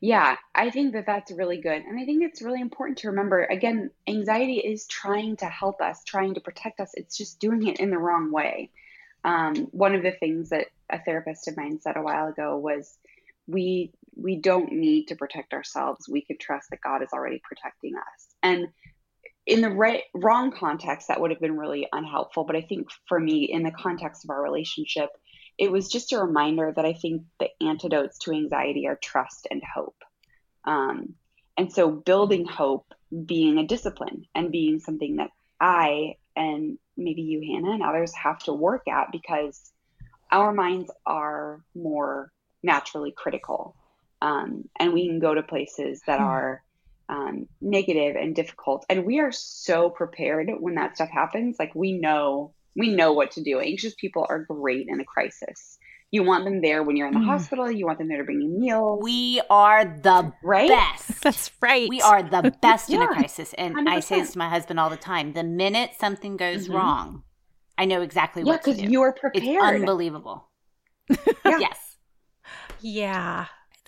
yeah, 0.00 0.36
I 0.54 0.70
think 0.70 0.92
that 0.92 1.06
that's 1.06 1.32
really 1.32 1.60
good. 1.60 1.82
And 1.82 1.98
I 1.98 2.04
think 2.04 2.22
it's 2.22 2.40
really 2.40 2.60
important 2.60 2.98
to 2.98 3.08
remember 3.08 3.44
again, 3.44 3.90
anxiety 4.06 4.58
is 4.58 4.86
trying 4.86 5.36
to 5.38 5.46
help 5.46 5.80
us, 5.80 6.04
trying 6.04 6.34
to 6.34 6.40
protect 6.40 6.78
us. 6.80 6.92
It's 6.94 7.16
just 7.16 7.40
doing 7.40 7.66
it 7.66 7.80
in 7.80 7.90
the 7.90 7.98
wrong 7.98 8.30
way. 8.30 8.70
Um, 9.24 9.68
one 9.72 9.94
of 9.94 10.02
the 10.04 10.12
things 10.12 10.50
that 10.50 10.66
a 10.88 11.00
therapist 11.00 11.48
of 11.48 11.56
mine 11.56 11.80
said 11.80 11.96
a 11.96 12.02
while 12.02 12.28
ago 12.28 12.56
was 12.56 12.96
we 13.48 13.92
we 14.14 14.36
don't 14.36 14.72
need 14.72 15.06
to 15.06 15.16
protect 15.16 15.52
ourselves. 15.52 16.08
We 16.08 16.22
can 16.22 16.38
trust 16.38 16.70
that 16.70 16.80
God 16.80 17.02
is 17.02 17.12
already 17.12 17.40
protecting 17.42 17.94
us. 17.96 18.28
And 18.42 18.68
in 19.46 19.62
the 19.62 19.70
right 19.70 20.02
wrong 20.14 20.52
context 20.52 21.08
that 21.08 21.20
would 21.20 21.30
have 21.30 21.40
been 21.40 21.56
really 21.56 21.88
unhelpful, 21.90 22.44
but 22.44 22.54
I 22.54 22.60
think 22.60 22.88
for 23.08 23.18
me 23.18 23.44
in 23.44 23.62
the 23.62 23.70
context 23.70 24.24
of 24.24 24.30
our 24.30 24.42
relationship, 24.42 25.08
it 25.58 25.72
was 25.72 25.88
just 25.88 26.12
a 26.12 26.18
reminder 26.18 26.72
that 26.74 26.84
I 26.84 26.92
think 26.92 27.24
the 27.40 27.48
antidotes 27.60 28.18
to 28.20 28.32
anxiety 28.32 28.86
are 28.86 28.96
trust 28.96 29.48
and 29.50 29.60
hope. 29.62 30.02
Um, 30.64 31.14
and 31.56 31.72
so 31.72 31.90
building 31.90 32.46
hope 32.46 32.94
being 33.26 33.58
a 33.58 33.66
discipline 33.66 34.26
and 34.34 34.52
being 34.52 34.78
something 34.78 35.16
that 35.16 35.30
I 35.60 36.14
and 36.36 36.78
maybe 36.96 37.22
you, 37.22 37.40
Hannah, 37.40 37.72
and 37.72 37.82
others 37.82 38.14
have 38.14 38.38
to 38.44 38.52
work 38.52 38.86
at 38.86 39.10
because 39.10 39.72
our 40.30 40.52
minds 40.52 40.90
are 41.04 41.64
more 41.74 42.30
naturally 42.62 43.12
critical. 43.16 43.74
Um, 44.22 44.68
and 44.78 44.92
we 44.92 45.08
can 45.08 45.18
go 45.18 45.34
to 45.34 45.42
places 45.42 46.02
that 46.06 46.18
hmm. 46.18 46.26
are 46.26 46.62
um, 47.08 47.48
negative 47.60 48.14
and 48.16 48.34
difficult. 48.34 48.84
And 48.88 49.04
we 49.04 49.18
are 49.20 49.32
so 49.32 49.90
prepared 49.90 50.50
when 50.60 50.76
that 50.76 50.96
stuff 50.96 51.08
happens. 51.08 51.56
Like 51.58 51.74
we 51.74 51.92
know 51.92 52.52
we 52.78 52.94
know 52.94 53.12
what 53.12 53.32
to 53.32 53.42
do. 53.42 53.60
Anxious 53.60 53.94
people 53.94 54.26
are 54.28 54.44
great 54.44 54.86
in 54.88 55.00
a 55.00 55.04
crisis. 55.04 55.78
You 56.10 56.22
want 56.22 56.44
them 56.44 56.62
there 56.62 56.82
when 56.82 56.96
you're 56.96 57.08
in 57.08 57.12
the 57.12 57.20
mm. 57.20 57.26
hospital. 57.26 57.70
You 57.70 57.84
want 57.84 57.98
them 57.98 58.08
there 58.08 58.18
to 58.18 58.24
bring 58.24 58.40
you 58.40 58.48
meals. 58.48 59.00
We 59.02 59.42
are 59.50 59.84
the 59.84 60.32
right? 60.42 60.68
best. 60.68 61.20
That's 61.22 61.50
right. 61.60 61.88
We 61.88 62.00
are 62.00 62.22
the 62.22 62.54
best 62.62 62.88
yeah, 62.88 62.96
in 62.96 63.02
a 63.02 63.06
crisis. 63.08 63.54
And 63.58 63.74
100%. 63.74 63.88
I 63.88 64.00
say 64.00 64.20
this 64.20 64.32
to 64.32 64.38
my 64.38 64.48
husband 64.48 64.80
all 64.80 64.88
the 64.88 64.96
time. 64.96 65.34
The 65.34 65.44
minute 65.44 65.90
something 65.98 66.38
goes 66.38 66.64
mm-hmm. 66.64 66.76
wrong, 66.76 67.24
I 67.76 67.84
know 67.84 68.00
exactly 68.00 68.42
yeah, 68.42 68.52
what 68.52 68.62
to 68.64 68.70
do. 68.70 68.76
because 68.76 68.90
you're 68.90 69.12
prepared. 69.12 69.44
It's 69.44 69.62
unbelievable. 69.62 70.48
yeah. 71.10 71.58
Yes. 71.58 71.96
Yeah. 72.80 73.46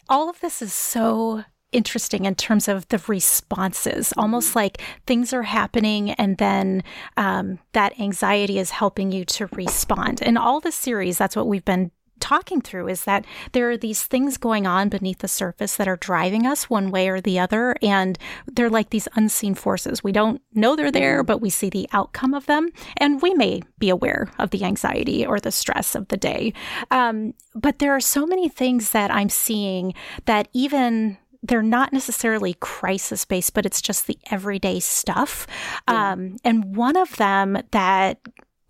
All 0.09 0.29
of 0.29 0.40
this 0.40 0.61
is 0.61 0.74
so 0.74 1.44
interesting 1.72 2.24
in 2.24 2.35
terms 2.35 2.68
of 2.68 2.88
the 2.88 3.02
responses, 3.06 4.12
almost 4.16 4.56
like 4.56 4.83
things 5.06 5.33
are 5.33 5.42
happening 5.42 6.11
and 6.12 6.38
then 6.38 6.83
um, 7.16 7.59
that 7.72 7.98
anxiety 8.00 8.59
is 8.59 8.70
helping 8.70 9.12
you 9.12 9.24
to 9.24 9.46
respond. 9.52 10.22
In 10.22 10.37
all 10.37 10.61
the 10.61 10.72
series, 10.72 11.18
that's 11.18 11.37
what 11.37 11.46
we've 11.46 11.64
been 11.64 11.90
talking 12.20 12.61
through 12.61 12.88
is 12.88 13.04
that 13.04 13.24
there 13.52 13.70
are 13.70 13.76
these 13.76 14.02
things 14.02 14.37
going 14.37 14.66
on 14.66 14.88
beneath 14.88 15.18
the 15.18 15.28
surface 15.28 15.76
that 15.76 15.88
are 15.88 15.96
driving 15.96 16.46
us 16.46 16.70
one 16.70 16.90
way 16.90 17.09
or 17.09 17.20
the 17.20 17.38
other. 17.38 17.74
And 17.83 18.18
they're 18.46 18.70
like 18.70 18.90
these 18.90 19.09
unseen 19.16 19.54
forces. 19.54 20.04
We 20.04 20.12
don't 20.12 20.40
know 20.52 20.76
they're 20.76 20.92
there, 20.92 21.22
but 21.22 21.40
we 21.40 21.50
see 21.50 21.70
the 21.70 21.88
outcome 21.92 22.35
of 22.35 22.46
them. 22.46 22.68
And 22.98 23.20
we 23.22 23.35
may 23.35 23.62
be 23.78 23.88
aware 23.88 24.30
of 24.38 24.50
the 24.50 24.64
anxiety 24.64 25.26
or 25.26 25.40
the 25.40 25.50
stress 25.50 25.94
of 25.94 26.09
the 26.09 26.16
day. 26.16 26.52
Um, 26.90 27.35
but 27.54 27.78
there 27.78 27.96
are 27.96 28.00
so 28.00 28.26
many 28.26 28.48
things 28.48 28.90
that 28.90 29.11
I'm 29.11 29.30
seeing 29.30 29.94
that 30.26 30.48
even 30.52 31.18
they're 31.42 31.62
not 31.62 31.92
necessarily 31.92 32.55
crisis 32.61 33.24
based, 33.24 33.55
but 33.55 33.64
it's 33.64 33.81
just 33.81 34.07
the 34.07 34.18
everyday 34.31 34.81
stuff. 34.81 35.46
Um, 35.88 36.37
and 36.44 36.76
one 36.76 36.96
of 36.96 37.16
them 37.16 37.59
that 37.70 38.18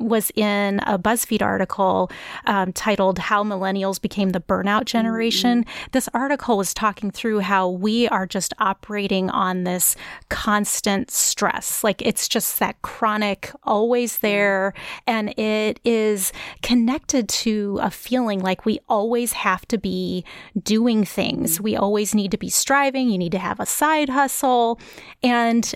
was 0.00 0.30
in 0.34 0.80
a 0.86 0.98
BuzzFeed 0.98 1.42
article 1.42 2.10
um, 2.46 2.72
titled 2.72 3.18
How 3.18 3.44
Millennials 3.44 4.00
Became 4.00 4.30
the 4.30 4.40
Burnout 4.40 4.86
Generation. 4.86 5.64
Mm-hmm. 5.64 5.88
This 5.92 6.08
article 6.14 6.56
was 6.56 6.74
talking 6.74 7.10
through 7.10 7.40
how 7.40 7.68
we 7.68 8.08
are 8.08 8.26
just 8.26 8.54
operating 8.58 9.30
on 9.30 9.64
this 9.64 9.94
constant 10.28 11.10
stress. 11.10 11.84
Like 11.84 12.02
it's 12.02 12.28
just 12.28 12.58
that 12.58 12.80
chronic, 12.82 13.52
always 13.64 14.18
there. 14.18 14.72
And 15.06 15.38
it 15.38 15.80
is 15.84 16.32
connected 16.62 17.28
to 17.28 17.78
a 17.82 17.90
feeling 17.90 18.40
like 18.40 18.64
we 18.64 18.80
always 18.88 19.32
have 19.32 19.66
to 19.68 19.78
be 19.78 20.24
doing 20.60 21.04
things. 21.04 21.54
Mm-hmm. 21.54 21.64
We 21.64 21.76
always 21.76 22.14
need 22.14 22.30
to 22.30 22.38
be 22.38 22.48
striving. 22.48 23.10
You 23.10 23.18
need 23.18 23.32
to 23.32 23.38
have 23.38 23.60
a 23.60 23.66
side 23.66 24.08
hustle. 24.08 24.80
And 25.22 25.72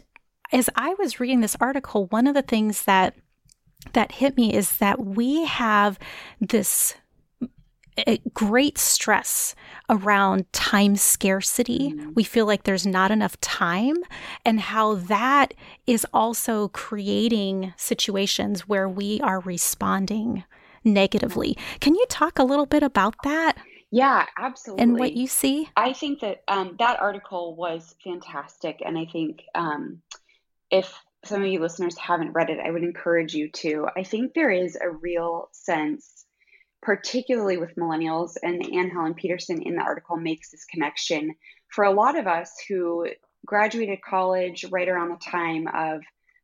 as 0.53 0.71
I 0.77 0.95
was 0.95 1.21
reading 1.21 1.41
this 1.41 1.57
article, 1.61 2.07
one 2.07 2.27
of 2.27 2.35
the 2.35 2.43
things 2.43 2.85
that 2.85 3.15
that 3.93 4.13
hit 4.13 4.37
me 4.37 4.53
is 4.53 4.79
that 4.79 5.05
we 5.05 5.45
have 5.45 5.99
this 6.41 6.95
great 8.33 8.77
stress 8.77 9.55
around 9.89 10.53
time 10.53 10.97
scarcity. 10.97 11.93
Mm-hmm. 11.93 12.11
We 12.15 12.25
feel 12.25 12.47
like 12.47 12.65
there's 12.65 12.87
not 12.87 13.11
enough 13.11 13.41
time, 13.41 13.97
and 14.45 14.59
how 14.61 14.95
that 14.95 15.55
is 15.87 16.05
also 16.13 16.69
creating 16.69 17.73
situations 17.77 18.67
where 18.67 18.89
we 18.89 19.21
are 19.21 19.41
responding 19.41 20.45
negatively. 20.83 21.57
Can 21.81 21.95
you 21.95 22.05
talk 22.09 22.39
a 22.39 22.45
little 22.45 22.67
bit 22.67 22.83
about 22.83 23.15
that? 23.23 23.57
Yeah, 23.91 24.27
absolutely. 24.39 24.83
And 24.83 24.99
what 24.99 25.13
you 25.13 25.29
see? 25.29 25.69
I 25.77 25.93
think 25.93 26.21
that 26.21 26.43
um, 26.49 26.75
that 26.81 26.99
article 27.01 27.55
was 27.55 27.95
fantastic. 28.03 28.83
And 28.85 28.99
I 28.99 29.07
think 29.07 29.43
um, 29.55 30.03
if 30.69 30.93
some 31.25 31.43
of 31.43 31.49
you 31.49 31.61
listeners 31.61 31.97
haven't 31.99 32.33
read 32.33 32.51
it, 32.51 32.59
I 32.65 32.71
would 32.71 32.83
encourage 32.83 33.35
you 33.35 33.51
to. 33.51 33.89
I 33.97 34.03
think 34.03 34.35
there 34.35 34.51
is 34.51 34.77
a 34.77 34.91
real 34.91 35.49
sense, 35.53 36.25
particularly 36.83 37.57
with 37.57 37.77
millennials, 37.77 38.37
and 38.43 38.63
Anne 38.75 38.91
Helen 38.91 39.15
Petersen 39.15 39.63
in 39.63 39.77
the 39.77 39.83
article 39.83 40.17
makes 40.17 40.51
this 40.51 40.65
connection. 40.65 41.35
For 41.69 41.85
a 41.85 41.93
lot 41.93 42.19
of 42.19 42.27
us 42.27 42.53
who 42.69 43.09
graduated 43.47 44.01
college 44.03 44.65
right 44.71 44.89
around 44.89 45.11
the 45.11 45.31
time 45.31 45.67
of 45.69 46.03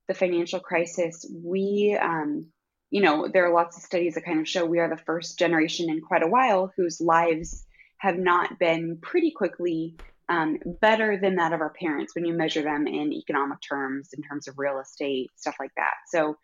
the 0.08 0.14
financial 0.14 0.60
crisis, 0.60 1.24
we, 1.32 1.96
um, 2.00 2.46
you 2.90 3.00
know, 3.00 3.28
there 3.32 3.46
are 3.46 3.54
lots 3.54 3.76
of 3.76 3.82
studies 3.82 4.14
that 4.14 4.24
kind 4.24 4.40
of 4.40 4.48
show 4.48 4.66
we 4.66 4.80
are 4.80 4.90
the 4.90 5.02
first 5.04 5.38
generation 5.38 5.88
in 5.88 6.00
quite 6.00 6.22
a 6.22 6.28
while 6.28 6.72
whose 6.76 7.00
lives 7.00 7.64
have 7.98 8.18
not 8.18 8.58
been 8.58 8.98
pretty 9.00 9.30
quickly 9.30 9.96
um, 10.30 10.58
better 10.80 11.18
than 11.20 11.36
that 11.36 11.52
of 11.52 11.60
our 11.60 11.72
parents 11.72 12.14
when 12.14 12.24
you 12.24 12.32
measure 12.32 12.62
them 12.62 12.86
in 12.86 13.12
economic 13.12 13.58
terms, 13.68 14.10
in 14.16 14.22
terms 14.22 14.46
of 14.46 14.54
real 14.56 14.78
estate, 14.78 15.28
stuff 15.34 15.56
like 15.58 15.72
that. 15.76 15.94
So 16.08 16.36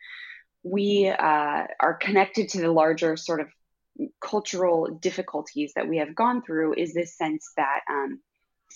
we 0.64 1.09
uh, 1.09 1.64
are 1.81 1.94
connected 2.01 2.49
to 2.51 2.61
the 2.61 2.72
larger 2.72 3.16
sort 3.16 3.40
of 3.40 3.46
cultural 4.20 4.99
difficulties 5.01 5.72
that 5.77 5.88
we 5.88 5.99
have 5.99 6.14
gone 6.16 6.42
through 6.42 6.75
is 6.75 6.92
this 6.92 7.16
sense 7.16 7.49
that 7.57 7.81
um, 7.88 8.20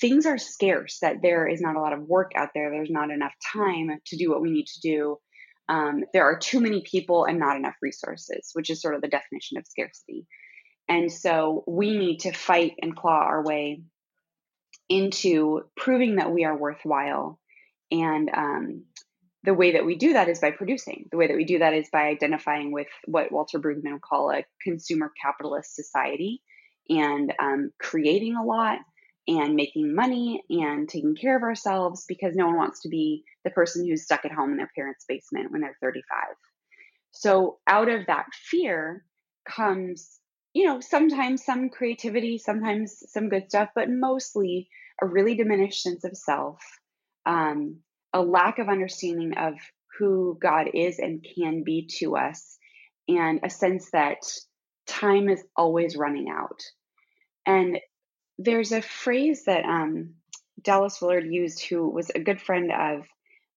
things 0.01 0.27
are 0.27 0.39
scarce, 0.39 0.99
that 1.03 1.17
there 1.23 1.47
is 1.47 1.61
not 1.61 1.75
a 1.75 1.81
lot 1.81 1.93
of 1.93 2.03
work 2.03 2.31
out 2.37 2.51
there, 2.55 2.71
there's 2.71 2.91
not 2.91 3.11
enough 3.11 3.35
time 3.53 3.91
to 4.07 4.17
do 4.17 4.31
what 4.31 4.41
we 4.41 4.53
need 4.53 4.67
to 4.67 4.81
do. 4.81 5.19
Um, 5.69 6.05
there 6.13 6.25
are 6.25 6.39
too 6.39 6.61
many 6.61 6.83
people 6.89 7.25
and 7.25 7.39
not 7.39 7.57
enough 7.57 7.75
resources, 7.83 8.51
which 8.53 8.71
is 8.71 8.81
sort 8.81 8.95
of 8.95 9.03
the 9.03 9.09
definition 9.09 9.59
of 9.59 9.67
scarcity. 9.67 10.27
And 10.89 11.13
so 11.13 11.65
we 11.67 11.97
need 11.97 12.19
to 12.21 12.33
fight 12.33 12.75
and 12.81 12.97
claw 12.97 13.23
our 13.25 13.45
way 13.45 13.83
into 14.91 15.63
proving 15.77 16.17
that 16.17 16.33
we 16.33 16.45
are 16.45 16.57
worthwhile. 16.57 17.39
And 17.91 18.29
um, 18.35 18.85
the 19.45 19.55
way 19.55 19.73
that 19.73 19.87
we 19.87 19.97
do 19.97 20.13
that 20.13 20.29
is 20.29 20.41
by 20.41 20.51
producing. 20.51 21.07
The 21.11 21.17
way 21.17 21.29
that 21.29 21.37
we 21.37 21.45
do 21.45 21.61
that 21.61 21.73
is 21.73 21.89
by 21.91 22.09
identifying 22.09 22.73
with 22.73 22.89
what 23.07 23.33
Walter 23.33 23.59
Brueggemann 23.59 23.93
would 23.93 24.03
call 24.03 24.31
a 24.31 24.45
consumer 24.63 25.11
capitalist 25.23 25.75
society 25.75 26.43
and 26.91 27.33
um, 27.41 27.71
creating 27.79 28.37
a 28.37 28.45
lot 28.45 28.81
and 29.29 29.55
making 29.55 29.95
money 29.95 30.43
and 30.51 30.89
taking 30.89 31.15
care 31.15 31.37
of 31.37 31.43
ourselves 31.43 32.05
because 32.09 32.35
no 32.35 32.47
one 32.47 32.57
wants 32.57 32.81
to 32.81 32.89
be 32.89 33.23
the 33.45 33.51
person 33.51 33.87
who's 33.87 34.03
stuck 34.03 34.25
at 34.25 34.33
home 34.33 34.51
in 34.51 34.57
their 34.57 34.71
parents' 34.75 35.05
basement 35.09 35.53
when 35.53 35.61
they're 35.61 35.77
35. 35.81 36.03
So, 37.13 37.59
out 37.67 37.89
of 37.89 38.07
that 38.07 38.27
fear 38.33 39.05
comes, 39.49 40.20
you 40.53 40.67
know, 40.67 40.81
sometimes 40.81 41.45
some 41.45 41.69
creativity, 41.71 42.39
sometimes 42.39 43.03
some 43.09 43.29
good 43.29 43.49
stuff, 43.49 43.71
but 43.75 43.89
mostly 43.89 44.69
a 45.01 45.07
really 45.07 45.37
diminished 45.37 45.83
sense 45.83 46.05
of 46.05 46.17
self, 46.17 46.61
um, 47.25 47.79
a 48.13 48.21
lack 48.21 48.59
of 48.59 48.69
understanding 48.69 49.35
of 49.37 49.55
who 49.99 50.37
God 50.41 50.69
is 50.75 50.99
and 50.99 51.25
can 51.37 51.63
be 51.63 51.89
to 51.99 52.17
us, 52.17 52.59
and 53.09 53.41
a 53.45 53.51
sense 53.51 53.91
that 53.93 54.19
time 54.87 55.29
is 55.29 55.43
always 55.57 55.97
running 55.97 56.29
out. 56.29 56.63
And 57.47 57.79
there's 58.39 58.73
a 58.73 58.83
phrase 58.83 59.45
that 59.45 59.65
um, 59.65 60.15
Dallas 60.63 61.01
Willard 61.01 61.27
used, 61.27 61.65
who 61.65 61.89
was 61.89 62.11
a 62.11 62.21
good 62.21 62.41
friend 62.41 62.73
of 62.73 63.07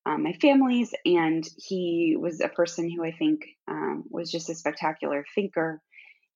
um, 0.05 0.23
my 0.23 0.33
family's, 0.33 0.93
and 1.05 1.47
he 1.57 2.17
was 2.19 2.41
a 2.41 2.49
person 2.49 2.89
who 2.89 3.03
I 3.03 3.11
think 3.11 3.45
um, 3.67 4.03
was 4.09 4.29
just 4.29 4.49
a 4.49 4.55
spectacular 4.55 5.25
thinker 5.33 5.81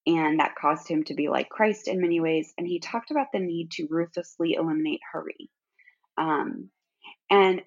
and 0.07 0.39
that 0.39 0.55
caused 0.55 0.87
him 0.87 1.03
to 1.03 1.13
be 1.13 1.27
like 1.27 1.49
Christ 1.49 1.89
in 1.89 1.99
many 1.99 2.21
ways. 2.21 2.53
And 2.57 2.65
he 2.65 2.79
talked 2.79 3.11
about 3.11 3.27
the 3.33 3.39
need 3.39 3.71
to 3.71 3.87
ruthlessly 3.89 4.53
eliminate 4.53 5.01
hurry. 5.11 5.49
Um, 6.17 6.69
and 7.29 7.61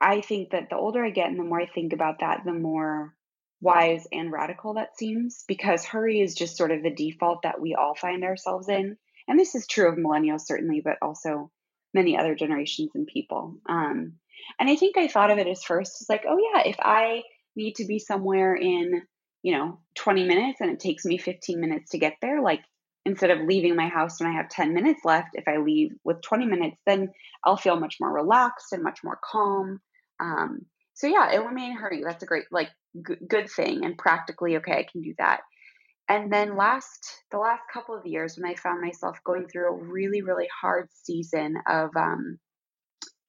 I 0.00 0.20
think 0.20 0.50
that 0.50 0.68
the 0.68 0.76
older 0.76 1.04
I 1.04 1.10
get 1.10 1.28
and 1.28 1.38
the 1.38 1.44
more 1.44 1.60
I 1.60 1.66
think 1.66 1.92
about 1.92 2.18
that, 2.20 2.40
the 2.44 2.52
more 2.52 3.14
wise 3.60 4.06
and 4.12 4.32
radical 4.32 4.74
that 4.74 4.98
seems 4.98 5.44
because 5.46 5.84
hurry 5.84 6.20
is 6.20 6.34
just 6.34 6.56
sort 6.56 6.72
of 6.72 6.82
the 6.82 6.90
default 6.90 7.42
that 7.42 7.60
we 7.60 7.74
all 7.74 7.94
find 7.94 8.24
ourselves 8.24 8.68
in. 8.68 8.96
And 9.28 9.38
this 9.38 9.54
is 9.54 9.66
true 9.66 9.88
of 9.88 9.96
millennials, 9.96 10.42
certainly, 10.42 10.82
but 10.84 10.98
also 11.00 11.50
many 11.94 12.18
other 12.18 12.34
generations 12.34 12.90
and 12.94 13.06
people. 13.06 13.56
Um, 13.68 14.14
and 14.58 14.68
I 14.68 14.74
think 14.76 14.98
I 14.98 15.06
thought 15.06 15.30
of 15.30 15.38
it 15.38 15.46
as 15.46 15.62
first 15.62 16.02
as 16.02 16.08
like, 16.08 16.24
oh, 16.28 16.38
yeah, 16.38 16.62
if 16.66 16.76
I 16.80 17.22
need 17.54 17.76
to 17.76 17.86
be 17.86 18.00
somewhere 18.00 18.54
in 18.54 19.02
you 19.46 19.52
know 19.52 19.78
20 19.94 20.24
minutes 20.24 20.60
and 20.60 20.70
it 20.72 20.80
takes 20.80 21.04
me 21.04 21.16
15 21.16 21.60
minutes 21.60 21.92
to 21.92 21.98
get 21.98 22.14
there 22.20 22.42
like 22.42 22.62
instead 23.04 23.30
of 23.30 23.46
leaving 23.46 23.76
my 23.76 23.86
house 23.86 24.18
when 24.18 24.28
i 24.28 24.34
have 24.34 24.48
10 24.48 24.74
minutes 24.74 25.02
left 25.04 25.28
if 25.34 25.46
i 25.46 25.58
leave 25.58 25.92
with 26.02 26.20
20 26.22 26.46
minutes 26.46 26.76
then 26.84 27.08
i'll 27.44 27.56
feel 27.56 27.78
much 27.78 27.98
more 28.00 28.12
relaxed 28.12 28.72
and 28.72 28.82
much 28.82 28.98
more 29.04 29.20
calm. 29.22 29.80
Um, 30.18 30.62
so 30.94 31.06
yeah 31.06 31.30
it 31.30 31.36
eliminating 31.36 31.76
hurry 31.76 32.02
that's 32.02 32.24
a 32.24 32.26
great 32.26 32.46
like 32.50 32.70
g- 33.08 33.24
good 33.28 33.48
thing 33.48 33.84
and 33.84 33.96
practically 33.96 34.56
okay 34.56 34.72
i 34.72 34.86
can 34.90 35.00
do 35.00 35.14
that. 35.18 35.42
And 36.08 36.32
then 36.32 36.56
last 36.56 37.22
the 37.30 37.38
last 37.38 37.62
couple 37.72 37.96
of 37.96 38.04
years 38.04 38.36
when 38.36 38.50
i 38.50 38.56
found 38.56 38.80
myself 38.80 39.16
going 39.24 39.46
through 39.46 39.68
a 39.68 39.84
really 39.84 40.22
really 40.22 40.48
hard 40.60 40.88
season 41.04 41.54
of 41.68 41.90
um, 41.96 42.40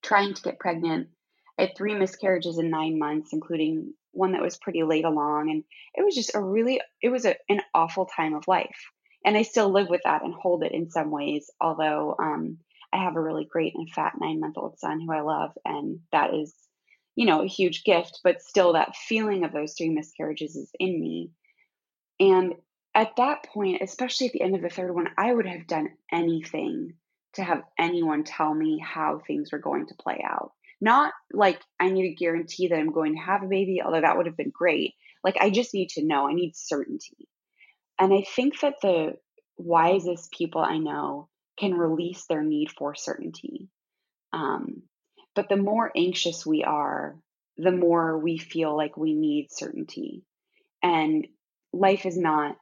trying 0.02 0.34
to 0.34 0.42
get 0.42 0.58
pregnant 0.58 1.08
i 1.60 1.62
had 1.62 1.76
three 1.76 1.94
miscarriages 1.94 2.58
in 2.58 2.70
nine 2.70 2.98
months 2.98 3.30
including 3.32 3.94
one 4.18 4.32
that 4.32 4.42
was 4.42 4.58
pretty 4.58 4.82
late 4.82 5.04
along 5.04 5.50
and 5.50 5.64
it 5.94 6.04
was 6.04 6.14
just 6.14 6.34
a 6.34 6.40
really 6.40 6.80
it 7.00 7.08
was 7.08 7.24
a, 7.24 7.36
an 7.48 7.60
awful 7.74 8.06
time 8.06 8.34
of 8.34 8.48
life. 8.48 8.90
And 9.24 9.36
i 9.36 9.42
still 9.42 9.70
live 9.70 9.88
with 9.88 10.02
that 10.04 10.22
and 10.22 10.34
hold 10.34 10.62
it 10.62 10.72
in 10.72 10.90
some 10.90 11.10
ways 11.10 11.50
although 11.60 12.16
um, 12.18 12.58
i 12.92 13.02
have 13.02 13.16
a 13.16 13.20
really 13.20 13.44
great 13.44 13.74
and 13.74 13.90
fat 13.90 14.14
nine 14.20 14.40
month 14.40 14.56
old 14.58 14.78
son 14.78 15.00
who 15.00 15.12
i 15.12 15.20
love 15.20 15.52
and 15.64 16.00
that 16.12 16.34
is 16.34 16.54
you 17.14 17.26
know 17.26 17.42
a 17.42 17.48
huge 17.48 17.84
gift 17.84 18.20
but 18.24 18.42
still 18.42 18.72
that 18.72 18.96
feeling 18.96 19.44
of 19.44 19.52
those 19.52 19.74
three 19.74 19.90
miscarriages 19.90 20.56
is 20.56 20.70
in 20.78 21.00
me. 21.00 21.30
And 22.20 22.54
at 22.94 23.16
that 23.16 23.44
point 23.44 23.82
especially 23.82 24.28
at 24.28 24.32
the 24.32 24.42
end 24.42 24.54
of 24.54 24.62
the 24.62 24.70
third 24.70 24.94
one 24.94 25.08
i 25.16 25.32
would 25.32 25.46
have 25.46 25.66
done 25.66 25.90
anything 26.12 26.94
to 27.34 27.42
have 27.42 27.62
anyone 27.78 28.24
tell 28.24 28.52
me 28.54 28.78
how 28.78 29.20
things 29.26 29.52
were 29.52 29.58
going 29.58 29.86
to 29.86 29.94
play 29.94 30.24
out 30.24 30.52
not 30.80 31.12
like 31.32 31.60
I 31.80 31.90
need 31.90 32.12
a 32.12 32.14
guarantee 32.14 32.68
that 32.68 32.78
I'm 32.78 32.92
going 32.92 33.14
to 33.14 33.22
have 33.22 33.42
a 33.42 33.48
baby, 33.48 33.80
although 33.84 34.00
that 34.00 34.16
would 34.16 34.26
have 34.26 34.36
been 34.36 34.50
great. 34.50 34.94
Like 35.24 35.36
I 35.40 35.50
just 35.50 35.74
need 35.74 35.90
to 35.90 36.04
know, 36.04 36.28
I 36.28 36.32
need 36.32 36.56
certainty. 36.56 37.28
And 37.98 38.12
I 38.12 38.22
think 38.22 38.60
that 38.60 38.76
the 38.80 39.16
wisest 39.56 40.32
people 40.32 40.62
I 40.62 40.78
know 40.78 41.28
can 41.58 41.74
release 41.74 42.26
their 42.26 42.42
need 42.42 42.70
for 42.70 42.94
certainty. 42.94 43.68
Um, 44.32 44.82
but 45.34 45.48
the 45.48 45.56
more 45.56 45.90
anxious 45.96 46.46
we 46.46 46.62
are, 46.62 47.16
the 47.56 47.72
more 47.72 48.18
we 48.18 48.38
feel 48.38 48.76
like 48.76 48.96
we 48.96 49.14
need 49.14 49.48
certainty. 49.50 50.22
And 50.82 51.26
life 51.72 52.06
is 52.06 52.16
not 52.16 52.56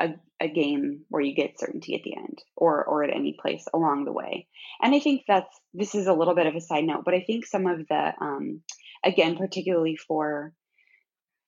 a, 0.00 0.10
a 0.40 0.48
game 0.48 1.04
where 1.08 1.22
you 1.22 1.34
get 1.34 1.58
certainty 1.58 1.94
at 1.94 2.02
the 2.02 2.16
end 2.16 2.42
or 2.56 2.84
or 2.84 3.04
at 3.04 3.14
any 3.14 3.36
place 3.40 3.64
along 3.72 4.04
the 4.04 4.12
way. 4.12 4.46
And 4.82 4.94
i 4.94 5.00
think 5.00 5.22
that's 5.26 5.60
this 5.72 5.94
is 5.94 6.06
a 6.06 6.12
little 6.12 6.34
bit 6.34 6.46
of 6.46 6.54
a 6.54 6.60
side 6.60 6.84
note 6.84 7.04
but 7.04 7.14
i 7.14 7.20
think 7.20 7.46
some 7.46 7.66
of 7.66 7.86
the 7.88 8.12
um, 8.20 8.62
again 9.04 9.36
particularly 9.36 9.96
for 9.96 10.52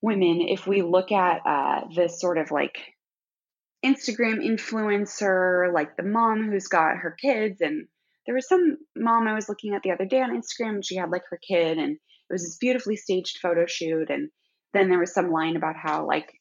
women 0.03 0.41
if 0.43 0.67
we 0.67 0.83
look 0.83 1.11
at 1.13 1.41
uh, 1.47 1.81
this 1.95 2.21
sort 2.21 2.39
of 2.39 2.51
like 2.51 2.79
instagram 3.85 4.45
influencer 4.45 5.73
like 5.73 5.97
the 5.97 6.03
mom 6.03 6.51
who's 6.51 6.69
got 6.69 6.97
her 6.97 7.15
kids 7.21 7.61
and 7.61 7.87
there 8.27 8.35
was 8.35 8.49
some 8.49 8.77
mom 8.97 9.29
i 9.29 9.35
was 9.35 9.49
looking 9.49 9.75
at 9.75 9.83
the 9.83 9.91
other 9.91 10.07
day 10.07 10.21
on 10.21 10.31
instagram 10.31 10.77
and 10.77 10.85
she 10.85 10.97
had 10.97 11.11
like 11.11 11.23
her 11.31 11.39
kid 11.47 11.79
and 11.79 11.93
it 11.93 12.33
was 12.33 12.43
this 12.43 12.57
beautifully 12.59 12.97
staged 12.97 13.39
photo 13.39 13.67
shoot 13.67 14.11
and 14.11 14.31
then 14.73 14.89
there 14.89 14.99
was 14.99 15.15
some 15.15 15.31
line 15.31 15.57
about 15.57 15.77
how 15.77 16.07
like 16.07 16.33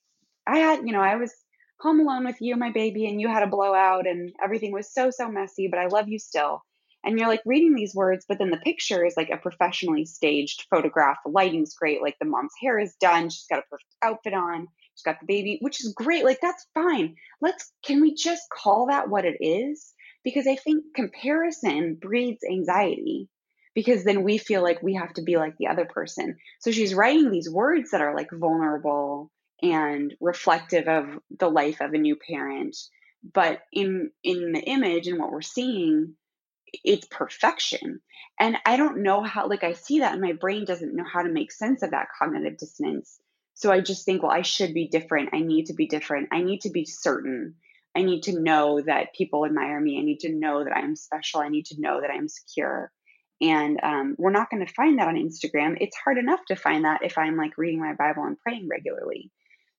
I 0.48 0.60
had, 0.60 0.86
you 0.86 0.94
know, 0.94 1.02
I 1.02 1.16
was 1.16 1.34
home 1.80 2.00
alone 2.00 2.26
with 2.26 2.38
you, 2.40 2.56
my 2.56 2.72
baby, 2.72 3.08
and 3.08 3.20
you 3.20 3.28
had 3.28 3.44
a 3.44 3.48
blowout 3.48 4.08
and 4.08 4.34
everything 4.44 4.72
was 4.72 4.92
so, 4.92 5.10
so 5.12 5.30
messy, 5.30 5.68
but 5.68 5.80
I 5.80 5.88
love 5.88 6.08
you 6.08 6.20
still. 6.20 6.62
And 7.04 7.20
you're 7.20 7.28
like 7.28 7.44
reading 7.46 7.76
these 7.76 7.94
words, 7.94 8.26
but 8.28 8.40
then 8.40 8.50
the 8.50 8.58
picture 8.58 9.06
is 9.06 9.14
like 9.16 9.30
a 9.30 9.38
professionally 9.38 10.06
staged 10.06 10.66
photograph. 10.72 11.18
The 11.24 11.32
lighting's 11.32 11.76
great. 11.76 12.02
Like 12.02 12.16
the 12.20 12.26
mom's 12.26 12.54
hair 12.60 12.80
is 12.80 12.96
done. 13.00 13.30
She's 13.30 13.46
got 13.48 13.60
a 13.60 13.70
perfect 13.70 13.96
outfit 14.02 14.34
on. 14.34 14.68
She's 14.96 15.04
got 15.04 15.20
the 15.20 15.28
baby, 15.28 15.60
which 15.62 15.82
is 15.82 15.94
great. 15.96 16.24
Like 16.24 16.40
that's 16.42 16.66
fine. 16.74 17.16
Let's, 17.42 17.72
can 17.86 18.02
we 18.02 18.16
just 18.16 18.44
call 18.52 18.88
that 18.88 19.10
what 19.10 19.26
it 19.26 19.38
is? 19.40 19.94
Because 20.24 20.48
I 20.48 20.56
think 20.56 20.96
comparison 20.96 21.96
breeds 22.02 22.44
anxiety 22.44 23.30
because 23.76 24.04
then 24.04 24.24
we 24.24 24.40
feel 24.40 24.64
like 24.64 24.82
we 24.82 24.96
have 24.96 25.14
to 25.14 25.22
be 25.22 25.38
like 25.38 25.58
the 25.58 25.68
other 25.68 25.86
person. 25.86 26.38
So 26.62 26.72
she's 26.72 26.96
writing 26.96 27.30
these 27.30 27.50
words 27.50 27.92
that 27.92 28.02
are 28.02 28.16
like 28.16 28.30
vulnerable 28.32 29.30
and 29.72 30.14
reflective 30.20 30.88
of 30.88 31.20
the 31.38 31.50
life 31.50 31.82
of 31.82 31.94
a 31.94 31.98
new 31.98 32.16
parent. 32.16 32.76
But 33.34 33.62
in 33.72 34.12
in 34.24 34.52
the 34.52 34.62
image 34.62 35.08
and 35.08 35.20
what 35.20 35.32
we're 35.32 35.42
seeing 35.42 36.16
it's 36.84 37.08
perfection. 37.08 38.02
And 38.40 38.58
i 38.66 38.78
don't 38.78 39.04
know 39.04 39.24
how 39.24 39.48
like 39.48 39.64
i 39.64 39.74
see 39.74 40.00
that 40.00 40.14
and 40.14 40.22
my 40.22 40.34
brain 40.34 40.66
doesn't 40.66 40.96
know 40.96 41.06
how 41.12 41.22
to 41.22 41.32
make 41.32 41.52
sense 41.52 41.84
of 41.84 41.92
that 41.92 42.08
cognitive 42.18 42.58
dissonance. 42.58 43.20
So 43.54 43.72
i 43.72 43.80
just 43.82 44.06
think 44.06 44.22
well 44.22 44.32
i 44.32 44.42
should 44.42 44.74
be 44.74 44.88
different. 44.88 45.30
I 45.34 45.40
need 45.40 45.68
to 45.68 45.74
be 45.74 45.88
different. 45.88 46.30
I 46.32 46.42
need 46.42 46.62
to 46.62 46.70
be 46.70 46.86
certain. 46.86 47.56
I 47.96 48.04
need 48.04 48.24
to 48.24 48.40
know 48.40 48.82
that 48.82 49.16
people 49.16 49.46
admire 49.46 49.80
me. 49.80 49.98
I 49.98 50.04
need 50.04 50.20
to 50.22 50.34
know 50.34 50.64
that 50.64 50.76
i'm 50.76 50.96
special. 50.96 51.40
I 51.40 51.50
need 51.50 51.68
to 51.68 51.80
know 51.80 52.02
that 52.02 52.12
i'm 52.12 52.28
secure. 52.28 52.92
And 53.42 53.80
um, 53.84 54.16
we're 54.18 54.32
not 54.32 54.50
going 54.50 54.66
to 54.66 54.74
find 54.74 54.98
that 55.00 55.08
on 55.08 55.16
instagram. 55.16 55.78
It's 55.80 55.98
hard 55.98 56.18
enough 56.18 56.40
to 56.48 56.56
find 56.56 56.86
that 56.86 57.04
if 57.04 57.18
i'm 57.18 57.38
like 57.38 57.58
reading 57.58 57.80
my 57.80 57.94
bible 57.94 58.24
and 58.24 58.40
praying 58.40 58.68
regularly 58.70 59.32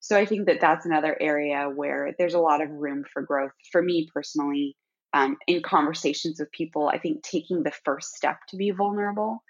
so 0.07 0.17
I 0.17 0.25
think 0.25 0.47
that 0.47 0.61
that's 0.61 0.87
another 0.87 1.17
area 1.21 1.69
where 1.69 2.15
there's 2.17 2.35
a 2.35 2.39
lot 2.39 2.63
of 2.63 2.71
room 2.71 3.03
for 3.13 3.23
growth 3.23 3.51
for 3.73 3.83
me 3.83 4.09
personally. 4.15 4.77
Um, 5.13 5.37
in 5.49 5.63
conversations 5.63 6.39
with 6.39 6.53
people, 6.53 6.89
I 6.89 6.99
think 6.99 7.25
taking 7.25 7.65
the 7.65 7.73
first 7.85 8.15
step 8.15 8.39
to 8.51 8.57
be 8.57 8.71
vulnerable 8.71 9.43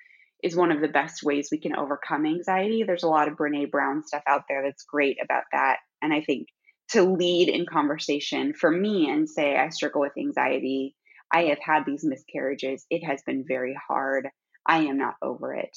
is 0.43 0.57
one 0.57 0.73
of 0.73 0.81
the 0.81 0.89
best 0.89 1.23
ways 1.23 1.51
we 1.53 1.61
can 1.61 1.77
overcome 1.77 2.25
anxiety. 2.25 2.85
There's 2.85 3.03
a 3.03 3.09
lot 3.09 3.29
of 3.29 3.37
Brene 3.37 3.71
Brown 3.71 4.03
stuff 4.03 4.23
out 4.27 4.45
there 4.49 4.63
that's 4.63 4.85
great 4.85 5.19
about 5.23 5.45
that. 5.53 5.77
And 6.01 6.15
I 6.15 6.23
think 6.23 6.49
to 6.93 7.03
lead 7.03 7.51
in 7.51 7.67
conversation 7.67 8.55
for 8.55 8.71
me 8.71 9.11
and 9.11 9.29
say, 9.29 9.59
I 9.59 9.69
struggle 9.69 10.01
with 10.01 10.17
anxiety, 10.17 10.95
I 11.31 11.45
have 11.45 11.59
had 11.61 11.83
these 11.85 12.03
miscarriages, 12.03 12.87
it 12.89 13.05
has 13.05 13.21
been 13.27 13.45
very 13.47 13.77
hard, 13.89 14.27
I 14.67 14.85
am 14.85 14.97
not 14.97 15.17
over 15.21 15.53
it 15.53 15.77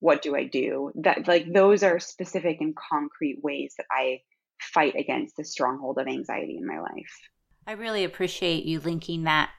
what 0.00 0.22
do 0.22 0.36
I 0.36 0.44
do? 0.44 0.92
That 0.96 1.26
like 1.26 1.52
those 1.52 1.82
are 1.82 1.98
specific 1.98 2.60
and 2.60 2.74
concrete 2.76 3.40
ways 3.42 3.74
that 3.78 3.86
I 3.90 4.20
fight 4.60 4.94
against 4.96 5.36
the 5.36 5.44
stronghold 5.44 5.98
of 5.98 6.06
anxiety 6.06 6.56
in 6.56 6.66
my 6.66 6.80
life. 6.80 7.28
I 7.66 7.72
really 7.72 8.04
appreciate 8.04 8.64
you 8.64 8.80
linking 8.80 9.24
that 9.24 9.50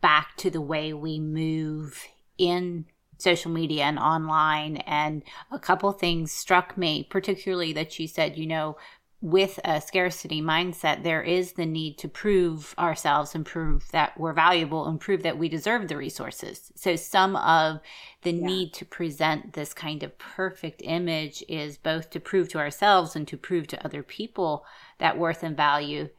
back 0.00 0.36
to 0.38 0.50
the 0.50 0.60
way 0.60 0.92
we 0.92 1.18
move 1.18 2.06
in 2.38 2.86
social 3.18 3.50
media 3.50 3.84
and 3.84 3.98
online 3.98 4.76
and 4.78 5.22
a 5.50 5.58
couple 5.58 5.90
things 5.92 6.30
struck 6.30 6.76
me 6.76 7.06
particularly 7.08 7.72
that 7.72 7.98
you 7.98 8.06
said 8.06 8.36
you 8.36 8.46
know 8.46 8.76
with 9.22 9.58
a 9.64 9.80
scarcity 9.80 10.42
mindset, 10.42 11.02
there 11.02 11.22
is 11.22 11.52
the 11.52 11.64
need 11.64 11.96
to 11.98 12.08
prove 12.08 12.74
ourselves 12.78 13.34
and 13.34 13.46
prove 13.46 13.90
that 13.90 14.18
we're 14.18 14.34
valuable 14.34 14.86
and 14.86 15.00
prove 15.00 15.22
that 15.22 15.38
we 15.38 15.48
deserve 15.48 15.88
the 15.88 15.96
resources. 15.96 16.70
So, 16.74 16.96
some 16.96 17.34
of 17.36 17.80
the 18.22 18.32
yeah. 18.32 18.46
need 18.46 18.74
to 18.74 18.84
present 18.84 19.54
this 19.54 19.72
kind 19.72 20.02
of 20.02 20.18
perfect 20.18 20.82
image 20.84 21.42
is 21.48 21.78
both 21.78 22.10
to 22.10 22.20
prove 22.20 22.50
to 22.50 22.58
ourselves 22.58 23.16
and 23.16 23.26
to 23.28 23.38
prove 23.38 23.66
to 23.68 23.84
other 23.84 24.02
people 24.02 24.66
that 24.98 25.18
worth 25.18 25.42
and 25.42 25.56
value. 25.56 26.10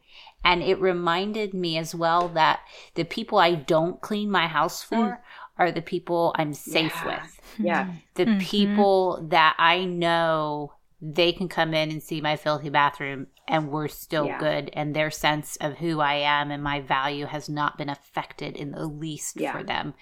And 0.43 0.63
it 0.63 0.79
reminded 0.79 1.53
me 1.53 1.77
as 1.77 1.93
well 1.93 2.29
that 2.29 2.61
the 2.95 3.03
people 3.03 3.37
I 3.37 3.53
don't 3.53 4.01
clean 4.01 4.31
my 4.31 4.47
house 4.47 4.81
for 4.81 4.95
mm. 4.95 5.17
are 5.57 5.71
the 5.71 5.81
people 5.81 6.33
I'm 6.35 6.53
safe 6.53 6.93
yeah. 6.95 7.05
with. 7.05 7.41
Yeah. 7.59 7.93
The 8.15 8.25
mm-hmm. 8.25 8.39
people 8.39 9.27
that 9.29 9.55
I 9.59 9.85
know 9.85 10.73
they 10.99 11.31
can 11.31 11.47
come 11.47 11.73
in 11.73 11.91
and 11.91 12.01
see 12.01 12.21
my 12.21 12.35
filthy 12.35 12.69
bathroom 12.69 13.27
and 13.47 13.69
we're 13.69 13.87
still 13.87 14.25
yeah. 14.25 14.39
good 14.39 14.69
and 14.73 14.95
their 14.95 15.11
sense 15.11 15.55
of 15.57 15.77
who 15.77 15.99
I 15.99 16.15
am 16.15 16.49
and 16.49 16.63
my 16.63 16.81
value 16.81 17.27
has 17.27 17.47
not 17.47 17.77
been 17.77 17.89
affected 17.89 18.57
in 18.57 18.71
the 18.71 18.87
least 18.87 19.39
yeah. 19.39 19.51
for 19.51 19.63
them. 19.63 19.93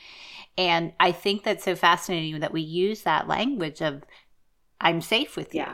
And 0.58 0.94
I 1.00 1.12
think 1.12 1.44
that's 1.44 1.66
so 1.66 1.76
fascinating 1.76 2.40
that 2.40 2.54
we 2.54 2.62
use 2.62 3.02
that 3.02 3.28
language 3.28 3.82
of 3.82 4.04
I'm 4.80 5.02
safe 5.02 5.36
with 5.36 5.54
you 5.54 5.66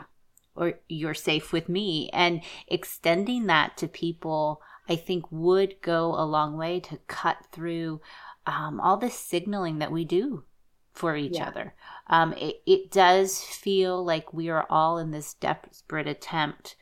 or 0.56 0.74
you're 0.88 1.14
safe 1.14 1.52
with 1.52 1.68
me 1.68 2.10
and 2.12 2.42
extending 2.66 3.46
that 3.46 3.76
to 3.76 3.88
people 3.88 4.60
I 4.88 4.96
think 4.96 5.24
would 5.30 5.80
go 5.82 6.14
a 6.16 6.26
long 6.26 6.56
way 6.56 6.80
to 6.80 6.98
cut 7.06 7.36
through 7.52 8.00
um, 8.46 8.80
all 8.80 8.96
this 8.96 9.14
signaling 9.14 9.78
that 9.78 9.92
we 9.92 10.04
do 10.04 10.42
for 10.92 11.16
each 11.16 11.36
yeah. 11.36 11.48
other. 11.48 11.74
Um, 12.08 12.32
it, 12.34 12.62
it 12.66 12.90
does 12.90 13.40
feel 13.40 14.04
like 14.04 14.32
we 14.32 14.48
are 14.48 14.66
all 14.68 14.98
in 14.98 15.10
this 15.10 15.34
desperate 15.34 16.06
attempt 16.06 16.76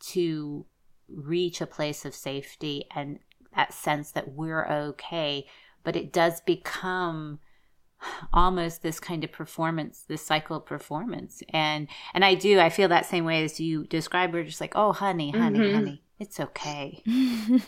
to 0.00 0.66
reach 1.08 1.60
a 1.60 1.66
place 1.66 2.04
of 2.04 2.14
safety 2.14 2.84
and 2.94 3.18
that 3.56 3.72
sense 3.72 4.12
that 4.12 4.32
we're 4.32 4.66
okay, 4.68 5.46
but 5.82 5.96
it 5.96 6.12
does 6.12 6.40
become 6.40 7.40
almost 8.32 8.82
this 8.82 9.00
kind 9.00 9.24
of 9.24 9.32
performance 9.32 10.04
this 10.06 10.24
cycle 10.24 10.58
of 10.58 10.66
performance 10.66 11.42
and 11.52 11.88
and 12.14 12.24
i 12.24 12.32
do 12.32 12.60
i 12.60 12.68
feel 12.68 12.88
that 12.88 13.04
same 13.04 13.24
way 13.24 13.42
as 13.42 13.58
you 13.58 13.84
describe 13.88 14.32
we're 14.32 14.44
just 14.44 14.60
like 14.60 14.74
oh 14.76 14.92
honey 14.92 15.32
honey 15.32 15.58
mm-hmm. 15.58 15.74
honey 15.74 16.02
it's 16.20 16.38
okay 16.38 17.02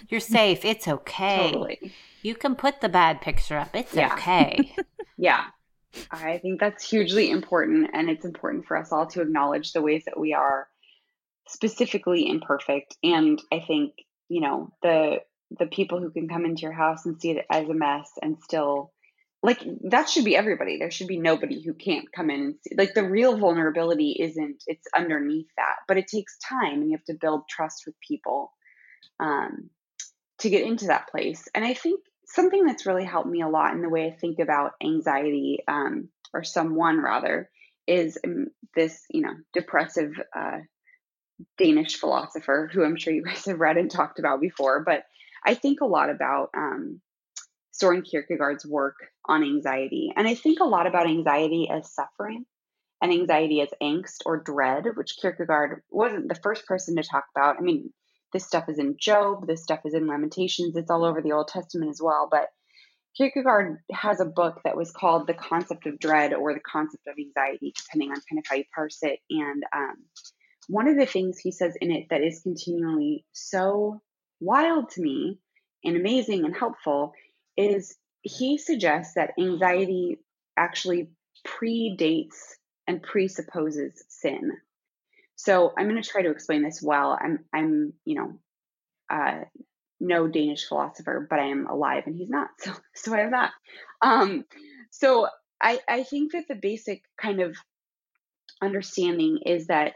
you're 0.08 0.20
safe 0.20 0.64
it's 0.64 0.86
okay 0.86 1.50
totally. 1.52 1.92
you 2.22 2.34
can 2.34 2.54
put 2.54 2.80
the 2.80 2.88
bad 2.88 3.20
picture 3.20 3.56
up 3.56 3.74
it's 3.74 3.92
yeah. 3.92 4.12
okay 4.12 4.72
yeah 5.16 5.46
I 6.10 6.38
think 6.38 6.60
that's 6.60 6.88
hugely 6.88 7.30
important. 7.30 7.90
And 7.92 8.08
it's 8.08 8.24
important 8.24 8.66
for 8.66 8.76
us 8.76 8.92
all 8.92 9.06
to 9.08 9.22
acknowledge 9.22 9.72
the 9.72 9.82
ways 9.82 10.04
that 10.06 10.18
we 10.18 10.34
are 10.34 10.68
specifically 11.48 12.28
imperfect. 12.28 12.96
And 13.02 13.40
I 13.52 13.60
think, 13.60 13.94
you 14.28 14.40
know, 14.40 14.72
the 14.82 15.18
the 15.58 15.66
people 15.66 15.98
who 15.98 16.12
can 16.12 16.28
come 16.28 16.44
into 16.44 16.62
your 16.62 16.72
house 16.72 17.04
and 17.06 17.20
see 17.20 17.32
it 17.32 17.44
as 17.50 17.68
a 17.68 17.74
mess 17.74 18.08
and 18.22 18.38
still 18.40 18.92
like 19.42 19.64
that 19.88 20.08
should 20.08 20.24
be 20.24 20.36
everybody. 20.36 20.78
There 20.78 20.90
should 20.90 21.08
be 21.08 21.18
nobody 21.18 21.62
who 21.64 21.74
can't 21.74 22.12
come 22.12 22.30
in 22.30 22.40
and 22.40 22.54
see 22.62 22.76
like 22.76 22.94
the 22.94 23.08
real 23.08 23.36
vulnerability 23.36 24.16
isn't 24.20 24.62
it's 24.66 24.86
underneath 24.96 25.48
that, 25.56 25.76
but 25.88 25.96
it 25.96 26.06
takes 26.06 26.38
time 26.38 26.82
and 26.82 26.90
you 26.90 26.96
have 26.96 27.04
to 27.06 27.18
build 27.20 27.48
trust 27.48 27.82
with 27.86 27.96
people 28.06 28.52
um 29.18 29.70
to 30.38 30.50
get 30.50 30.66
into 30.66 30.86
that 30.86 31.08
place. 31.08 31.48
And 31.54 31.64
I 31.64 31.74
think 31.74 32.00
something 32.34 32.64
that's 32.64 32.86
really 32.86 33.04
helped 33.04 33.28
me 33.28 33.42
a 33.42 33.48
lot 33.48 33.74
in 33.74 33.82
the 33.82 33.88
way 33.88 34.06
I 34.06 34.16
think 34.16 34.38
about 34.38 34.72
anxiety, 34.82 35.60
um, 35.66 36.08
or 36.32 36.44
someone 36.44 37.00
rather, 37.00 37.50
is 37.86 38.18
um, 38.24 38.48
this, 38.74 39.04
you 39.10 39.22
know, 39.22 39.34
depressive 39.52 40.12
uh, 40.34 40.58
Danish 41.58 41.96
philosopher 41.96 42.70
who 42.72 42.84
I'm 42.84 42.96
sure 42.96 43.12
you 43.12 43.24
guys 43.26 43.46
have 43.46 43.60
read 43.60 43.76
and 43.76 43.90
talked 43.90 44.18
about 44.18 44.40
before. 44.40 44.82
But 44.84 45.04
I 45.44 45.54
think 45.54 45.80
a 45.80 45.86
lot 45.86 46.10
about 46.10 46.50
um, 46.56 47.00
Soren 47.72 48.02
Kierkegaard's 48.02 48.66
work 48.66 48.96
on 49.24 49.42
anxiety. 49.42 50.12
And 50.14 50.28
I 50.28 50.34
think 50.34 50.60
a 50.60 50.64
lot 50.64 50.86
about 50.86 51.08
anxiety 51.08 51.68
as 51.70 51.92
suffering 51.92 52.44
and 53.02 53.12
anxiety 53.12 53.60
as 53.62 53.70
angst 53.82 54.18
or 54.26 54.42
dread, 54.42 54.84
which 54.94 55.16
Kierkegaard 55.20 55.82
wasn't 55.90 56.28
the 56.28 56.34
first 56.34 56.66
person 56.66 56.96
to 56.96 57.02
talk 57.02 57.24
about. 57.34 57.56
I 57.58 57.62
mean, 57.62 57.92
this 58.32 58.46
stuff 58.46 58.68
is 58.68 58.78
in 58.78 58.96
Job, 58.98 59.46
this 59.46 59.62
stuff 59.62 59.80
is 59.84 59.94
in 59.94 60.06
Lamentations, 60.06 60.76
it's 60.76 60.90
all 60.90 61.04
over 61.04 61.22
the 61.22 61.32
Old 61.32 61.48
Testament 61.48 61.90
as 61.90 62.00
well. 62.02 62.28
But 62.30 62.48
Kierkegaard 63.16 63.78
has 63.92 64.20
a 64.20 64.24
book 64.24 64.60
that 64.64 64.76
was 64.76 64.92
called 64.92 65.26
The 65.26 65.34
Concept 65.34 65.86
of 65.86 65.98
Dread 65.98 66.32
or 66.32 66.54
The 66.54 66.60
Concept 66.60 67.06
of 67.08 67.16
Anxiety, 67.18 67.72
depending 67.76 68.10
on 68.10 68.20
kind 68.28 68.38
of 68.38 68.44
how 68.48 68.56
you 68.56 68.64
parse 68.74 68.98
it. 69.02 69.18
And 69.30 69.64
um, 69.74 69.96
one 70.68 70.88
of 70.88 70.96
the 70.96 71.06
things 71.06 71.38
he 71.38 71.50
says 71.50 71.74
in 71.80 71.90
it 71.90 72.06
that 72.10 72.22
is 72.22 72.42
continually 72.42 73.24
so 73.32 74.00
wild 74.38 74.90
to 74.90 75.02
me 75.02 75.38
and 75.84 75.96
amazing 75.96 76.44
and 76.44 76.56
helpful 76.56 77.12
is 77.56 77.96
he 78.22 78.58
suggests 78.58 79.14
that 79.14 79.32
anxiety 79.38 80.18
actually 80.56 81.10
predates 81.46 82.36
and 82.86 83.02
presupposes 83.02 84.04
sin. 84.08 84.52
So 85.42 85.72
I'm 85.76 85.88
going 85.88 86.02
to 86.02 86.06
try 86.06 86.20
to 86.20 86.30
explain 86.30 86.62
this 86.62 86.82
well. 86.82 87.18
I'm, 87.18 87.38
I'm, 87.50 87.94
you 88.04 88.16
know, 88.16 88.38
uh, 89.08 89.44
no 89.98 90.28
Danish 90.28 90.66
philosopher, 90.68 91.26
but 91.30 91.38
I 91.38 91.46
am 91.46 91.66
alive 91.66 92.02
and 92.06 92.14
he's 92.14 92.28
not. 92.28 92.48
So, 92.58 92.72
so 92.94 93.14
I 93.14 93.20
have 93.20 93.30
that. 93.30 93.52
Um, 94.02 94.44
so 94.90 95.28
I, 95.62 95.80
I 95.88 96.02
think 96.02 96.32
that 96.32 96.44
the 96.46 96.56
basic 96.56 97.02
kind 97.18 97.40
of 97.40 97.56
understanding 98.60 99.38
is 99.46 99.68
that 99.68 99.94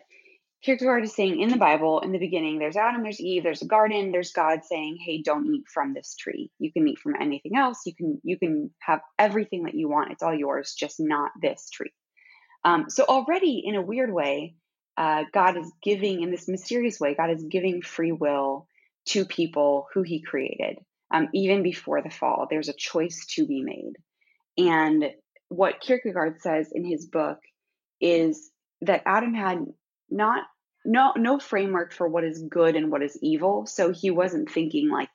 Kierkegaard 0.63 1.05
is 1.05 1.15
saying 1.15 1.39
in 1.39 1.51
the 1.51 1.59
Bible, 1.59 2.01
in 2.01 2.13
the 2.13 2.19
beginning, 2.19 2.59
there's 2.59 2.79
Adam, 2.79 3.03
there's 3.03 3.21
Eve, 3.21 3.43
there's 3.43 3.61
a 3.61 3.67
garden, 3.67 4.13
there's 4.13 4.33
God 4.33 4.61
saying, 4.65 4.97
"Hey, 5.05 5.21
don't 5.21 5.55
eat 5.55 5.65
from 5.69 5.93
this 5.93 6.17
tree. 6.17 6.51
You 6.59 6.73
can 6.73 6.89
eat 6.89 6.99
from 6.99 7.17
anything 7.21 7.55
else. 7.55 7.83
You 7.85 7.95
can 7.95 8.19
you 8.25 8.39
can 8.39 8.71
have 8.79 9.03
everything 9.19 9.65
that 9.65 9.75
you 9.75 9.91
want. 9.91 10.13
It's 10.13 10.23
all 10.23 10.35
yours, 10.35 10.75
just 10.75 11.01
not 11.01 11.33
this 11.39 11.69
tree." 11.69 11.93
Um, 12.65 12.87
so 12.89 13.05
already, 13.05 13.63
in 13.63 13.75
a 13.75 13.83
weird 13.83 14.11
way, 14.11 14.57
uh, 14.97 15.25
God 15.33 15.57
is 15.57 15.71
giving 15.83 16.23
in 16.23 16.31
this 16.31 16.49
mysterious 16.49 17.01
way, 17.01 17.15
God 17.15 17.31
is 17.31 17.45
giving 17.45 17.83
free 17.83 18.13
will 18.13 18.69
to 19.07 19.25
people 19.25 19.87
who 19.93 20.03
he 20.03 20.23
created. 20.23 20.79
Um, 21.13 21.29
even 21.35 21.63
before 21.63 22.03
the 22.03 22.11
fall, 22.11 22.47
there's 22.49 22.69
a 22.69 22.75
choice 22.75 23.27
to 23.35 23.47
be 23.47 23.63
made. 23.63 23.93
And 24.57 25.11
what 25.49 25.81
Kierkegaard 25.81 26.41
says 26.41 26.71
in 26.73 26.85
his 26.85 27.07
book 27.07 27.39
is 28.01 28.51
that 28.83 29.03
Adam 29.07 29.35
had 29.35 29.65
not 30.11 30.45
no 30.85 31.13
no 31.17 31.39
framework 31.39 31.93
for 31.93 32.09
what 32.09 32.25
is 32.25 32.43
good 32.43 32.77
and 32.77 32.91
what 32.91 33.03
is 33.03 33.19
evil. 33.23 33.67
So 33.67 33.93
he 33.93 34.11
wasn't 34.11 34.51
thinking 34.51 34.91
like 34.91 35.11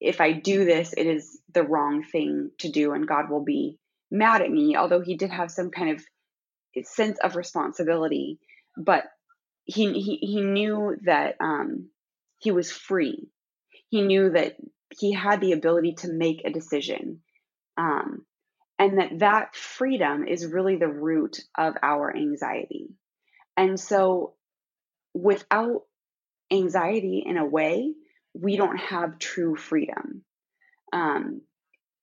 if 0.00 0.20
I 0.20 0.32
do 0.32 0.64
this, 0.64 0.92
it 0.96 1.06
is 1.06 1.38
the 1.52 1.62
wrong 1.62 2.04
thing 2.04 2.50
to 2.58 2.70
do 2.70 2.92
and 2.92 3.08
God 3.08 3.30
will 3.30 3.44
be 3.44 3.78
mad 4.10 4.42
at 4.42 4.50
me, 4.50 4.76
although 4.76 5.00
he 5.00 5.16
did 5.16 5.30
have 5.30 5.50
some 5.50 5.70
kind 5.70 5.90
of 5.90 6.86
sense 6.86 7.18
of 7.20 7.36
responsibility. 7.36 8.38
But 8.76 9.04
he 9.64 9.92
he, 9.92 10.16
he 10.16 10.40
knew 10.40 10.96
that 11.04 11.36
um, 11.40 11.88
he 12.38 12.50
was 12.50 12.70
free. 12.70 13.28
He 13.88 14.02
knew 14.02 14.30
that 14.30 14.56
he 14.98 15.12
had 15.12 15.40
the 15.40 15.52
ability 15.52 15.94
to 15.98 16.12
make 16.12 16.42
a 16.44 16.52
decision. 16.52 17.20
Um, 17.76 18.24
and 18.78 18.98
that 18.98 19.18
that 19.20 19.56
freedom 19.56 20.26
is 20.26 20.46
really 20.46 20.76
the 20.76 20.88
root 20.88 21.40
of 21.56 21.74
our 21.82 22.14
anxiety. 22.14 22.88
And 23.56 23.80
so 23.80 24.34
without 25.14 25.82
anxiety 26.52 27.24
in 27.26 27.38
a 27.38 27.46
way, 27.46 27.94
we 28.34 28.56
don't 28.56 28.76
have 28.76 29.18
true 29.18 29.56
freedom. 29.56 30.22
Um, 30.92 31.40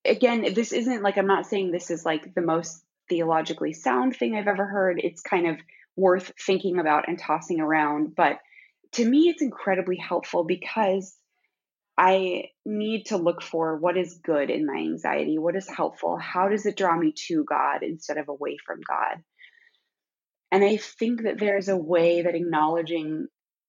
again, 0.04 0.54
this 0.54 0.74
isn't 0.74 1.04
like 1.04 1.18
I'm 1.18 1.28
not 1.28 1.46
saying 1.46 1.72
this 1.72 1.92
is 1.92 2.06
like 2.06 2.34
the 2.34 2.42
most 2.42 2.84
theologically 3.08 3.74
sound 3.74 4.16
thing 4.16 4.36
I've 4.36 4.48
ever 4.48 4.66
heard. 4.66 5.00
It's 5.04 5.22
kind 5.22 5.48
of 5.48 5.58
worth 5.96 6.32
thinking 6.46 6.80
about 6.80 7.08
and 7.08 7.20
tossing 7.20 7.60
around. 7.60 8.16
But 8.16 8.38
to 8.94 9.06
me, 9.06 9.30
it's 9.30 9.42
incredibly 9.42 9.98
helpful 9.98 10.44
because 10.44 11.16
I 11.98 12.46
need 12.66 13.06
to 13.06 13.18
look 13.18 13.44
for 13.44 13.78
what 13.78 13.98
is 13.98 14.20
good 14.24 14.50
in 14.50 14.66
my 14.66 14.78
anxiety, 14.78 15.38
what 15.38 15.56
is 15.56 15.70
helpful, 15.70 16.18
how 16.18 16.50
does 16.50 16.66
it 16.66 16.78
draw 16.78 16.98
me 16.98 17.14
to 17.28 17.44
God 17.44 17.84
instead 17.84 18.18
of 18.18 18.30
away 18.30 18.58
from 18.66 18.80
God. 18.88 19.22
And 20.52 20.64
I 20.64 20.78
think 20.78 21.24
that 21.24 21.40
there's 21.40 21.68
a 21.68 21.78
way 21.78 22.24
that 22.24 22.36
acknowledging 22.36 23.28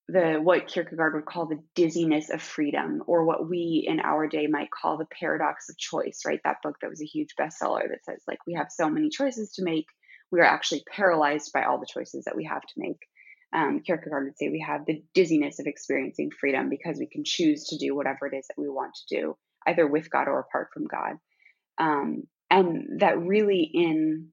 the 0.08 0.38
what 0.42 0.68
Kierkegaard 0.68 1.14
would 1.14 1.24
call 1.24 1.46
the 1.46 1.62
dizziness 1.74 2.28
of 2.28 2.42
freedom, 2.42 3.02
or 3.06 3.24
what 3.24 3.48
we 3.48 3.86
in 3.88 4.00
our 4.00 4.28
day 4.28 4.46
might 4.46 4.70
call 4.70 4.98
the 4.98 5.06
paradox 5.18 5.70
of 5.70 5.78
choice, 5.78 6.20
right? 6.26 6.40
That 6.44 6.58
book 6.62 6.76
that 6.82 6.90
was 6.90 7.00
a 7.00 7.06
huge 7.06 7.30
bestseller 7.40 7.88
that 7.88 8.04
says 8.04 8.22
like 8.28 8.38
we 8.46 8.54
have 8.54 8.66
so 8.70 8.90
many 8.90 9.08
choices 9.08 9.52
to 9.52 9.64
make, 9.64 9.86
we 10.34 10.40
are 10.40 10.44
actually 10.44 10.82
paralyzed 10.90 11.52
by 11.52 11.62
all 11.62 11.78
the 11.78 11.86
choices 11.88 12.24
that 12.24 12.34
we 12.34 12.44
have 12.44 12.62
to 12.62 12.74
make. 12.76 12.98
Um, 13.52 13.80
Kierkegaard 13.86 14.24
would 14.24 14.36
say 14.36 14.48
we 14.48 14.64
have 14.66 14.84
the 14.84 15.04
dizziness 15.14 15.60
of 15.60 15.66
experiencing 15.66 16.32
freedom 16.32 16.68
because 16.68 16.98
we 16.98 17.06
can 17.06 17.22
choose 17.24 17.68
to 17.68 17.78
do 17.78 17.94
whatever 17.94 18.26
it 18.26 18.36
is 18.36 18.44
that 18.48 18.60
we 18.60 18.68
want 18.68 18.94
to 18.94 19.16
do, 19.16 19.36
either 19.64 19.86
with 19.86 20.10
God 20.10 20.26
or 20.26 20.40
apart 20.40 20.70
from 20.74 20.86
God. 20.86 21.18
Um, 21.78 22.24
and 22.50 23.00
that 23.00 23.18
really 23.20 23.62
in 23.62 24.30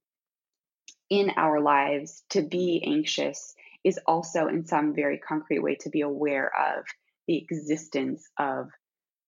in 1.11 1.31
our 1.37 1.61
lives 1.61 2.23
to 2.31 2.41
be 2.41 2.83
anxious 2.83 3.53
is 3.83 3.99
also 4.07 4.47
in 4.47 4.65
some 4.65 4.95
very 4.95 5.19
concrete 5.19 5.59
way 5.59 5.75
to 5.81 5.89
be 5.89 6.01
aware 6.01 6.51
of 6.57 6.85
the 7.27 7.37
existence 7.37 8.27
of 8.39 8.69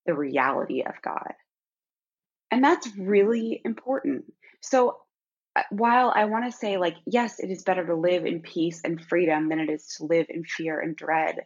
the 0.08 0.16
reality 0.16 0.82
of 0.82 0.94
God. 1.04 1.34
And 2.50 2.64
that's 2.64 2.88
really 2.98 3.62
important. 3.64 4.26
So 4.62 4.98
Uh, 5.56 5.62
while 5.70 6.12
I 6.16 6.26
want 6.26 6.46
to 6.46 6.58
say, 6.58 6.78
like, 6.78 6.96
yes, 7.06 7.40
it 7.40 7.52
is 7.52 7.64
better 7.64 7.86
to 7.86 7.96
live 7.96 8.26
in 8.26 8.42
peace 8.42 8.82
and 8.84 9.04
freedom 9.04 9.50
than 9.50 9.60
it 9.60 9.70
is 9.70 9.96
to 9.98 10.06
live 10.06 10.26
in 10.30 10.44
fear 10.44 10.80
and 10.80 10.96
dread, 10.96 11.46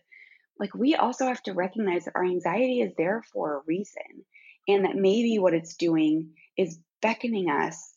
like, 0.60 0.74
we 0.74 0.96
also 0.96 1.28
have 1.28 1.44
to 1.44 1.54
recognize 1.54 2.06
that 2.06 2.16
our 2.16 2.26
anxiety 2.26 2.82
is 2.82 2.94
there 2.98 3.22
for 3.34 3.58
a 3.58 3.62
reason. 3.68 4.26
And 4.68 4.86
that 4.86 4.96
maybe 4.96 5.40
what 5.40 5.54
it's 5.54 5.76
doing 5.76 6.32
is 6.58 6.80
beckoning 7.02 7.50
us 7.50 7.94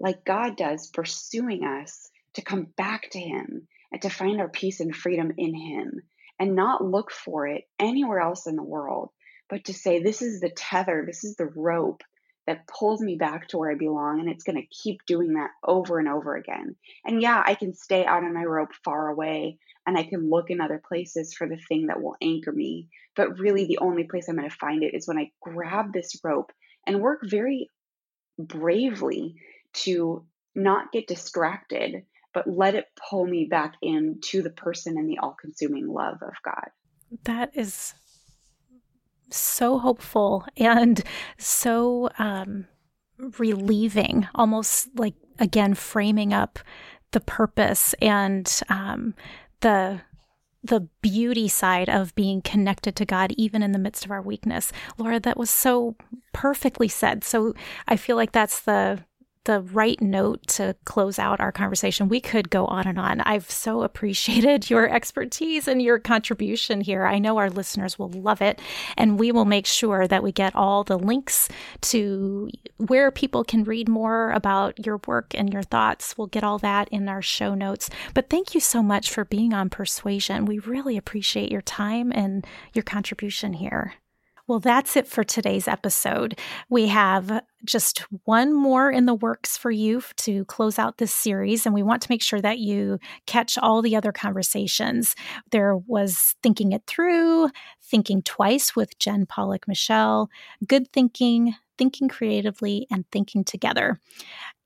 like 0.00 0.24
God 0.24 0.56
does, 0.56 0.88
pursuing 0.88 1.64
us 1.64 2.10
to 2.34 2.42
come 2.42 2.66
back 2.76 3.10
to 3.10 3.18
Him 3.18 3.68
and 3.92 4.02
to 4.02 4.10
find 4.10 4.40
our 4.40 4.48
peace 4.48 4.80
and 4.80 4.94
freedom 4.94 5.32
in 5.36 5.54
Him 5.54 6.02
and 6.38 6.54
not 6.54 6.84
look 6.84 7.10
for 7.10 7.46
it 7.46 7.64
anywhere 7.78 8.20
else 8.20 8.46
in 8.46 8.56
the 8.56 8.62
world, 8.62 9.10
but 9.48 9.64
to 9.64 9.74
say, 9.74 10.02
This 10.02 10.22
is 10.22 10.40
the 10.40 10.50
tether, 10.50 11.04
this 11.06 11.24
is 11.24 11.36
the 11.36 11.46
rope 11.46 12.02
that 12.46 12.66
pulls 12.66 13.00
me 13.00 13.16
back 13.16 13.48
to 13.48 13.58
where 13.58 13.70
I 13.70 13.74
belong. 13.74 14.20
And 14.20 14.28
it's 14.28 14.44
going 14.44 14.60
to 14.60 14.66
keep 14.66 15.04
doing 15.06 15.34
that 15.34 15.50
over 15.62 15.98
and 15.98 16.08
over 16.08 16.36
again. 16.36 16.76
And 17.04 17.22
yeah, 17.22 17.42
I 17.44 17.54
can 17.54 17.74
stay 17.74 18.04
out 18.04 18.24
on 18.24 18.34
my 18.34 18.44
rope 18.44 18.74
far 18.84 19.08
away 19.08 19.58
and 19.86 19.96
I 19.98 20.04
can 20.04 20.30
look 20.30 20.50
in 20.50 20.60
other 20.60 20.82
places 20.86 21.34
for 21.34 21.48
the 21.48 21.58
thing 21.68 21.86
that 21.86 22.00
will 22.00 22.16
anchor 22.22 22.52
me. 22.52 22.88
But 23.16 23.38
really, 23.38 23.66
the 23.66 23.78
only 23.78 24.04
place 24.04 24.28
I'm 24.28 24.36
going 24.36 24.48
to 24.48 24.56
find 24.56 24.82
it 24.82 24.94
is 24.94 25.06
when 25.06 25.18
I 25.18 25.30
grab 25.40 25.92
this 25.92 26.18
rope 26.24 26.52
and 26.86 27.00
work 27.00 27.20
very 27.24 27.70
bravely 28.38 29.36
to 29.72 30.24
not 30.54 30.92
get 30.92 31.06
distracted, 31.06 32.04
but 32.32 32.48
let 32.48 32.74
it 32.74 32.86
pull 33.08 33.26
me 33.26 33.44
back 33.44 33.74
into 33.82 34.42
the 34.42 34.50
person 34.50 34.96
and 34.98 35.08
the 35.08 35.18
all 35.18 35.36
consuming 35.40 35.86
love 35.86 36.22
of 36.22 36.34
God. 36.44 36.70
That 37.24 37.50
is 37.54 37.94
so 39.34 39.78
hopeful 39.78 40.44
and 40.56 41.02
so 41.38 42.10
um, 42.18 42.66
relieving, 43.38 44.28
almost 44.34 44.88
like, 44.96 45.14
again, 45.38 45.74
framing 45.74 46.32
up 46.32 46.58
the 47.12 47.20
purpose 47.20 47.94
and 48.00 48.62
um, 48.68 49.14
the 49.60 50.00
the 50.64 50.88
beauty 51.02 51.46
side 51.46 51.90
of 51.90 52.14
being 52.14 52.40
connected 52.40 52.96
to 52.96 53.04
God, 53.04 53.34
even 53.36 53.62
in 53.62 53.72
the 53.72 53.78
midst 53.78 54.06
of 54.06 54.10
our 54.10 54.22
weakness. 54.22 54.72
Laura, 54.96 55.20
that 55.20 55.36
was 55.36 55.50
so 55.50 55.94
perfectly 56.32 56.88
said. 56.88 57.22
So 57.22 57.54
I 57.86 57.96
feel 57.96 58.16
like 58.16 58.32
that's 58.32 58.60
the 58.60 59.04
the 59.44 59.60
right 59.60 60.00
note 60.00 60.46
to 60.46 60.74
close 60.84 61.18
out 61.18 61.40
our 61.40 61.52
conversation. 61.52 62.08
We 62.08 62.20
could 62.20 62.50
go 62.50 62.66
on 62.66 62.86
and 62.86 62.98
on. 62.98 63.20
I've 63.20 63.50
so 63.50 63.82
appreciated 63.94 64.70
your 64.70 64.88
expertise 64.88 65.68
and 65.68 65.80
your 65.80 65.98
contribution 65.98 66.80
here. 66.80 67.06
I 67.06 67.18
know 67.18 67.38
our 67.38 67.50
listeners 67.50 67.98
will 67.98 68.10
love 68.10 68.42
it. 68.42 68.60
And 68.96 69.18
we 69.18 69.32
will 69.32 69.44
make 69.44 69.66
sure 69.66 70.06
that 70.06 70.22
we 70.22 70.32
get 70.32 70.54
all 70.56 70.84
the 70.84 70.98
links 70.98 71.48
to 71.82 72.50
where 72.78 73.10
people 73.10 73.44
can 73.44 73.64
read 73.64 73.88
more 73.88 74.30
about 74.30 74.84
your 74.84 75.00
work 75.06 75.34
and 75.34 75.52
your 75.52 75.62
thoughts. 75.62 76.16
We'll 76.16 76.26
get 76.26 76.44
all 76.44 76.58
that 76.58 76.88
in 76.88 77.08
our 77.08 77.22
show 77.22 77.54
notes. 77.54 77.90
But 78.14 78.30
thank 78.30 78.54
you 78.54 78.60
so 78.60 78.82
much 78.82 79.10
for 79.10 79.24
being 79.24 79.52
on 79.52 79.70
Persuasion. 79.70 80.44
We 80.44 80.58
really 80.58 80.96
appreciate 80.96 81.50
your 81.50 81.62
time 81.62 82.12
and 82.14 82.46
your 82.72 82.82
contribution 82.82 83.54
here. 83.54 83.94
Well, 84.46 84.60
that's 84.60 84.94
it 84.94 85.06
for 85.06 85.24
today's 85.24 85.66
episode. 85.66 86.38
We 86.68 86.88
have 86.88 87.42
just 87.64 88.00
one 88.24 88.52
more 88.52 88.90
in 88.90 89.06
the 89.06 89.14
works 89.14 89.56
for 89.56 89.70
you 89.70 90.02
to 90.16 90.44
close 90.44 90.78
out 90.78 90.98
this 90.98 91.14
series, 91.14 91.64
and 91.64 91.74
we 91.74 91.82
want 91.82 92.02
to 92.02 92.10
make 92.10 92.20
sure 92.20 92.42
that 92.42 92.58
you 92.58 92.98
catch 93.26 93.56
all 93.56 93.80
the 93.80 93.96
other 93.96 94.12
conversations. 94.12 95.16
There 95.50 95.76
was 95.76 96.34
Thinking 96.42 96.72
It 96.72 96.82
Through, 96.86 97.48
Thinking 97.82 98.20
Twice 98.20 98.76
with 98.76 98.98
Jen 98.98 99.24
Pollock 99.24 99.66
Michel, 99.66 100.28
Good 100.68 100.92
Thinking, 100.92 101.54
Thinking 101.78 102.08
Creatively, 102.10 102.86
and 102.90 103.10
Thinking 103.10 103.44
Together. 103.44 103.98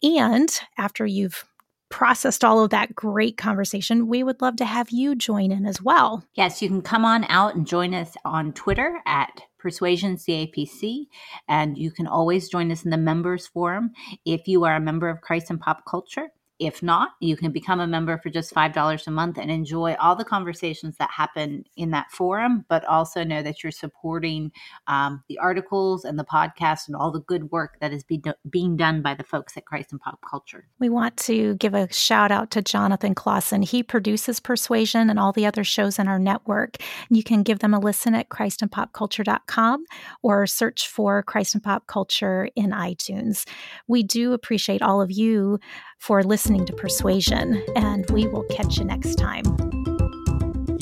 And 0.03 0.51
after 0.77 1.07
you've 1.07 1.45
processed 1.89 2.45
all 2.45 2.65
of 2.65 2.71
that 2.71 2.97
great 2.97 3.37
conversation, 3.37 4.09
we 4.09 4.25
would 4.25 4.43
love 4.43 4.57
to 4.57 4.65
have 4.65 4.91
you 4.91 5.15
join 5.15 5.53
in 5.53 5.67
as 5.67 5.81
well. 5.81 6.25
Yes, 6.35 6.61
you 6.61 6.69
can 6.69 6.83
come 6.83 7.05
on 7.05 7.25
out 7.29 7.55
and 7.55 7.65
join 7.65 7.95
us 7.95 8.17
on 8.25 8.53
Twitter 8.53 9.01
at 9.07 9.43
Persuasion 9.59 10.17
CAPC, 10.17 11.07
and 11.49 11.77
you 11.77 11.91
can 11.91 12.07
always 12.07 12.49
join 12.49 12.71
us 12.71 12.85
in 12.85 12.91
the 12.91 12.97
members 12.97 13.47
forum 13.47 13.93
if 14.25 14.47
you 14.49 14.65
are 14.65 14.77
a 14.77 14.81
member 14.81 15.09
of 15.09 15.21
Christ 15.21 15.51
and 15.51 15.61
Pop 15.61 15.85
Culture. 15.85 16.29
If 16.59 16.83
not, 16.83 17.11
you 17.21 17.37
can 17.37 17.53
become 17.53 17.79
a 17.79 17.87
member 17.87 18.19
for 18.19 18.31
just 18.31 18.53
$5 18.53 19.07
a 19.07 19.11
month 19.11 19.39
and 19.39 19.51
enjoy 19.51 19.95
all 20.01 20.17
the 20.17 20.25
conversations 20.25 20.97
that 20.99 21.11
happen 21.11 21.65
in 21.77 21.91
that 21.93 22.11
forum, 22.11 22.65
but 22.69 22.85
also 22.87 23.23
know 23.23 23.43
that 23.43 23.63
you're 23.63 23.71
supporting 23.71 24.51
um, 24.89 25.23
the 25.29 25.39
articles 25.39 26.05
and 26.05 26.19
the 26.19 26.25
podcast 26.25 26.89
and 26.89 26.97
all 26.97 27.13
the 27.13 27.21
good 27.21 27.53
work 27.53 27.77
that 27.81 27.93
is 27.93 28.03
be 28.03 28.19
do- 28.19 28.35
being 28.51 28.77
done 28.77 29.03
by 29.03 29.15
the 29.15 29.23
folks 29.23 29.57
at 29.57 29.67
Christ 29.67 29.93
and 29.93 30.01
Pop 30.01 30.19
Culture. 30.29 30.67
We 30.81 30.89
want 30.89 31.17
to 31.19 31.55
give 31.57 31.75
a 31.75 31.93
shout 31.93 32.33
out 32.33 32.51
to 32.53 32.63
Jonathan 32.63 33.15
Clausen. 33.15 33.63
He 33.63 33.83
produces 33.83 34.41
Persuasion 34.41 35.11
and 35.11 35.19
all 35.19 35.33
the 35.33 35.47
other 35.47 35.65
shows 35.65 35.99
in 35.99 36.09
our 36.09 36.19
network. 36.19 36.77
You 37.09 37.23
can 37.23 37.43
give 37.45 37.61
them 37.61 37.75
a 37.75 37.79
listen 37.79 38.15
at 38.15 38.31
christandpopculture.com 38.31 39.85
or 40.23 40.47
search 40.47 40.89
for 40.89 41.23
Christ 41.23 41.55
and 41.55 41.63
Pop 41.63 41.87
Culture 41.87 42.49
in 42.57 42.71
iTunes. 42.71 43.49
We 43.87 44.03
do 44.03 44.33
appreciate 44.33 44.83
all 44.83 45.01
of 45.01 45.13
you 45.13 45.61
for 45.99 46.23
listening 46.23 46.65
to 46.67 46.73
Persuasion, 46.73 47.63
and 47.77 48.09
we 48.11 48.27
will 48.27 48.45
catch 48.45 48.79
you 48.79 48.85
next 48.85 49.17
time. 49.17 49.45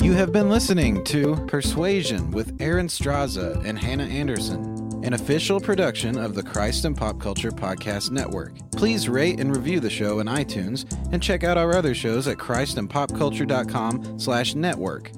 You 0.01 0.13
have 0.13 0.31
been 0.31 0.49
listening 0.49 1.03
to 1.05 1.35
Persuasion 1.47 2.31
with 2.31 2.55
Erin 2.61 2.87
Straza 2.87 3.63
and 3.65 3.77
Hannah 3.77 4.05
Anderson 4.05 4.77
an 5.03 5.13
official 5.13 5.59
production 5.59 6.17
of 6.17 6.35
the 6.35 6.43
Christ 6.43 6.85
and 6.85 6.95
Pop 6.95 7.19
Culture 7.19 7.51
Podcast 7.51 8.11
Network. 8.11 8.53
Please 8.71 9.07
rate 9.07 9.39
and 9.39 9.55
review 9.55 9.79
the 9.79 9.89
show 9.89 10.19
in 10.19 10.27
iTunes 10.27 10.85
and 11.13 11.23
check 11.23 11.43
out 11.43 11.57
our 11.57 11.75
other 11.75 11.95
shows 11.95 12.27
at 12.27 12.37
christandpopculture.com 12.37 14.19
slash 14.19 14.55
network. 14.55 15.11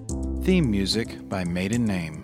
Theme 0.43 0.69
music 0.69 1.27
by 1.27 1.43
Maiden 1.43 1.85
Name. 1.85 2.23